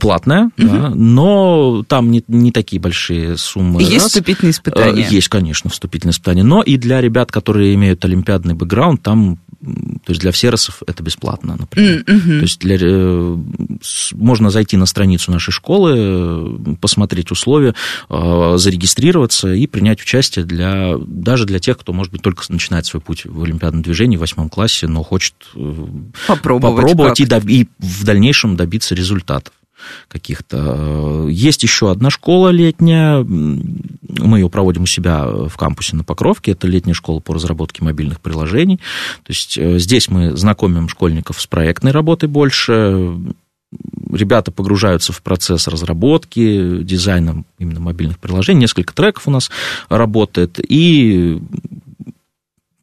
платная, 0.00 0.50
угу. 0.58 0.68
да, 0.68 0.90
но 0.94 1.84
там 1.86 2.10
не, 2.10 2.24
не 2.28 2.52
такие 2.52 2.80
большие 2.80 3.36
суммы. 3.36 3.82
Есть 3.82 3.94
раз. 3.94 4.06
вступительные 4.06 4.52
испытания? 4.52 5.06
Есть, 5.08 5.28
конечно, 5.28 5.68
вступительные 5.70 6.12
испытания. 6.12 6.42
Но 6.42 6.62
и 6.62 6.76
для 6.76 7.00
ребят, 7.00 7.30
которые 7.30 7.74
имеют 7.74 8.04
олимпиадный 8.04 8.54
бэкграунд, 8.54 9.02
там 9.02 9.17
там 9.18 9.38
то 9.60 10.12
есть 10.12 10.20
для 10.20 10.30
всеросов 10.30 10.82
это 10.86 11.02
бесплатно, 11.02 11.56
например. 11.58 12.04
Mm-hmm. 12.06 12.38
То 12.38 12.42
есть 12.42 12.60
для, 12.60 12.76
э, 12.80 13.36
можно 14.12 14.50
зайти 14.50 14.76
на 14.76 14.86
страницу 14.86 15.32
нашей 15.32 15.50
школы, 15.50 15.94
э, 15.96 16.74
посмотреть 16.80 17.32
условия, 17.32 17.74
э, 18.08 18.54
зарегистрироваться 18.56 19.52
и 19.52 19.66
принять 19.66 20.00
участие 20.00 20.44
для, 20.44 20.96
даже 20.98 21.44
для 21.44 21.58
тех, 21.58 21.76
кто, 21.76 21.92
может 21.92 22.12
быть, 22.12 22.22
только 22.22 22.44
начинает 22.50 22.86
свой 22.86 23.00
путь 23.00 23.24
в 23.24 23.42
олимпиадном 23.42 23.82
движении 23.82 24.16
в 24.16 24.20
восьмом 24.20 24.48
классе, 24.48 24.86
но 24.86 25.02
хочет 25.02 25.34
попробовать, 26.28 26.76
попробовать 26.76 27.20
и, 27.20 27.24
и 27.48 27.68
в 27.80 28.04
дальнейшем 28.04 28.56
добиться 28.56 28.94
результатов 28.94 29.52
каких-то. 30.08 31.26
Есть 31.28 31.62
еще 31.62 31.90
одна 31.90 32.10
школа 32.10 32.48
летняя, 32.48 33.24
мы 33.24 34.38
ее 34.38 34.48
проводим 34.48 34.82
у 34.82 34.86
себя 34.86 35.26
в 35.26 35.56
кампусе 35.56 35.96
на 35.96 36.04
Покровке, 36.04 36.52
это 36.52 36.66
летняя 36.66 36.94
школа 36.94 37.20
по 37.20 37.34
разработке 37.34 37.84
мобильных 37.84 38.20
приложений. 38.20 38.80
То 39.24 39.30
есть 39.30 39.58
э, 39.58 39.78
здесь 39.78 40.08
мы 40.08 40.36
знакомим 40.36 40.88
школьников 40.88 41.40
с 41.40 41.46
проектной 41.46 41.92
работой 41.92 42.28
больше, 42.28 43.16
ребята 44.12 44.50
погружаются 44.50 45.12
в 45.12 45.22
процесс 45.22 45.68
разработки, 45.68 46.82
дизайна 46.82 47.44
именно 47.58 47.80
мобильных 47.80 48.18
приложений, 48.18 48.60
несколько 48.60 48.94
треков 48.94 49.28
у 49.28 49.30
нас 49.30 49.50
работает, 49.88 50.58
и 50.58 51.40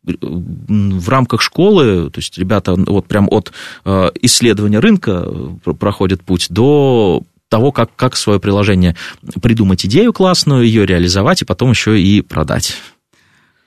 в 0.06 1.10
рамках 1.10 1.41
школы, 1.41 2.10
то 2.12 2.20
есть 2.20 2.38
ребята 2.38 2.76
вот 2.76 3.08
прям 3.08 3.28
от 3.32 3.51
э, 3.86 4.10
исследования 4.22 4.80
рынка 4.80 5.24
э, 5.26 5.74
проходят 5.74 6.24
путь 6.24 6.47
до 6.49 7.24
того, 7.49 7.72
как, 7.72 7.95
как 7.95 8.16
свое 8.16 8.39
приложение 8.39 8.95
придумать 9.41 9.86
идею 9.86 10.14
классную, 10.14 10.66
ее 10.66 10.86
реализовать 10.86 11.41
и 11.41 11.45
потом 11.45 11.72
еще 11.72 11.99
и 11.99 12.22
продать. 12.22 12.76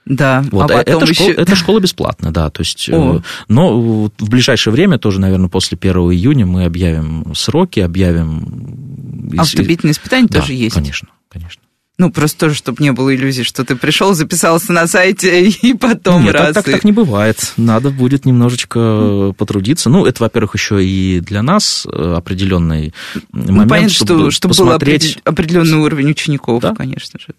Да, 0.05 0.43
вот, 0.51 0.71
а 0.71 0.79
потом 0.79 1.03
это, 1.03 1.05
еще... 1.05 1.15
школа, 1.15 1.33
это 1.33 1.57
школа 1.57 1.81
бесплатная, 1.81 2.31
да, 2.31 2.49
то 2.51 2.63
есть, 2.63 2.89
О. 2.89 3.23
но 3.49 4.09
в 4.19 4.31
ближайшее 4.31 4.73
время, 4.73 4.99
тоже, 4.99 5.21
наверное, 5.21 5.49
после 5.49 5.77
1 5.79 5.97
июня 6.13 6.47
мы 6.47 6.65
объявим 6.65 7.35
сроки, 7.35 7.81
объявим... 7.81 9.35
А 9.37 9.45
вступительные 9.45 9.93
испытания 9.93 10.29
да, 10.29 10.41
тоже 10.41 10.55
есть? 10.55 10.75
конечно, 10.75 11.09
конечно. 11.29 11.63
Ну, 11.99 12.13
просто 12.13 12.39
тоже, 12.39 12.55
чтобы 12.55 12.81
не 12.81 12.93
было 12.93 13.13
иллюзий, 13.13 13.43
что 13.43 13.65
ты 13.65 13.75
пришел, 13.75 14.15
записался 14.15 14.73
на 14.73 14.87
сайте 14.87 15.49
и 15.63 15.75
потом 15.75 16.23
Нет, 16.23 16.35
раз. 16.35 16.55
Так, 16.55 16.65
так, 16.65 16.75
так 16.75 16.85
не 16.85 16.93
бывает. 16.93 17.55
Надо 17.57 17.91
будет 17.91 18.25
немножечко 18.25 18.79
mm. 18.79 19.35
потрудиться. 19.35 19.91
Ну, 19.91 20.07
это, 20.07 20.23
во-первых, 20.23 20.55
еще 20.55 20.85
и 20.85 21.19
для 21.19 21.43
нас 21.43 21.87
э, 21.91 22.15
определенный 22.17 22.95
ну, 23.33 23.53
момент, 23.53 23.71
понятно, 23.71 23.95
чтобы, 23.95 24.31
чтобы 24.31 24.55
посмотреть... 24.55 25.17
был 25.17 25.23
определенный 25.33 25.79
уровень 25.79 26.11
учеников, 26.11 26.63
да? 26.63 26.73
конечно 26.73 27.19
же. 27.19 27.35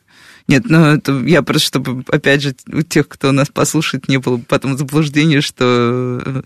Нет, 0.49 0.63
ну 0.67 0.83
это 0.83 1.13
я 1.25 1.41
просто, 1.43 1.67
чтобы, 1.67 2.03
опять 2.09 2.41
же, 2.41 2.55
у 2.67 2.81
тех, 2.81 3.07
кто 3.07 3.31
нас 3.31 3.49
послушает, 3.49 4.09
не 4.09 4.17
было 4.17 4.41
потом 4.45 4.77
заблуждения, 4.77 5.41
что 5.41 6.21
э, 6.25 6.41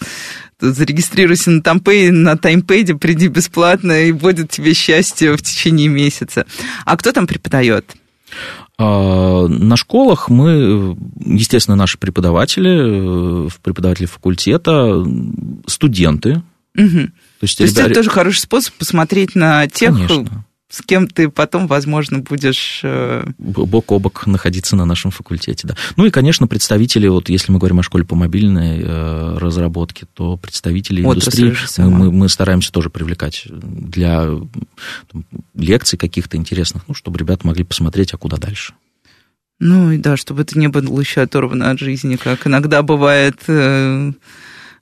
зарегистрируйся 0.59 1.51
на 1.51 1.63
Тампей, 1.63 2.11
на 2.11 2.37
таймпеде, 2.37 2.95
приди 2.95 3.27
бесплатно, 3.27 4.03
и 4.03 4.11
будет 4.11 4.51
тебе 4.51 4.73
счастье 4.73 5.35
в 5.35 5.41
течение 5.41 5.87
месяца. 5.87 6.45
А 6.85 6.97
кто 6.97 7.11
там 7.11 7.25
преподает? 7.25 7.95
А, 8.77 9.47
на 9.47 9.77
школах 9.77 10.29
мы, 10.29 10.97
естественно, 11.25 11.75
наши 11.75 11.97
преподаватели, 11.97 13.47
э, 13.47 13.49
преподаватели 13.61 14.05
факультета, 14.05 15.05
студенты. 15.67 16.41
Угу. 16.75 16.89
То 16.89 17.43
есть, 17.43 17.57
То 17.57 17.63
есть 17.63 17.75
ребята... 17.75 17.91
это 17.91 17.95
тоже 17.95 18.09
хороший 18.09 18.39
способ 18.39 18.73
посмотреть 18.75 19.35
на 19.35 19.67
тех, 19.67 19.93
Конечно 19.93 20.45
с 20.73 20.81
кем 20.81 21.07
ты 21.07 21.29
потом, 21.29 21.67
возможно, 21.67 22.17
будешь... 22.17 22.79
Э, 22.81 23.23
бок 23.37 23.91
о 23.91 23.99
бок 23.99 24.25
находиться 24.25 24.75
на 24.75 24.85
нашем 24.85 25.11
факультете, 25.11 25.67
да. 25.67 25.75
Ну 25.97 26.05
и, 26.07 26.09
конечно, 26.09 26.47
представители, 26.47 27.07
вот 27.07 27.29
если 27.29 27.51
мы 27.51 27.59
говорим 27.59 27.77
о 27.79 27.83
школе 27.83 28.05
по 28.05 28.15
мобильной 28.15 28.81
э, 28.81 29.37
разработке, 29.37 30.07
то 30.15 30.35
представители 30.35 31.03
Отрасль 31.03 31.49
индустрии 31.49 31.83
мы, 31.85 31.91
мы, 31.91 32.11
мы 32.11 32.27
стараемся 32.27 32.71
тоже 32.71 32.89
привлекать 32.89 33.45
для 33.51 34.25
там, 35.11 35.25
лекций 35.53 35.99
каких-то 35.99 36.37
интересных, 36.37 36.85
ну, 36.87 36.95
чтобы 36.95 37.19
ребята 37.19 37.45
могли 37.45 37.63
посмотреть, 37.63 38.15
а 38.15 38.17
куда 38.17 38.37
дальше. 38.37 38.73
Ну 39.59 39.91
и 39.91 39.99
да, 39.99 40.17
чтобы 40.17 40.41
это 40.41 40.57
не 40.57 40.69
было 40.69 40.99
еще 40.99 41.21
оторвано 41.21 41.69
от 41.69 41.77
жизни, 41.77 42.15
как 42.15 42.47
иногда 42.47 42.81
бывает... 42.81 43.43
Э 43.45 44.11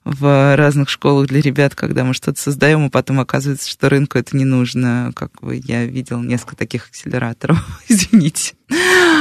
в 0.04 0.56
разных 0.56 0.88
школах 0.88 1.28
для 1.28 1.40
ребят, 1.40 1.74
когда 1.74 2.04
мы 2.04 2.14
что-то 2.14 2.40
создаем, 2.40 2.86
и 2.86 2.90
потом 2.90 3.20
оказывается, 3.20 3.70
что 3.70 3.88
рынку 3.88 4.18
это 4.18 4.36
не 4.36 4.44
нужно. 4.44 5.12
Как 5.14 5.30
бы 5.40 5.60
я 5.64 5.84
видел 5.84 6.20
несколько 6.20 6.56
таких 6.56 6.88
акселераторов, 6.88 7.64
извините. 7.88 8.54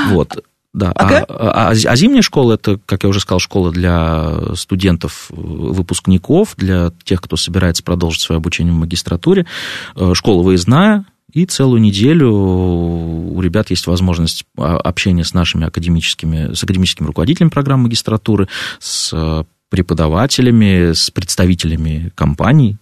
Вот. 0.10 0.44
Да, 0.74 0.94
ага. 0.94 1.26
а, 1.28 1.68
а, 1.68 1.70
а 1.70 1.96
зимняя 1.96 2.22
школа 2.22 2.54
это, 2.54 2.80
как 2.86 3.04
я 3.04 3.10
уже 3.10 3.20
сказал, 3.20 3.40
школа 3.40 3.72
для 3.72 4.56
студентов, 4.56 5.26
выпускников, 5.30 6.56
для 6.56 6.94
тех, 7.04 7.22
кто 7.22 7.36
собирается 7.36 7.84
продолжить 7.84 8.22
свое 8.22 8.38
обучение 8.38 8.74
в 8.74 8.78
магистратуре. 8.78 9.46
Э, 9.98 10.14
школа 10.14 10.44
выездная, 10.44 11.06
и 11.34 11.46
целую 11.46 11.82
неделю 11.82 12.32
у 12.32 13.42
ребят 13.42 13.70
есть 13.70 13.88
возможность 13.88 14.46
общения 14.56 15.24
с 15.24 15.34
нашими 15.34 15.66
академическими, 15.66 16.54
с 16.54 16.64
академическими 16.64 17.08
руководителями 17.08 17.50
программы 17.50 17.84
магистратуры, 17.84 18.48
с 18.80 19.46
преподавателями, 19.72 20.92
с 20.92 21.10
представителями 21.10 22.12
компаний. 22.14 22.78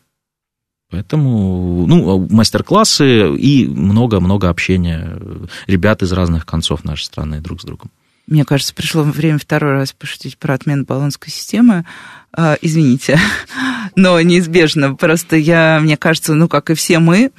Поэтому, 0.90 1.86
ну, 1.86 2.28
мастер-классы 2.32 3.36
и 3.36 3.68
много-много 3.68 4.50
общения 4.50 5.20
ребят 5.68 6.02
из 6.02 6.12
разных 6.12 6.48
концов 6.48 6.84
нашей 6.84 7.04
страны 7.04 7.42
друг 7.42 7.62
с 7.62 7.64
другом. 7.64 7.92
Мне 8.26 8.44
кажется, 8.44 8.74
пришло 8.74 9.04
время 9.04 9.38
второй 9.38 9.74
раз 9.74 9.94
пошутить 9.94 10.40
про 10.40 10.56
отмену 10.56 10.84
баллонской 10.84 11.32
системы. 11.32 11.86
А, 12.34 12.58
извините, 12.60 13.20
но 13.96 14.20
неизбежно. 14.20 14.96
Просто 14.96 15.36
я, 15.36 15.80
мне 15.80 15.96
кажется, 15.96 16.34
ну, 16.34 16.48
как 16.48 16.72
и 16.72 16.74
все 16.74 16.98
мы, 16.98 17.32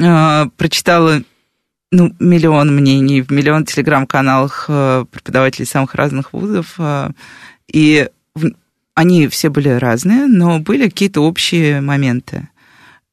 а, 0.00 0.48
прочитала 0.56 1.22
ну, 1.92 2.14
миллион 2.18 2.74
мнений 2.74 3.22
в 3.22 3.30
миллион 3.30 3.64
телеграм-каналах 3.64 4.66
а, 4.68 5.04
преподавателей 5.04 5.66
самых 5.66 5.94
разных 5.94 6.32
вузов. 6.32 6.74
А, 6.78 7.12
и 7.72 8.08
они 8.98 9.28
все 9.28 9.48
были 9.48 9.68
разные, 9.68 10.26
но 10.26 10.58
были 10.58 10.88
какие-то 10.88 11.20
общие 11.20 11.80
моменты. 11.80 12.48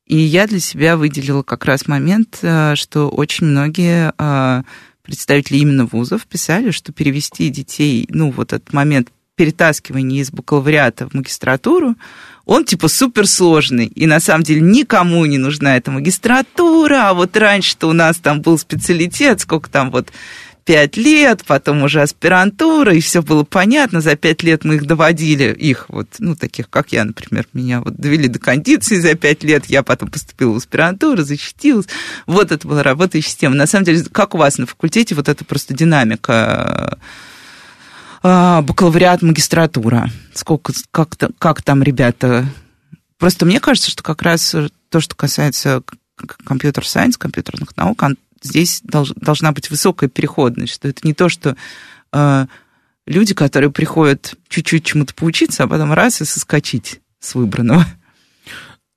И 0.08 0.18
я 0.18 0.48
для 0.48 0.60
себя 0.60 0.98
выделила 0.98 1.44
как 1.44 1.66
раз 1.66 1.88
момент, 1.88 2.40
э, 2.42 2.74
что 2.74 3.08
очень 3.08 3.46
многие 3.46 4.12
э, 4.18 4.64
представители 5.04 5.58
именно 5.58 5.86
вузов 5.86 6.26
писали, 6.26 6.72
что 6.72 6.92
перевести 6.92 7.50
детей, 7.50 8.08
ну, 8.10 8.32
вот 8.32 8.54
этот 8.54 8.74
момент 8.74 9.10
перетаскивания 9.36 10.22
из 10.22 10.32
бакалавриата 10.32 11.08
в 11.08 11.14
магистратуру, 11.14 11.96
он 12.46 12.66
типа 12.66 12.88
суперсложный. 12.88 13.86
И 13.86 14.08
на 14.08 14.20
самом 14.20 14.44
деле 14.44 14.62
никому 14.62 15.24
не 15.28 15.38
нужна 15.38 15.78
эта 15.78 15.92
магистратура, 15.92 17.10
а 17.10 17.14
вот 17.14 17.38
раньше-то 17.38 17.90
у 17.90 17.94
нас 17.94 18.18
там 18.18 18.42
был 18.42 18.58
специалитет, 18.58 19.42
сколько 19.42 19.70
там 19.70 19.92
вот 19.92 20.12
пять 20.66 20.98
лет, 20.98 21.44
потом 21.46 21.84
уже 21.84 22.02
аспирантура, 22.02 22.94
и 22.94 23.00
все 23.00 23.22
было 23.22 23.44
понятно. 23.44 24.02
За 24.02 24.16
пять 24.16 24.42
лет 24.42 24.66
мы 24.66 24.76
их 24.76 24.86
доводили, 24.86 25.54
их 25.54 25.86
вот, 25.90 26.08
ну, 26.18 26.36
таких, 26.36 26.70
как 26.70 26.92
я, 26.92 27.06
например, 27.06 27.48
меня 27.54 27.82
вот 27.82 27.96
довели 27.96 28.28
до 28.28 28.40
кондиции 28.40 29.00
за 29.00 29.14
пять 29.14 29.44
лет, 29.44 29.68
я 29.68 29.84
потом 29.84 30.10
поступила 30.10 30.54
в 30.54 30.58
аспирантуру, 30.58 31.22
защитилась. 31.22 31.86
Вот 32.26 32.52
это 32.52 32.68
была 32.68 32.82
работающая 32.82 33.30
система. 33.30 33.56
На 33.56 33.68
самом 33.68 33.86
деле, 33.86 34.04
как 34.12 34.34
у 34.34 34.40
вас 34.40 34.58
на 34.58 34.66
факультете, 34.66 35.14
вот 35.14 35.30
это 35.30 35.46
просто 35.46 35.76
динамика 35.76 36.98
а, 38.24 38.64
бакалавриат, 38.64 39.22
магистратура. 39.22 40.10
Сколько, 40.34 40.74
как, 40.92 41.16
как 41.38 41.62
там 41.62 41.84
ребята... 41.84 42.48
Просто 43.20 43.46
мне 43.46 43.60
кажется, 43.60 43.92
что 43.92 44.02
как 44.02 44.24
раз 44.24 44.56
то, 44.90 45.00
что 45.00 45.16
касается 45.16 45.84
компьютер-сайенс, 46.44 47.18
компьютерных 47.18 47.78
наук, 47.78 48.04
здесь 48.46 48.82
долж, 48.84 49.12
должна 49.16 49.52
быть 49.52 49.70
высокая 49.70 50.10
переходность, 50.10 50.74
что 50.74 50.88
это 50.88 51.02
не 51.04 51.14
то, 51.14 51.30
что 51.30 51.56
э, 52.14 52.46
люди, 53.06 53.34
которые 53.34 53.72
приходят 53.72 54.36
чуть-чуть 54.48 54.86
чему-то 54.86 55.14
поучиться, 55.14 55.64
а 55.64 55.68
потом 55.68 55.94
раз 55.94 56.22
и 56.22 56.26
соскочить 56.26 57.02
с 57.20 57.36
выбранного. 57.36 57.86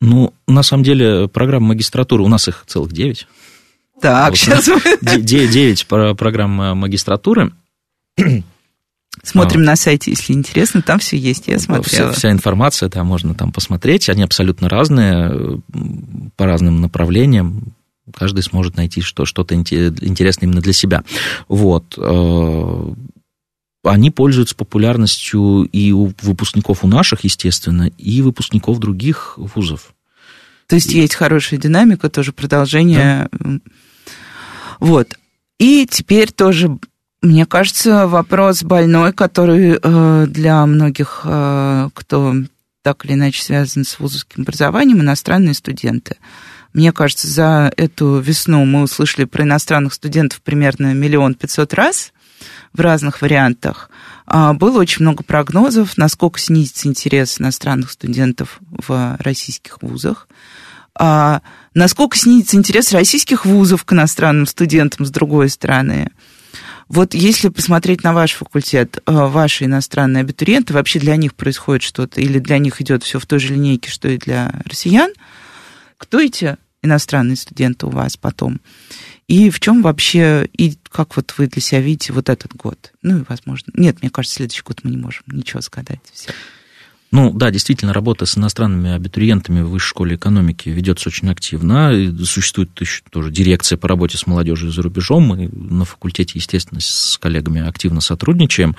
Ну, 0.00 0.32
на 0.46 0.62
самом 0.62 0.84
деле, 0.84 1.28
программ 1.28 1.64
магистратуры, 1.64 2.22
у 2.22 2.28
нас 2.28 2.46
их 2.46 2.64
целых 2.66 2.92
девять. 2.92 3.26
Так, 4.00 4.30
вот, 4.30 4.38
сейчас... 4.38 4.68
Девять 5.02 5.86
программ 5.86 6.78
магистратуры. 6.78 7.52
Смотрим 9.22 9.62
а, 9.62 9.64
на 9.64 9.76
сайте, 9.76 10.12
если 10.12 10.32
интересно, 10.32 10.82
там 10.82 10.98
все 11.00 11.16
есть, 11.16 11.48
я 11.48 11.58
смотрела. 11.58 12.12
Вся, 12.12 12.18
вся 12.18 12.30
информация, 12.30 12.88
да, 12.88 13.02
можно 13.02 13.34
там 13.34 13.52
посмотреть, 13.52 14.08
они 14.08 14.22
абсолютно 14.22 14.68
разные, 14.68 15.60
по 16.36 16.46
разным 16.46 16.80
направлениям, 16.80 17.74
каждый 18.14 18.42
сможет 18.42 18.76
найти 18.76 19.00
что, 19.00 19.24
что-то 19.24 19.54
интересное 19.54 20.46
именно 20.46 20.60
для 20.60 20.72
себя. 20.72 21.04
Вот. 21.48 21.94
Э, 21.96 22.92
они 23.84 24.10
пользуются 24.10 24.56
популярностью 24.56 25.62
и 25.72 25.92
у 25.92 26.12
выпускников 26.22 26.84
у 26.84 26.88
наших, 26.88 27.24
естественно, 27.24 27.90
и 27.98 28.22
выпускников 28.22 28.78
других 28.78 29.34
вузов. 29.36 29.94
То 30.66 30.76
есть 30.76 30.92
и... 30.92 31.00
есть 31.00 31.14
хорошая 31.14 31.58
динамика, 31.58 32.10
тоже 32.10 32.32
продолжение. 32.32 33.28
Да. 33.32 33.60
Вот. 34.80 35.18
И 35.58 35.86
теперь 35.90 36.30
тоже 36.30 36.78
Мне 37.20 37.46
кажется, 37.46 38.06
вопрос 38.06 38.62
больной, 38.62 39.12
который 39.12 39.78
э, 39.82 40.26
для 40.28 40.64
многих, 40.66 41.22
э, 41.24 41.88
кто 41.92 42.34
так 42.82 43.04
или 43.04 43.14
иначе 43.14 43.42
связан 43.42 43.84
с 43.84 43.98
вузовским 43.98 44.42
образованием, 44.42 45.00
иностранные 45.00 45.54
студенты. 45.54 46.16
Мне 46.72 46.92
кажется, 46.92 47.26
за 47.26 47.72
эту 47.76 48.18
весну 48.18 48.64
мы 48.64 48.82
услышали 48.82 49.24
про 49.24 49.44
иностранных 49.44 49.94
студентов 49.94 50.40
примерно 50.42 50.92
миллион 50.94 51.34
пятьсот 51.34 51.74
раз 51.74 52.12
в 52.72 52.80
разных 52.80 53.22
вариантах. 53.22 53.90
А, 54.26 54.52
было 54.52 54.78
очень 54.78 55.02
много 55.02 55.24
прогнозов, 55.24 55.96
насколько 55.96 56.38
снизится 56.38 56.88
интерес 56.88 57.40
иностранных 57.40 57.90
студентов 57.90 58.60
в 58.70 59.16
российских 59.20 59.82
вузах, 59.82 60.28
а, 60.94 61.40
насколько 61.74 62.16
снизится 62.16 62.56
интерес 62.56 62.92
российских 62.92 63.46
вузов 63.46 63.84
к 63.84 63.92
иностранным 63.92 64.46
студентам 64.46 65.06
с 65.06 65.10
другой 65.10 65.48
стороны. 65.48 66.10
Вот 66.88 67.14
если 67.14 67.48
посмотреть 67.48 68.02
на 68.02 68.14
ваш 68.14 68.32
факультет, 68.32 68.98
э, 69.04 69.12
ваши 69.12 69.66
иностранные 69.66 70.22
абитуриенты, 70.22 70.72
вообще 70.72 70.98
для 70.98 71.16
них 71.16 71.34
происходит 71.34 71.82
что-то, 71.82 72.20
или 72.20 72.38
для 72.38 72.58
них 72.58 72.80
идет 72.80 73.02
все 73.02 73.18
в 73.18 73.26
той 73.26 73.38
же 73.38 73.54
линейке, 73.54 73.90
что 73.90 74.08
и 74.08 74.16
для 74.16 74.62
россиян, 74.64 75.12
кто 75.98 76.20
эти 76.20 76.56
иностранные 76.82 77.36
студенты 77.36 77.86
у 77.86 77.90
вас 77.90 78.16
потом? 78.16 78.60
И 79.26 79.50
в 79.50 79.60
чем 79.60 79.82
вообще, 79.82 80.48
и 80.56 80.78
как 80.90 81.16
вот 81.16 81.34
вы 81.36 81.48
для 81.48 81.60
себя 81.60 81.82
видите 81.82 82.14
вот 82.14 82.30
этот 82.30 82.56
год? 82.56 82.92
Ну 83.02 83.18
и, 83.18 83.24
возможно, 83.28 83.70
нет, 83.74 84.00
мне 84.00 84.10
кажется, 84.10 84.36
следующий 84.36 84.62
год 84.62 84.80
мы 84.84 84.90
не 84.90 84.96
можем 84.96 85.24
ничего 85.26 85.60
сказать. 85.60 86.00
Все. 86.10 86.32
Ну 87.10 87.32
да, 87.32 87.50
действительно, 87.50 87.94
работа 87.94 88.26
с 88.26 88.36
иностранными 88.36 88.90
абитуриентами 88.90 89.62
в 89.62 89.70
высшей 89.70 89.88
школе 89.88 90.16
экономики 90.16 90.68
ведется 90.68 91.08
очень 91.08 91.30
активно. 91.30 91.92
Существует 92.24 92.70
еще 92.80 93.02
тоже 93.10 93.30
дирекция 93.30 93.78
по 93.78 93.88
работе 93.88 94.18
с 94.18 94.26
молодежью 94.26 94.70
за 94.70 94.82
рубежом. 94.82 95.24
Мы 95.24 95.48
на 95.48 95.86
факультете, 95.86 96.32
естественно, 96.34 96.80
с 96.80 97.18
коллегами 97.18 97.66
активно 97.66 98.02
сотрудничаем. 98.02 98.76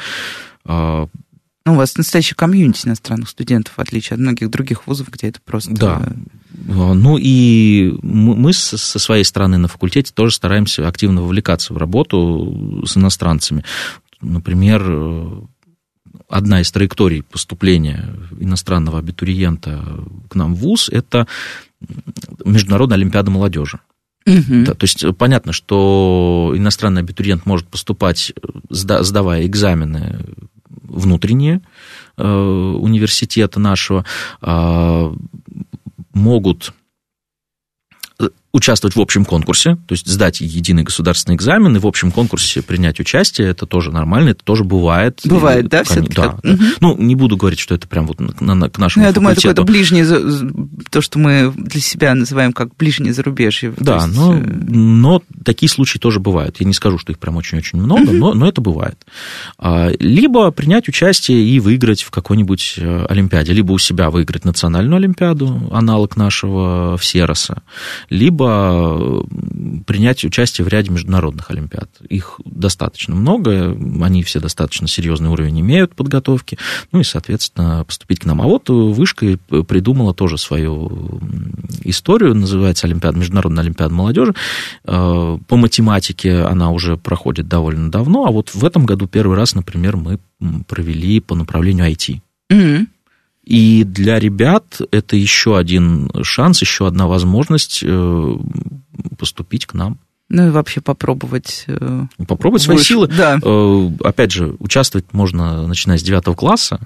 Ну, 1.65 1.73
у 1.73 1.75
вас 1.75 1.97
настоящий 1.97 2.35
комьюнити 2.35 2.87
иностранных 2.87 3.29
студентов, 3.29 3.75
в 3.75 3.79
отличие 3.79 4.15
от 4.15 4.21
многих 4.21 4.49
других 4.49 4.87
вузов, 4.87 5.09
где 5.09 5.27
это 5.27 5.39
просто... 5.43 5.71
Да. 5.71 6.01
А, 6.69 6.93
ну 6.93 7.17
и 7.17 7.93
мы 8.01 8.53
со 8.53 8.77
своей 8.77 9.23
стороны 9.23 9.57
на 9.57 9.67
факультете 9.67 10.11
тоже 10.13 10.35
стараемся 10.35 10.87
активно 10.87 11.21
вовлекаться 11.21 11.73
в 11.73 11.77
работу 11.77 12.83
с 12.85 12.97
иностранцами. 12.97 13.63
Например, 14.21 15.43
одна 16.27 16.61
из 16.61 16.71
траекторий 16.71 17.23
поступления 17.23 18.15
иностранного 18.39 18.99
абитуриента 18.99 19.83
к 20.29 20.35
нам 20.35 20.55
в 20.55 20.59
ВУЗ– 20.59 20.89
это 20.91 21.27
Международная 22.45 22.97
Олимпиада 22.97 23.31
молодежи. 23.31 23.79
Угу. 24.25 24.65
Да, 24.65 24.73
то 24.73 24.83
есть 24.83 25.05
понятно, 25.17 25.53
что 25.53 26.53
иностранный 26.55 27.01
абитуриент 27.01 27.45
может 27.45 27.67
поступать, 27.67 28.33
сдавая 28.69 29.45
экзамены 29.45 30.25
внутренние 30.89 31.61
э, 32.17 32.23
университета 32.23 33.59
нашего, 33.59 34.05
э, 34.41 35.13
могут 36.13 36.73
участвовать 38.51 38.95
в 38.95 38.99
общем 38.99 39.25
конкурсе, 39.25 39.75
то 39.75 39.93
есть 39.93 40.07
сдать 40.07 40.41
единый 40.41 40.81
государственный 40.83 41.35
экзамен 41.35 41.75
и 41.75 41.79
в 41.79 41.85
общем 41.85 42.11
конкурсе 42.11 42.63
принять 42.63 42.99
участие, 42.99 43.49
это 43.49 43.67
тоже 43.67 43.91
нормально, 43.91 44.29
это 44.29 44.43
тоже 44.43 44.63
бывает. 44.63 45.21
Бывает, 45.23 45.65
и, 45.65 45.69
да, 45.69 45.83
все-таки? 45.83 46.15
Да, 46.15 46.39
да. 46.41 46.53
Угу. 46.53 46.63
Ну, 46.79 46.97
не 46.97 47.15
буду 47.15 47.37
говорить, 47.37 47.59
что 47.59 47.75
это 47.75 47.87
прям 47.87 48.07
вот 48.07 48.19
на, 48.19 48.55
на, 48.55 48.69
к 48.69 48.79
нашему 48.79 49.03
ну, 49.03 49.09
Я 49.09 49.13
думаю, 49.13 49.33
это 49.33 49.41
какое-то 49.41 49.63
ближнее, 49.63 50.05
то, 50.89 51.01
что 51.01 51.19
мы 51.19 51.53
для 51.55 51.81
себя 51.81 52.15
называем 52.15 52.51
как 52.51 52.75
ближнее 52.75 53.13
зарубежье. 53.13 53.71
Да, 53.77 54.05
есть... 54.05 54.15
но, 54.15 54.35
э, 54.35 54.41
но 54.41 55.21
такие 55.45 55.69
случаи 55.69 55.99
тоже 55.99 56.19
бывают. 56.19 56.59
Я 56.59 56.65
не 56.65 56.73
скажу, 56.73 56.97
что 56.97 57.11
их 57.11 57.19
прям 57.19 57.35
очень-очень 57.35 57.79
много, 57.79 58.09
угу. 58.09 58.13
но, 58.13 58.33
но 58.33 58.47
это 58.47 58.61
бывает. 58.61 58.97
А, 59.59 59.91
либо 59.99 60.49
принять 60.49 60.87
участие 60.89 61.43
и 61.43 61.59
выиграть 61.59 62.01
в 62.01 62.09
какой-нибудь 62.09 62.75
э, 62.77 63.05
Олимпиаде, 63.07 63.53
либо 63.53 63.73
у 63.73 63.77
себя 63.77 64.09
выиграть 64.09 64.43
национальную 64.43 64.97
Олимпиаду, 64.97 65.69
аналог 65.71 66.17
нашего 66.17 66.97
Всероса, 66.97 67.61
либо 68.09 68.38
принять 69.85 70.23
участие 70.23 70.65
в 70.65 70.67
ряде 70.67 70.91
международных 70.91 71.51
олимпиад. 71.51 71.89
Их 72.09 72.39
достаточно 72.45 73.15
много, 73.15 73.77
они 74.01 74.23
все 74.23 74.39
достаточно 74.39 74.87
серьезный 74.87 75.29
уровень 75.29 75.59
имеют 75.61 75.95
подготовки, 75.95 76.57
ну 76.91 76.99
и, 76.99 77.03
соответственно, 77.03 77.83
поступить 77.85 78.19
к 78.19 78.25
нам. 78.25 78.41
А 78.41 78.45
вот 78.45 78.69
Вышка 78.69 79.37
придумала 79.67 80.13
тоже 80.13 80.37
свою 80.37 81.19
историю, 81.83 82.35
называется 82.35 82.87
Олимпиада, 82.87 83.17
Международная 83.17 83.63
Олимпиада 83.63 83.93
молодежи. 83.93 84.33
Э, 84.85 85.37
по 85.47 85.55
математике 85.55 86.41
она 86.41 86.71
уже 86.71 86.97
проходит 86.97 87.47
довольно 87.47 87.91
давно, 87.91 88.25
а 88.25 88.31
вот 88.31 88.53
в 88.53 88.63
этом 88.65 88.85
году 88.85 89.07
первый 89.07 89.35
раз, 89.37 89.55
например, 89.55 89.97
мы 89.97 90.19
провели 90.67 91.19
по 91.19 91.35
направлению 91.35 91.91
IT. 91.91 92.21
Mm-hmm. 92.51 92.87
И 93.49 93.83
для 93.83 94.19
ребят 94.19 94.79
это 94.91 95.15
еще 95.15 95.57
один 95.57 96.11
шанс, 96.21 96.61
еще 96.61 96.85
одна 96.85 97.07
возможность 97.07 97.81
э, 97.83 98.35
поступить 99.17 99.65
к 99.65 99.73
нам. 99.73 99.97
Ну 100.29 100.47
и 100.47 100.49
вообще 100.51 100.81
попробовать. 100.81 101.63
Э, 101.65 102.05
попробовать 102.27 102.61
свои 102.61 102.77
силы. 102.77 103.07
Да. 103.07 103.39
Э, 103.43 103.89
опять 104.03 104.31
же, 104.31 104.55
участвовать 104.59 105.13
можно, 105.13 105.65
начиная 105.65 105.97
с 105.97 106.03
9 106.03 106.37
класса. 106.37 106.79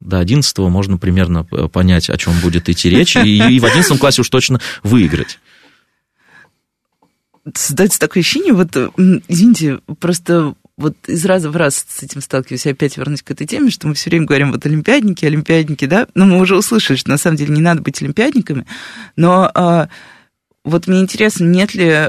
До 0.00 0.18
11 0.18 0.58
можно 0.58 0.98
примерно 0.98 1.44
понять, 1.44 2.10
о 2.10 2.18
чем 2.18 2.32
будет 2.40 2.68
идти 2.68 2.90
речь, 2.90 3.14
и 3.14 3.60
в 3.60 3.64
11 3.64 4.00
классе 4.00 4.22
уж 4.22 4.28
точно 4.30 4.60
выиграть. 4.82 5.38
Создается 7.54 8.00
такое 8.00 8.22
ощущение, 8.22 8.52
вот, 8.52 8.76
извините, 9.28 9.78
просто 10.00 10.54
вот 10.78 10.96
из 11.08 11.24
раза 11.26 11.50
в 11.50 11.56
раз 11.56 11.84
с 11.86 12.02
этим 12.02 12.22
сталкиваюсь, 12.22 12.66
опять 12.66 12.96
вернусь 12.96 13.22
к 13.22 13.30
этой 13.30 13.46
теме, 13.46 13.70
что 13.70 13.88
мы 13.88 13.94
все 13.94 14.08
время 14.08 14.26
говорим 14.26 14.52
вот 14.52 14.64
олимпиадники, 14.64 15.26
олимпиадники, 15.26 15.84
да, 15.84 16.06
но 16.14 16.24
мы 16.24 16.38
уже 16.38 16.56
услышали, 16.56 16.96
что 16.96 17.10
на 17.10 17.18
самом 17.18 17.36
деле 17.36 17.54
не 17.54 17.60
надо 17.60 17.82
быть 17.82 18.00
олимпиадниками, 18.00 18.64
но 19.16 19.50
а, 19.54 19.88
вот 20.64 20.86
мне 20.86 21.00
интересно, 21.00 21.44
нет 21.44 21.74
ли 21.74 22.08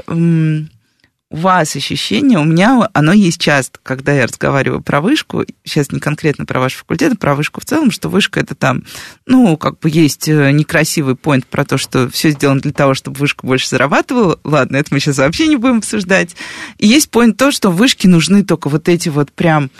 вас 1.30 1.76
ощущение, 1.76 2.40
у 2.40 2.44
меня 2.44 2.88
оно 2.92 3.12
есть 3.12 3.40
часто, 3.40 3.78
когда 3.82 4.12
я 4.12 4.26
разговариваю 4.26 4.82
про 4.82 5.00
вышку, 5.00 5.44
сейчас 5.64 5.92
не 5.92 6.00
конкретно 6.00 6.44
про 6.44 6.58
ваш 6.58 6.74
факультет, 6.74 7.12
а 7.12 7.16
про 7.16 7.36
вышку 7.36 7.60
в 7.60 7.64
целом, 7.64 7.92
что 7.92 8.08
вышка 8.08 8.40
это 8.40 8.56
там, 8.56 8.82
ну, 9.26 9.56
как 9.56 9.78
бы 9.78 9.88
есть 9.90 10.28
э, 10.28 10.50
некрасивый 10.50 11.14
поинт 11.14 11.46
про 11.46 11.64
то, 11.64 11.78
что 11.78 12.10
все 12.10 12.30
сделано 12.30 12.60
для 12.60 12.72
того, 12.72 12.94
чтобы 12.94 13.18
вышка 13.18 13.46
больше 13.46 13.68
зарабатывала. 13.68 14.40
Ладно, 14.42 14.76
это 14.76 14.92
мы 14.92 14.98
сейчас 14.98 15.18
вообще 15.18 15.46
не 15.46 15.56
будем 15.56 15.78
обсуждать. 15.78 16.34
И 16.78 16.88
есть 16.88 17.10
поинт 17.10 17.36
то, 17.36 17.52
что 17.52 17.70
вышке 17.70 18.08
нужны 18.08 18.44
только 18.44 18.68
вот 18.68 18.88
эти 18.88 19.08
вот 19.08 19.30
прям, 19.30 19.70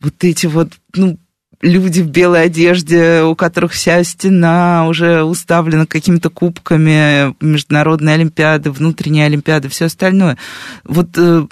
вот 0.00 0.22
эти 0.22 0.46
вот, 0.46 0.74
ну, 0.94 1.18
люди 1.64 2.00
в 2.00 2.08
белой 2.08 2.44
одежде, 2.44 3.22
у 3.22 3.34
которых 3.34 3.72
вся 3.72 4.04
стена 4.04 4.86
уже 4.86 5.22
уставлена 5.22 5.86
какими-то 5.86 6.30
кубками, 6.30 7.34
международные 7.42 8.14
олимпиады, 8.14 8.70
внутренние 8.70 9.26
олимпиады, 9.26 9.68
все 9.68 9.86
остальное. 9.86 10.36
Вот 10.84 11.08
э, 11.16 11.46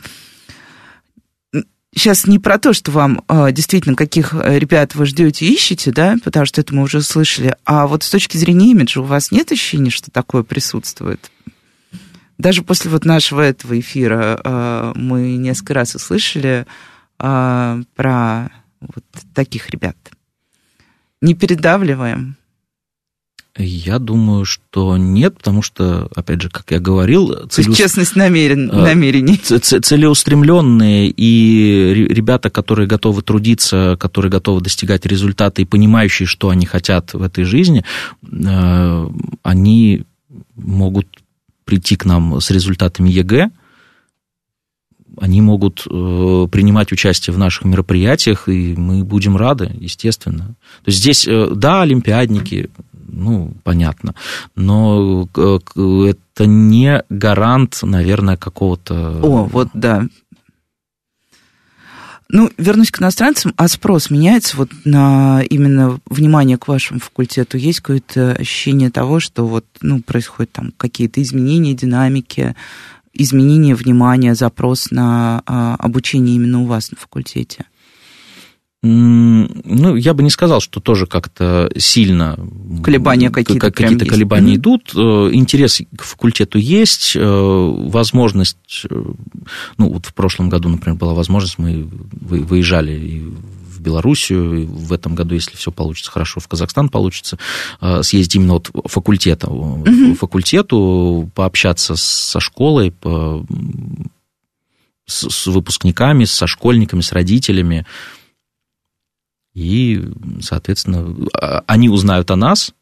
сейчас 1.95 2.27
не 2.27 2.39
про 2.39 2.59
то, 2.59 2.73
что 2.73 2.93
вам 2.93 3.23
э, 3.29 3.53
действительно 3.53 3.97
каких 3.97 4.35
ребят 4.35 4.95
вы 4.95 5.07
ждете 5.07 5.47
ищете, 5.47 5.91
да, 5.93 6.17
потому 6.23 6.47
что 6.47 6.61
это 6.61 6.75
мы 6.75 6.83
уже 6.83 7.01
слышали, 7.01 7.57
а 7.65 7.87
вот 7.87 8.03
с 8.03 8.11
точки 8.11 8.37
зрения 8.37 8.71
имиджа 8.71 9.01
у 9.01 9.05
вас 9.05 9.33
нет 9.33 9.51
ощущения, 9.51 9.91
что 9.91 10.11
такое 10.11 10.43
присутствует? 10.43 11.31
Даже 12.39 12.63
после 12.63 12.91
вот 12.91 13.05
нашего 13.05 13.41
этого 13.41 13.79
эфира 13.79 14.41
э, 14.43 14.93
мы 14.95 15.37
несколько 15.37 15.75
раз 15.75 15.95
услышали 15.95 16.67
про 17.19 18.51
вот 18.95 19.05
таких 19.35 19.71
ребят? 19.71 19.97
Не 21.21 21.35
передавливаем? 21.35 22.37
Я 23.59 23.99
думаю, 23.99 24.47
что 24.47 24.97
нет, 24.97 25.37
потому 25.37 25.61
что, 25.61 26.09
опять 26.15 26.41
же, 26.41 26.49
как 26.49 26.71
я 26.71 26.81
говорил... 26.81 27.49
Целеус... 27.51 27.77
Честность 27.77 28.17
намерен... 28.17 28.71
А, 28.73 28.83
намерений. 28.83 29.37
Целеустремленные 29.37 31.13
и 31.15 31.93
ребята, 32.09 32.49
которые 32.49 32.89
готовы 32.89 33.21
трудиться, 33.21 33.99
которые 34.01 34.31
готовы 34.31 34.63
достигать 34.63 35.05
результата 35.05 35.61
и 35.61 35.67
понимающие, 35.67 36.27
что 36.27 36.49
они 36.49 36.65
хотят 36.65 37.13
в 37.13 37.23
этой 37.23 37.45
жизни, 37.45 37.85
э, 38.23 39.09
они 39.43 40.05
могут 40.55 41.23
прийти 41.67 41.97
к 41.97 42.07
нам 42.07 42.41
с 42.41 42.51
результатами 42.51 43.11
ЕГЭ, 43.11 43.51
они 45.19 45.41
могут 45.41 45.87
э, 45.89 46.47
принимать 46.51 46.93
участие 46.93 47.35
в 47.35 47.39
наших 47.39 47.65
мероприятиях, 47.65 48.49
и 48.49 48.75
мы 48.77 49.05
будем 49.05 49.37
рады, 49.37 49.71
естественно. 49.79 50.55
То 50.85 50.89
есть 50.89 50.99
здесь, 50.99 51.27
э, 51.27 51.49
да, 51.55 51.83
олимпиадники, 51.83 52.71
ну, 53.09 53.55
понятно, 53.63 54.15
но 54.57 55.29
э, 55.37 55.59
это 55.77 56.47
не 56.47 57.03
гарант, 57.09 57.81
наверное, 57.83 58.37
какого-то... 58.37 59.21
О, 59.23 59.45
вот 59.45 59.69
да. 59.75 60.07
Ну, 62.35 62.51
вернусь 62.57 62.91
к 62.91 63.03
иностранцам, 63.03 63.53
а 63.59 63.69
спрос 63.69 64.09
меняется 64.09 64.57
вот 64.57 64.71
на 64.87 65.43
именно 65.51 66.01
внимание 66.07 66.57
к 66.57 66.67
вашему 66.67 66.99
факультету? 66.99 67.59
Есть 67.59 67.81
какое-то 67.81 68.33
ощущение 68.33 68.91
того, 68.91 69.21
что 69.21 69.47
вот, 69.47 69.67
ну, 69.83 70.01
происходят 70.01 70.51
там 70.51 70.73
какие-то 70.79 71.21
изменения 71.21 71.75
динамики, 71.75 72.57
изменение 73.15 73.75
внимания, 73.75 74.35
запрос 74.35 74.91
на 74.91 75.43
а, 75.47 75.77
обучение 75.77 76.37
именно 76.37 76.63
у 76.63 76.67
вас 76.67 76.91
на 76.91 76.97
факультете? 76.97 77.67
Ну, 78.85 79.95
я 79.95 80.13
бы 80.13 80.25
не 80.25 80.31
сказал, 80.31 80.61
что 80.61 80.81
тоже 80.81 81.07
как-то 81.07 81.71
сильно 81.77 82.37
колебания 82.83 83.31
какие-то, 83.31 83.71
какие-то 83.71 84.07
колебания 84.07 84.49
есть. 84.49 84.61
идут. 84.61 84.93
Э, 84.97 85.31
интерес 85.33 85.83
к 85.97 86.03
факультету 86.03 86.59
есть, 86.59 87.13
э, 87.15 87.21
возможность, 87.23 88.85
э, 88.91 89.03
ну, 89.79 89.89
вот 89.89 90.07
в 90.07 90.15
прошлом 90.15 90.49
году, 90.49 90.69
например, 90.69 90.99
была 90.99 91.15
возможность, 91.15 91.59
мы 91.59 91.89
выезжали 92.11 92.93
и 92.93 93.23
Белоруссию, 93.83 94.67
в 94.67 94.93
этом 94.93 95.15
году, 95.15 95.35
если 95.35 95.57
все 95.57 95.71
получится 95.71 96.11
хорошо, 96.11 96.41
в 96.41 96.49
Казахстан 96.49 96.89
получится, 96.89 97.39
съездить 98.03 98.37
именно 98.37 98.55
от 98.55 98.71
факультета, 98.87 99.49
угу. 99.49 100.15
факультету, 100.15 101.31
пообщаться 101.35 101.97
со 101.97 102.41
школой, 102.41 102.93
по, 102.93 103.45
с, 105.07 105.29
с 105.29 105.47
выпускниками, 105.47 106.25
со 106.25 106.47
школьниками, 106.47 107.01
с 107.01 107.13
родителями, 107.13 107.87
и, 109.55 110.03
соответственно, 110.41 111.15
а, 111.35 111.63
они 111.67 111.89
узнают 111.89 112.31
о 112.31 112.37
нас, 112.37 112.73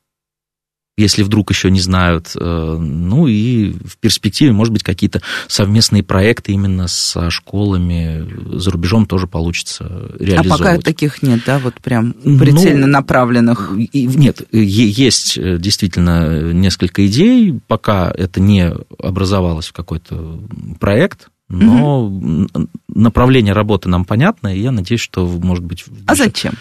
если 1.00 1.22
вдруг 1.22 1.50
еще 1.50 1.70
не 1.70 1.80
знают. 1.80 2.32
Э, 2.36 2.76
ну 2.78 3.26
и 3.26 3.72
в 3.72 3.96
перспективе, 3.98 4.52
может 4.52 4.72
быть, 4.72 4.82
какие-то 4.82 5.22
совместные 5.48 6.02
проекты 6.02 6.52
именно 6.52 6.88
со 6.88 7.30
школами 7.30 8.58
за 8.58 8.70
рубежом 8.70 9.06
тоже 9.06 9.26
получится 9.26 9.84
реализовывать. 10.18 10.60
А 10.60 10.74
пока 10.74 10.78
таких 10.78 11.22
нет, 11.22 11.40
да, 11.46 11.58
вот 11.58 11.74
прям 11.74 12.12
прицельно 12.12 12.86
ну, 12.86 12.92
направленных? 12.92 13.72
Нет, 13.92 14.42
есть 14.52 15.38
э, 15.38 15.58
действительно 15.58 16.52
несколько 16.52 17.06
идей, 17.06 17.58
пока 17.66 18.12
это 18.14 18.40
не 18.40 18.72
образовалось 18.98 19.68
в 19.68 19.72
какой-то 19.72 20.40
проект, 20.78 21.28
но 21.48 22.06
угу. 22.06 22.46
направление 22.88 23.54
работы 23.54 23.88
нам 23.88 24.04
понятно, 24.04 24.54
и 24.54 24.60
я 24.60 24.70
надеюсь, 24.70 25.00
что, 25.00 25.26
может 25.26 25.64
быть... 25.64 25.84
А 26.06 26.14
зачем? 26.14 26.54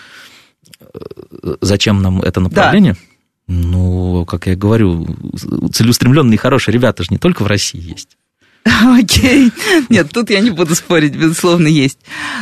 Зачем 1.62 2.02
нам 2.02 2.22
это 2.22 2.40
направление? 2.40 2.94
Да. 2.94 3.00
Ну, 3.52 4.26
как 4.26 4.45
я 4.45 4.56
говорю, 4.56 5.08
целеустремленные 5.74 6.38
хорошие 6.38 6.72
ребята 6.72 7.02
же 7.02 7.10
не 7.10 7.18
только 7.18 7.41
в 7.43 7.47
России 7.47 7.82
есть. 7.82 8.16
Окей. 8.64 9.52
Нет, 9.89 10.12
тут 10.12 10.30
я 10.30 10.39
не 10.39 10.52
буду 10.52 10.76
спорить, 10.76 11.16
безусловно, 11.16 11.66
есть. 11.66 11.97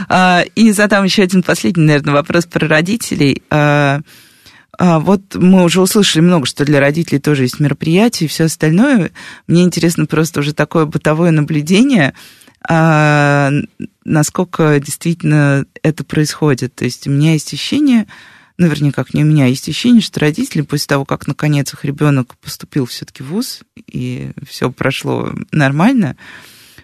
А, 0.10 0.44
и 0.56 0.74
задам 0.74 1.06
еще 1.06 1.24
один 1.24 1.44
последний, 1.44 1.86
наверное, 1.86 2.14
вопрос 2.14 2.46
про 2.46 2.68
родителей. 2.68 3.42
А, 3.50 4.02
а, 4.78 5.00
вот 5.00 5.34
мы 5.36 5.64
уже 5.64 5.80
услышали 5.80 6.22
много, 6.22 6.46
что 6.46 6.66
для 6.66 6.82
родителей 6.82 7.20
тоже 7.20 7.44
есть 7.44 7.62
мероприятия 7.62 8.26
и 8.26 8.28
все 8.28 8.44
остальное. 8.44 9.12
Мне 9.48 9.64
интересно 9.64 10.08
просто 10.08 10.42
уже 10.42 10.54
такое 10.54 10.86
бытовое 10.86 11.32
наблюдение, 11.32 12.14
насколько 14.04 14.78
действительно 14.82 15.66
это 15.84 16.04
происходит. 16.04 16.76
То 16.76 16.84
есть 16.84 17.08
у 17.08 17.12
меня 17.12 17.32
есть 17.32 17.54
ощущение, 17.54 18.08
наверняка 18.58 19.06
не 19.14 19.24
у 19.24 19.28
меня, 19.28 19.46
есть 19.46 19.70
ощущение, 19.70 20.02
что 20.02 20.20
родители 20.20 20.62
после 20.62 20.88
того, 20.88 21.06
как 21.06 21.28
наконец 21.28 21.74
их 21.74 21.86
ребенок 21.86 22.36
поступил 22.38 22.86
все-таки 22.86 23.24
в 23.24 23.28
ВУЗ, 23.28 23.62
и 23.86 24.32
все 24.48 24.72
прошло 24.72 25.34
нормально, 25.52 26.16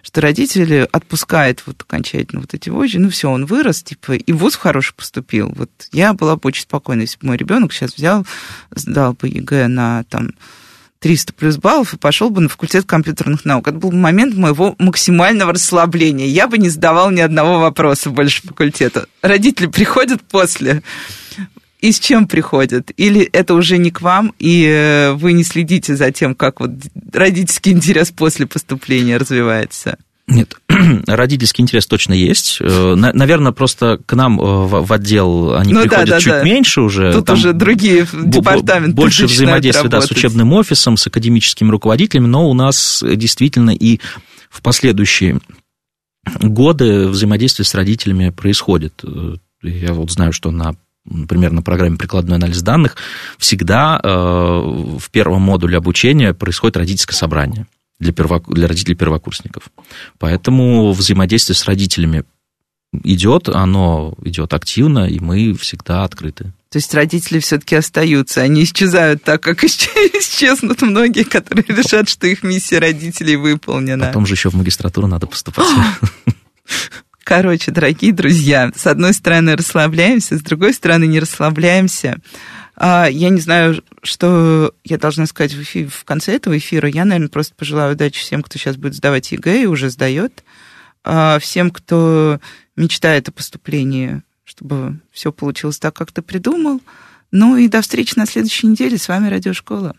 что 0.02 0.20
родители 0.20 0.86
отпускают 0.92 1.62
вот 1.66 1.80
окончательно 1.80 2.42
вот 2.42 2.54
эти 2.54 2.68
вожжи, 2.68 3.00
ну 3.00 3.08
все, 3.08 3.30
он 3.30 3.46
вырос, 3.46 3.82
типа, 3.82 4.12
и 4.12 4.32
в 4.32 4.38
ВУЗ 4.38 4.56
хороший 4.56 4.94
поступил. 4.94 5.52
Вот 5.56 5.70
я 5.92 6.12
была 6.12 6.36
бы 6.36 6.42
очень 6.44 6.62
спокойна, 6.62 7.02
если 7.02 7.18
бы 7.18 7.28
мой 7.28 7.36
ребенок 7.36 7.72
сейчас 7.72 7.94
взял, 7.96 8.26
сдал 8.70 9.14
бы 9.14 9.28
ЕГЭ 9.28 9.66
на 9.68 10.04
там 10.04 10.32
300 11.00 11.34
плюс 11.34 11.56
баллов 11.58 11.92
и 11.92 11.98
пошел 11.98 12.30
бы 12.30 12.40
на 12.40 12.48
факультет 12.48 12.86
компьютерных 12.86 13.44
наук. 13.44 13.68
Это 13.68 13.76
был 13.76 13.92
момент 13.92 14.34
моего 14.36 14.74
максимального 14.78 15.52
расслабления. 15.52 16.26
Я 16.26 16.48
бы 16.48 16.56
не 16.56 16.70
задавал 16.70 17.10
ни 17.10 17.20
одного 17.20 17.60
вопроса 17.60 18.08
больше 18.08 18.40
факультета. 18.40 19.06
Родители 19.20 19.66
приходят 19.66 20.22
после 20.22 20.82
и 21.80 21.92
с 21.92 21.98
чем 21.98 22.26
приходят? 22.26 22.90
Или 22.96 23.22
это 23.22 23.54
уже 23.54 23.78
не 23.78 23.90
к 23.90 24.00
вам, 24.00 24.32
и 24.38 24.64
э, 24.64 25.12
вы 25.12 25.32
не 25.32 25.44
следите 25.44 25.96
за 25.96 26.10
тем, 26.10 26.34
как 26.34 26.60
вот 26.60 26.70
родительский 27.12 27.72
интерес 27.72 28.10
после 28.10 28.46
поступления 28.46 29.16
развивается? 29.16 29.98
Нет, 30.26 30.56
родительский 31.06 31.62
интерес 31.62 31.86
точно 31.86 32.14
есть. 32.14 32.58
Э, 32.60 32.94
наверное, 32.94 33.52
просто 33.52 34.00
к 34.06 34.14
нам 34.14 34.40
э, 34.40 34.44
в 34.44 34.92
отдел 34.92 35.54
они 35.54 35.74
ну, 35.74 35.82
приходят 35.82 36.06
да, 36.08 36.14
да, 36.14 36.20
чуть 36.20 36.32
да. 36.32 36.42
меньше 36.42 36.80
уже. 36.80 37.12
Тут 37.12 37.26
Там 37.26 37.36
уже 37.36 37.52
другие 37.52 38.06
департаменты. 38.12 38.94
Больше 38.94 39.26
взаимодействия 39.26 39.90
да, 39.90 40.00
с 40.00 40.10
учебным 40.10 40.54
офисом, 40.54 40.96
с 40.96 41.06
академическими 41.06 41.70
руководителями, 41.70 42.26
но 42.26 42.48
у 42.48 42.54
нас 42.54 43.04
действительно 43.06 43.70
и 43.70 44.00
в 44.48 44.62
последующие 44.62 45.40
годы 46.40 47.08
взаимодействие 47.08 47.66
с 47.66 47.74
родителями 47.74 48.30
происходит. 48.30 49.04
Я 49.62 49.92
вот 49.92 50.10
знаю, 50.10 50.32
что 50.32 50.50
на 50.50 50.74
например, 51.04 51.52
на 51.52 51.62
программе 51.62 51.96
прикладной 51.96 52.36
анализ 52.36 52.62
данных, 52.62 52.96
всегда 53.38 54.00
э, 54.02 54.08
в 54.08 55.10
первом 55.10 55.42
модуле 55.42 55.76
обучения 55.76 56.34
происходит 56.34 56.76
родительское 56.76 57.16
собрание 57.16 57.66
для, 57.98 58.12
первок... 58.12 58.52
для 58.52 58.68
родителей 58.68 58.94
первокурсников. 58.94 59.70
Поэтому 60.18 60.92
взаимодействие 60.92 61.56
с 61.56 61.64
родителями 61.64 62.24
идет, 63.02 63.48
оно 63.48 64.14
идет 64.22 64.54
активно, 64.54 65.08
и 65.08 65.18
мы 65.18 65.54
всегда 65.54 66.04
открыты. 66.04 66.52
То 66.70 66.78
есть 66.78 66.92
родители 66.94 67.38
все-таки 67.38 67.76
остаются, 67.76 68.40
они 68.40 68.64
исчезают 68.64 69.22
так, 69.22 69.42
как 69.42 69.62
исчезнут 69.64 70.82
многие, 70.82 71.24
которые 71.24 71.64
решат, 71.68 72.08
что 72.08 72.26
их 72.26 72.42
миссия 72.42 72.78
родителей 72.78 73.36
выполнена. 73.36 74.06
Потом 74.06 74.26
же 74.26 74.34
еще 74.34 74.50
в 74.50 74.54
магистратуру 74.54 75.06
надо 75.06 75.26
поступать. 75.26 75.66
Короче, 77.24 77.70
дорогие 77.70 78.12
друзья, 78.12 78.70
с 78.76 78.86
одной 78.86 79.14
стороны 79.14 79.56
расслабляемся, 79.56 80.36
с 80.36 80.42
другой 80.42 80.74
стороны 80.74 81.06
не 81.06 81.20
расслабляемся. 81.20 82.18
А, 82.76 83.06
я 83.06 83.30
не 83.30 83.40
знаю, 83.40 83.82
что 84.02 84.74
я 84.84 84.98
должна 84.98 85.24
сказать 85.24 85.54
в, 85.54 85.62
эфире, 85.62 85.88
в 85.88 86.04
конце 86.04 86.34
этого 86.34 86.58
эфира. 86.58 86.86
Я, 86.86 87.06
наверное, 87.06 87.30
просто 87.30 87.54
пожелаю 87.54 87.94
удачи 87.94 88.20
всем, 88.20 88.42
кто 88.42 88.58
сейчас 88.58 88.76
будет 88.76 88.94
сдавать 88.94 89.32
ЕГЭ 89.32 89.62
и 89.62 89.66
уже 89.66 89.88
сдает. 89.88 90.44
А, 91.02 91.38
всем, 91.38 91.70
кто 91.70 92.40
мечтает 92.76 93.28
о 93.30 93.32
поступлении, 93.32 94.22
чтобы 94.44 95.00
все 95.10 95.32
получилось 95.32 95.78
так, 95.78 95.96
как 95.96 96.12
ты 96.12 96.20
придумал. 96.20 96.82
Ну 97.30 97.56
и 97.56 97.68
до 97.68 97.80
встречи 97.80 98.18
на 98.18 98.26
следующей 98.26 98.66
неделе. 98.66 98.98
С 98.98 99.08
вами 99.08 99.30
Радиошкола. 99.30 99.96